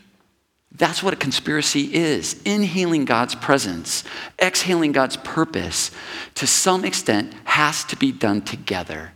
That's 0.73 1.03
what 1.03 1.13
a 1.13 1.17
conspiracy 1.17 1.95
is 1.95 2.41
inhaling 2.45 3.05
God's 3.05 3.35
presence, 3.35 4.05
exhaling 4.41 4.93
God's 4.93 5.17
purpose, 5.17 5.91
to 6.35 6.47
some 6.47 6.85
extent, 6.85 7.35
has 7.45 7.85
to 7.85 7.97
be 7.97 8.13
done 8.13 8.43
together. 8.43 9.13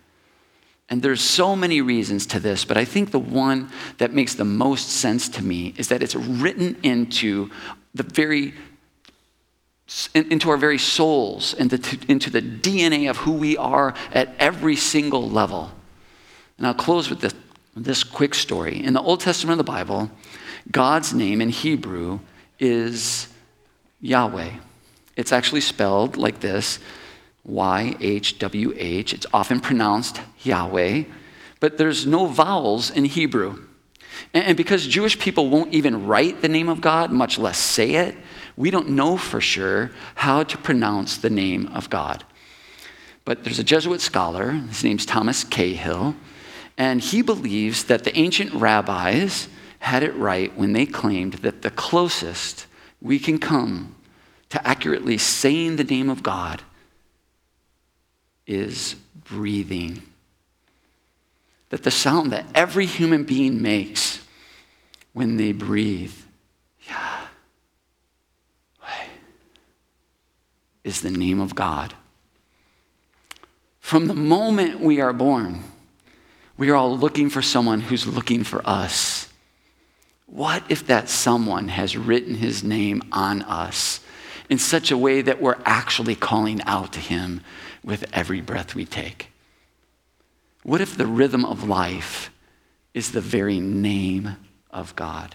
And 0.88 1.00
there's 1.00 1.22
so 1.22 1.56
many 1.56 1.80
reasons 1.80 2.26
to 2.26 2.40
this, 2.40 2.64
but 2.64 2.76
I 2.76 2.84
think 2.84 3.12
the 3.12 3.18
one 3.18 3.70
that 3.98 4.12
makes 4.12 4.34
the 4.34 4.44
most 4.44 4.90
sense 4.90 5.28
to 5.30 5.42
me 5.42 5.72
is 5.78 5.88
that 5.88 6.02
it's 6.02 6.14
written 6.14 6.76
into 6.82 7.50
the 7.94 8.02
very 8.02 8.54
into 10.14 10.50
our 10.50 10.56
very 10.56 10.78
souls, 10.78 11.54
and 11.54 11.72
into 12.08 12.30
the 12.30 12.42
DNA 12.42 13.10
of 13.10 13.18
who 13.18 13.32
we 13.32 13.56
are 13.56 13.94
at 14.12 14.34
every 14.38 14.76
single 14.76 15.28
level. 15.28 15.70
And 16.58 16.66
I'll 16.66 16.74
close 16.74 17.10
with 17.10 17.20
this, 17.20 17.34
this 17.76 18.04
quick 18.04 18.34
story. 18.34 18.82
In 18.82 18.94
the 18.94 19.02
Old 19.02 19.20
Testament 19.20 19.58
of 19.58 19.66
the 19.66 19.70
Bible, 19.70 20.10
God's 20.70 21.12
name 21.12 21.40
in 21.40 21.48
Hebrew 21.48 22.20
is 22.58 23.28
Yahweh. 24.00 24.50
It's 25.16 25.32
actually 25.32 25.60
spelled 25.60 26.16
like 26.16 26.40
this 26.40 26.78
Y 27.44 27.96
H 28.00 28.38
W 28.38 28.72
H. 28.76 29.12
It's 29.12 29.26
often 29.34 29.60
pronounced 29.60 30.20
Yahweh, 30.42 31.04
but 31.60 31.76
there's 31.76 32.06
no 32.06 32.26
vowels 32.26 32.90
in 32.90 33.04
Hebrew. 33.04 33.64
And 34.32 34.56
because 34.56 34.86
Jewish 34.86 35.18
people 35.18 35.50
won't 35.50 35.74
even 35.74 36.06
write 36.06 36.40
the 36.40 36.48
name 36.48 36.68
of 36.68 36.80
God, 36.80 37.10
much 37.10 37.38
less 37.38 37.58
say 37.58 37.96
it, 37.96 38.16
we 38.56 38.70
don't 38.70 38.90
know 38.90 39.16
for 39.16 39.40
sure 39.40 39.90
how 40.14 40.42
to 40.42 40.58
pronounce 40.58 41.16
the 41.16 41.30
name 41.30 41.68
of 41.68 41.90
God. 41.90 42.24
But 43.24 43.44
there's 43.44 43.58
a 43.58 43.64
Jesuit 43.64 44.00
scholar, 44.00 44.50
his 44.52 44.82
name's 44.82 45.06
Thomas 45.06 45.44
Cahill, 45.44 46.16
and 46.76 47.00
he 47.00 47.22
believes 47.22 47.84
that 47.84 48.04
the 48.04 48.16
ancient 48.16 48.52
rabbis 48.54 49.48
had 49.78 50.02
it 50.02 50.14
right 50.16 50.56
when 50.56 50.72
they 50.72 50.86
claimed 50.86 51.34
that 51.34 51.62
the 51.62 51.70
closest 51.70 52.66
we 53.00 53.18
can 53.18 53.38
come 53.38 53.94
to 54.48 54.66
accurately 54.66 55.18
saying 55.18 55.76
the 55.76 55.84
name 55.84 56.08
of 56.08 56.22
God 56.22 56.62
is 58.46 58.96
breathing. 59.24 60.02
That 61.70 61.84
the 61.84 61.90
sound 61.90 62.32
that 62.32 62.46
every 62.54 62.86
human 62.86 63.24
being 63.24 63.62
makes 63.62 64.20
when 65.12 65.36
they 65.36 65.52
breathe, 65.52 66.14
yeah, 66.86 67.21
is 70.84 71.00
the 71.00 71.10
name 71.10 71.40
of 71.40 71.54
God. 71.54 71.94
From 73.80 74.06
the 74.06 74.14
moment 74.14 74.80
we 74.80 75.00
are 75.00 75.12
born, 75.12 75.64
we 76.56 76.70
are 76.70 76.76
all 76.76 76.96
looking 76.96 77.28
for 77.28 77.42
someone 77.42 77.80
who's 77.80 78.06
looking 78.06 78.44
for 78.44 78.66
us. 78.66 79.28
What 80.26 80.62
if 80.68 80.86
that 80.86 81.08
someone 81.08 81.68
has 81.68 81.96
written 81.96 82.36
his 82.36 82.64
name 82.64 83.02
on 83.12 83.42
us 83.42 84.00
in 84.48 84.58
such 84.58 84.90
a 84.90 84.96
way 84.96 85.22
that 85.22 85.42
we're 85.42 85.58
actually 85.64 86.14
calling 86.14 86.62
out 86.62 86.92
to 86.94 87.00
him 87.00 87.42
with 87.84 88.04
every 88.12 88.40
breath 88.40 88.74
we 88.74 88.84
take? 88.84 89.30
What 90.62 90.80
if 90.80 90.96
the 90.96 91.06
rhythm 91.06 91.44
of 91.44 91.68
life 91.68 92.30
is 92.94 93.12
the 93.12 93.20
very 93.20 93.60
name 93.60 94.36
of 94.70 94.94
God? 94.96 95.34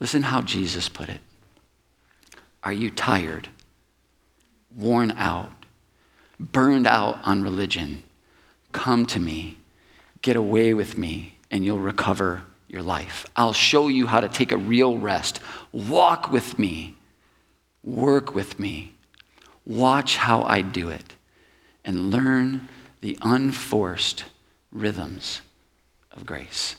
Listen 0.00 0.22
how 0.22 0.42
Jesus 0.42 0.88
put 0.88 1.08
it. 1.08 1.20
Are 2.64 2.72
you 2.72 2.90
tired, 2.90 3.48
worn 4.76 5.12
out, 5.12 5.52
burned 6.38 6.86
out 6.86 7.18
on 7.24 7.42
religion? 7.42 8.02
Come 8.72 9.06
to 9.06 9.20
me, 9.20 9.58
get 10.22 10.36
away 10.36 10.74
with 10.74 10.96
me, 10.96 11.38
and 11.50 11.64
you'll 11.64 11.78
recover 11.78 12.42
your 12.68 12.82
life. 12.82 13.26
I'll 13.36 13.52
show 13.52 13.88
you 13.88 14.06
how 14.06 14.20
to 14.20 14.28
take 14.28 14.50
a 14.50 14.56
real 14.56 14.96
rest. 14.98 15.40
Walk 15.72 16.32
with 16.32 16.58
me, 16.58 16.96
work 17.84 18.34
with 18.34 18.58
me, 18.58 18.94
watch 19.66 20.16
how 20.16 20.42
I 20.42 20.62
do 20.62 20.88
it, 20.88 21.14
and 21.84 22.10
learn 22.10 22.68
the 23.00 23.18
unforced 23.20 24.24
rhythms 24.70 25.42
of 26.10 26.24
grace. 26.24 26.76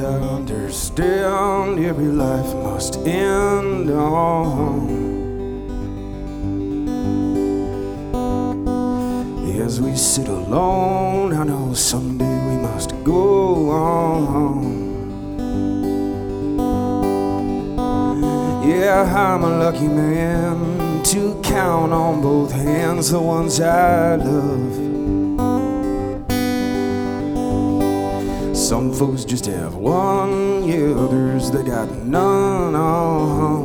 I 0.00 0.04
understand 0.04 1.84
every 1.84 2.06
life 2.06 2.54
must 2.54 2.96
end 3.06 3.90
on. 3.90 5.02
As 9.60 9.80
we 9.82 9.94
sit 9.94 10.28
alone, 10.28 11.34
I 11.34 11.44
know 11.44 11.74
someday 11.74 12.38
we 12.48 12.56
must 12.56 12.90
go 13.04 13.70
on. 13.70 14.62
Yeah, 18.66 19.02
I'm 19.02 19.44
a 19.44 19.58
lucky 19.58 19.88
man 19.88 21.02
to 21.04 21.38
count 21.42 21.92
on 21.92 22.22
both 22.22 22.50
hands 22.52 23.10
the 23.10 23.20
ones 23.20 23.60
I 23.60 24.16
love. 24.16 24.81
Some 28.72 28.90
folks 28.94 29.26
just 29.26 29.44
have 29.44 29.74
one, 29.74 30.64
yeah, 30.64 30.94
others 30.96 31.50
they 31.50 31.62
got 31.62 31.90
none. 32.06 32.72
Stay 32.72 33.61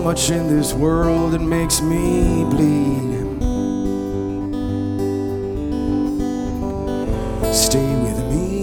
so 0.00 0.04
much 0.04 0.30
in 0.30 0.48
this 0.48 0.72
world 0.72 1.32
that 1.32 1.42
makes 1.42 1.82
me 1.82 2.44
bleed. 2.44 3.10
Stay 7.52 7.94
with 8.04 8.18
me, 8.30 8.62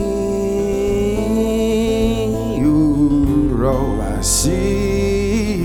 you're 2.57 3.67
all 3.67 4.01
I 4.01 4.21
see. 4.21 5.63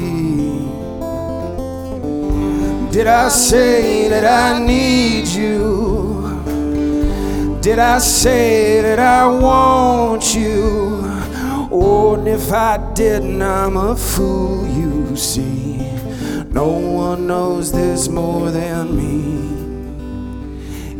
Did 2.90 3.06
I 3.06 3.30
say 3.30 4.08
that 4.10 4.26
I 4.26 4.58
need 4.58 5.26
you? 5.28 6.20
Did 7.62 7.78
I 7.78 7.98
say 7.98 8.82
that 8.82 8.98
I 8.98 9.26
want 9.26 10.34
you? 10.34 11.00
Oh, 11.70 12.16
and 12.18 12.28
if 12.28 12.52
I 12.52 12.76
didn't, 12.92 13.40
I'm 13.40 13.78
a 13.78 13.96
fool, 13.96 14.66
you 14.66 15.16
see. 15.16 15.61
No 16.64 16.78
one 16.78 17.26
knows 17.26 17.72
this 17.72 18.06
more 18.06 18.52
than 18.52 18.84
me. 18.96 19.18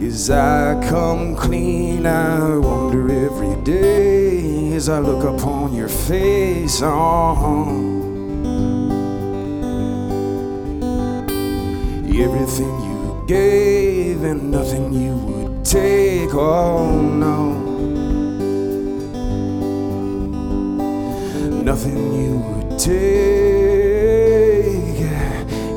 As 0.05 0.29
I 0.29 0.75
come 0.89 1.37
clean, 1.37 2.05
I 2.05 2.57
wonder 2.57 3.09
every 3.27 3.55
day 3.63 4.73
as 4.75 4.89
I 4.89 4.99
look 4.99 5.23
upon 5.23 5.73
your 5.73 5.89
face. 5.89 6.81
Oh, 6.83 7.37
everything 12.09 12.75
you 12.89 13.25
gave 13.29 14.25
and 14.25 14.51
nothing 14.51 14.93
you 14.93 15.15
would 15.15 15.65
take. 15.65 16.35
Oh, 16.35 17.01
no. 17.01 17.53
Nothing 21.63 21.99
you 22.21 22.39
would 22.39 22.81
take. 22.81 23.52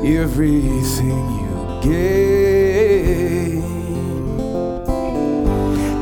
Everything 0.06 1.40
you 1.40 1.80
gave. 1.82 3.64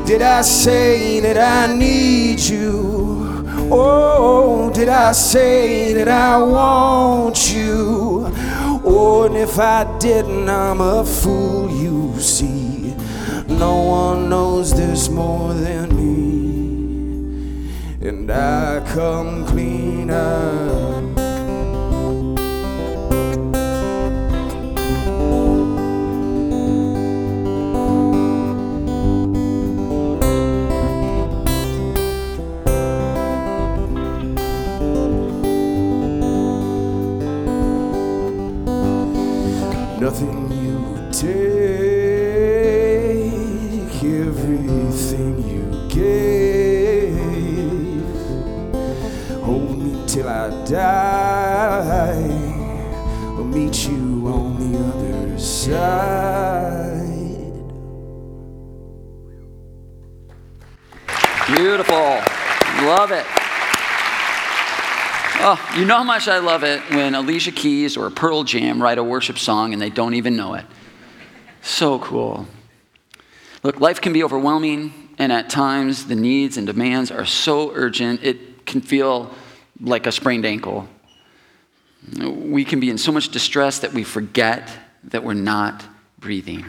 Did 0.06 0.20
I 0.20 0.42
say 0.42 1.20
that 1.20 1.38
I 1.38 1.74
need 1.74 2.38
you? 2.38 3.46
Oh, 3.72 4.70
did 4.74 4.90
I 4.90 5.12
say 5.12 5.94
that 5.94 6.08
I 6.08 6.36
want 6.36 7.50
you? 7.50 8.30
Oh, 8.84 9.24
and 9.24 9.38
if 9.38 9.58
I 9.58 9.84
didn't, 9.98 10.50
I'm 10.50 10.82
a 10.82 11.02
fool, 11.02 11.70
you 11.70 12.20
see. 12.20 12.94
No 13.48 13.84
one 13.84 14.28
knows 14.28 14.74
this 14.74 15.08
more 15.08 15.54
than 15.54 15.96
me. 15.96 17.70
And 18.06 18.30
I 18.30 18.82
come 18.92 19.46
clean 19.46 20.10
up. 20.10 21.13
Nothing 40.04 40.52
you 40.52 40.76
take, 41.10 41.32
everything 44.04 45.34
you 45.48 45.64
gave. 45.88 47.16
Hold 49.40 49.78
me 49.78 50.04
till 50.06 50.28
I 50.28 50.50
die, 50.66 52.20
or 53.38 53.44
meet 53.44 53.86
you 53.88 54.28
on 54.28 54.58
the 54.60 54.78
other 54.90 55.38
side. 55.38 55.72
Beautiful. 61.46 62.20
Love 62.84 63.10
it. 63.12 63.33
You 65.76 65.84
know 65.84 65.96
how 65.96 66.04
much 66.04 66.28
I 66.28 66.38
love 66.38 66.62
it 66.62 66.80
when 66.90 67.16
Alicia 67.16 67.50
Keys 67.50 67.96
or 67.96 68.08
Pearl 68.08 68.44
Jam 68.44 68.80
write 68.80 68.96
a 68.96 69.02
worship 69.02 69.38
song 69.38 69.72
and 69.72 69.82
they 69.82 69.90
don't 69.90 70.14
even 70.14 70.36
know 70.36 70.54
it. 70.54 70.64
So 71.62 71.98
cool. 71.98 72.46
Look, 73.64 73.80
life 73.80 74.00
can 74.00 74.12
be 74.12 74.22
overwhelming, 74.22 75.10
and 75.18 75.32
at 75.32 75.50
times 75.50 76.06
the 76.06 76.14
needs 76.14 76.56
and 76.56 76.64
demands 76.68 77.10
are 77.10 77.24
so 77.24 77.72
urgent 77.74 78.22
it 78.22 78.66
can 78.66 78.82
feel 78.82 79.34
like 79.80 80.06
a 80.06 80.12
sprained 80.12 80.46
ankle. 80.46 80.88
We 82.20 82.64
can 82.64 82.78
be 82.78 82.88
in 82.88 82.96
so 82.96 83.10
much 83.10 83.30
distress 83.30 83.80
that 83.80 83.92
we 83.92 84.04
forget 84.04 84.70
that 85.02 85.24
we're 85.24 85.34
not 85.34 85.84
breathing, 86.20 86.66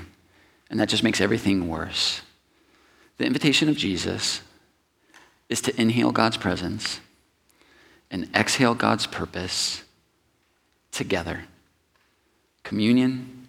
and 0.72 0.80
that 0.80 0.90
just 0.90 1.04
makes 1.04 1.22
everything 1.22 1.68
worse. 1.68 2.24
The 3.18 3.26
invitation 3.26 3.70
of 3.70 3.78
Jesus 3.78 4.42
is 5.48 5.62
to 5.62 5.80
inhale 5.80 6.12
God's 6.12 6.38
presence 6.38 7.02
and 8.12 8.30
exhale 8.36 8.76
God's 8.76 9.08
purpose 9.08 9.84
together. 10.92 11.46
Communion, 12.64 13.48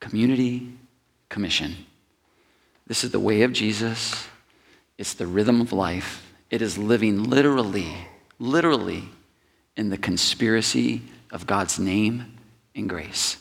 community, 0.00 0.72
commission. 1.28 1.76
This 2.86 3.04
is 3.04 3.10
the 3.10 3.20
way 3.20 3.42
of 3.42 3.52
Jesus. 3.52 4.26
It's 4.96 5.14
the 5.14 5.26
rhythm 5.26 5.60
of 5.60 5.72
life. 5.72 6.32
It 6.50 6.62
is 6.62 6.78
living 6.78 7.24
literally, 7.24 7.94
literally 8.38 9.10
in 9.76 9.90
the 9.90 9.98
conspiracy 9.98 11.02
of 11.30 11.46
God's 11.46 11.78
name 11.78 12.38
and 12.74 12.88
grace. 12.88 13.36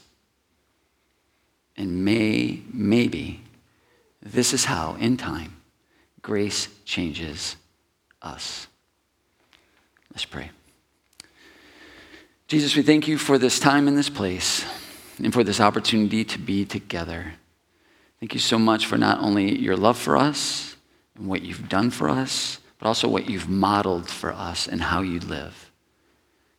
And 1.78 2.04
may, 2.04 2.62
maybe, 2.74 3.42
this 4.22 4.54
is 4.54 4.66
how, 4.66 4.96
in 4.96 5.16
time, 5.16 5.56
grace 6.22 6.68
changes 6.84 7.56
us. 8.22 8.68
Let's 10.18 10.26
pray. 10.26 10.50
Jesus, 12.48 12.76
we 12.76 12.82
thank 12.82 13.08
you 13.08 13.20
for 13.20 13.38
this 13.38 13.60
time 13.60 13.88
in 13.88 13.94
this 13.94 14.10
place 14.10 14.66
and 15.20 15.32
for 15.32 15.44
this 15.44 15.62
opportunity 15.62 16.26
to 16.26 16.40
be 16.40 16.66
together. 16.66 17.36
Thank 18.20 18.34
you 18.34 18.40
so 18.40 18.58
much 18.58 18.88
for 18.88 18.98
not 18.98 19.20
only 19.20 19.60
your 19.60 19.78
love 19.78 19.96
for 19.96 20.18
us 20.18 20.76
and 21.16 21.28
what 21.28 21.44
you've 21.44 21.70
done 21.70 21.92
for 21.92 22.10
us, 22.10 22.60
but 22.80 22.88
also 22.88 23.08
what 23.08 23.30
you've 23.30 23.48
modeled 23.48 24.10
for 24.10 24.34
us 24.34 24.68
and 24.68 24.82
how 24.82 25.02
you 25.02 25.20
live. 25.20 25.72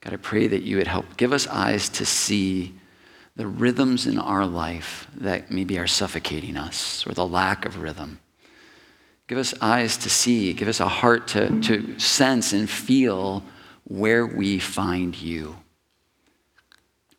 God, 0.02 0.12
I 0.12 0.18
pray 0.18 0.46
that 0.46 0.62
you 0.62 0.76
would 0.76 0.86
help 0.86 1.16
give 1.16 1.32
us 1.32 1.48
eyes 1.48 1.88
to 1.88 2.06
see 2.06 2.76
the 3.34 3.48
rhythms 3.48 4.06
in 4.06 4.20
our 4.20 4.46
life 4.46 5.08
that 5.16 5.50
maybe 5.50 5.80
are 5.80 5.88
suffocating 5.88 6.56
us 6.56 7.04
or 7.08 7.12
the 7.12 7.26
lack 7.26 7.64
of 7.64 7.82
rhythm. 7.82 8.20
Give 9.28 9.38
us 9.38 9.54
eyes 9.60 9.98
to 9.98 10.10
see, 10.10 10.54
give 10.54 10.68
us 10.68 10.80
a 10.80 10.88
heart 10.88 11.28
to, 11.28 11.60
to 11.60 11.98
sense 11.98 12.54
and 12.54 12.68
feel 12.68 13.44
where 13.84 14.26
we 14.26 14.58
find 14.58 15.14
you. 15.14 15.56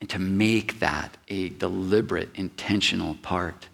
And 0.01 0.10
to 0.10 0.20
make 0.20 0.80
that 0.80 1.18
a 1.28 1.49
deliberate, 1.49 2.30
intentional 2.34 3.16
part 3.16 3.68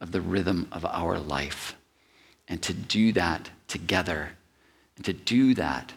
of 0.00 0.10
the 0.10 0.20
rhythm 0.20 0.68
of 0.72 0.84
our 0.84 1.18
life. 1.18 1.76
And 2.48 2.60
to 2.62 2.74
do 2.74 3.12
that 3.12 3.50
together. 3.68 4.30
And 4.96 5.04
to 5.04 5.12
do 5.12 5.54
that 5.54 5.92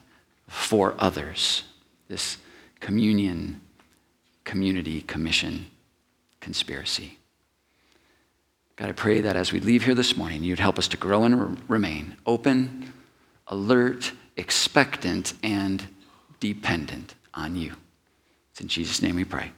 for 0.48 0.96
others. 1.00 1.64
This 2.08 2.38
communion, 2.80 3.62
community, 4.44 5.02
commission, 5.02 5.68
conspiracy. 6.40 7.19
God, 8.80 8.88
I 8.88 8.94
pray 8.94 9.20
that 9.20 9.36
as 9.36 9.52
we 9.52 9.60
leave 9.60 9.84
here 9.84 9.94
this 9.94 10.16
morning, 10.16 10.42
you'd 10.42 10.60
help 10.60 10.80
us 10.80 10.88
to 10.88 10.96
grow 10.96 11.26
and 11.26 11.70
remain 11.70 12.16
open, 12.26 12.94
alert, 13.48 14.14
expectant, 14.38 15.34
and 15.44 15.86
dependent 16.40 17.14
on 17.34 17.58
you. 17.58 17.74
It's 18.52 18.62
in 18.62 18.70
Jesus' 18.70 19.02
name 19.02 19.18
we 19.18 19.26
pray. 19.26 19.52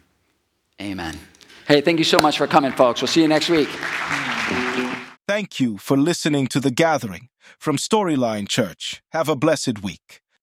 Amen. 0.81 1.19
Hey, 1.67 1.81
thank 1.81 1.99
you 1.99 2.03
so 2.03 2.19
much 2.19 2.39
for 2.39 2.47
coming, 2.47 2.71
folks. 2.71 2.99
We'll 2.99 3.09
see 3.09 3.21
you 3.21 3.27
next 3.27 3.47
week. 3.49 3.69
Thank 5.27 5.59
you 5.59 5.77
for 5.77 5.97
listening 5.97 6.47
to 6.47 6.59
The 6.59 6.71
Gathering 6.71 7.29
from 7.59 7.77
Storyline 7.77 8.49
Church. 8.49 9.03
Have 9.11 9.29
a 9.29 9.35
blessed 9.35 9.83
week. 9.83 10.20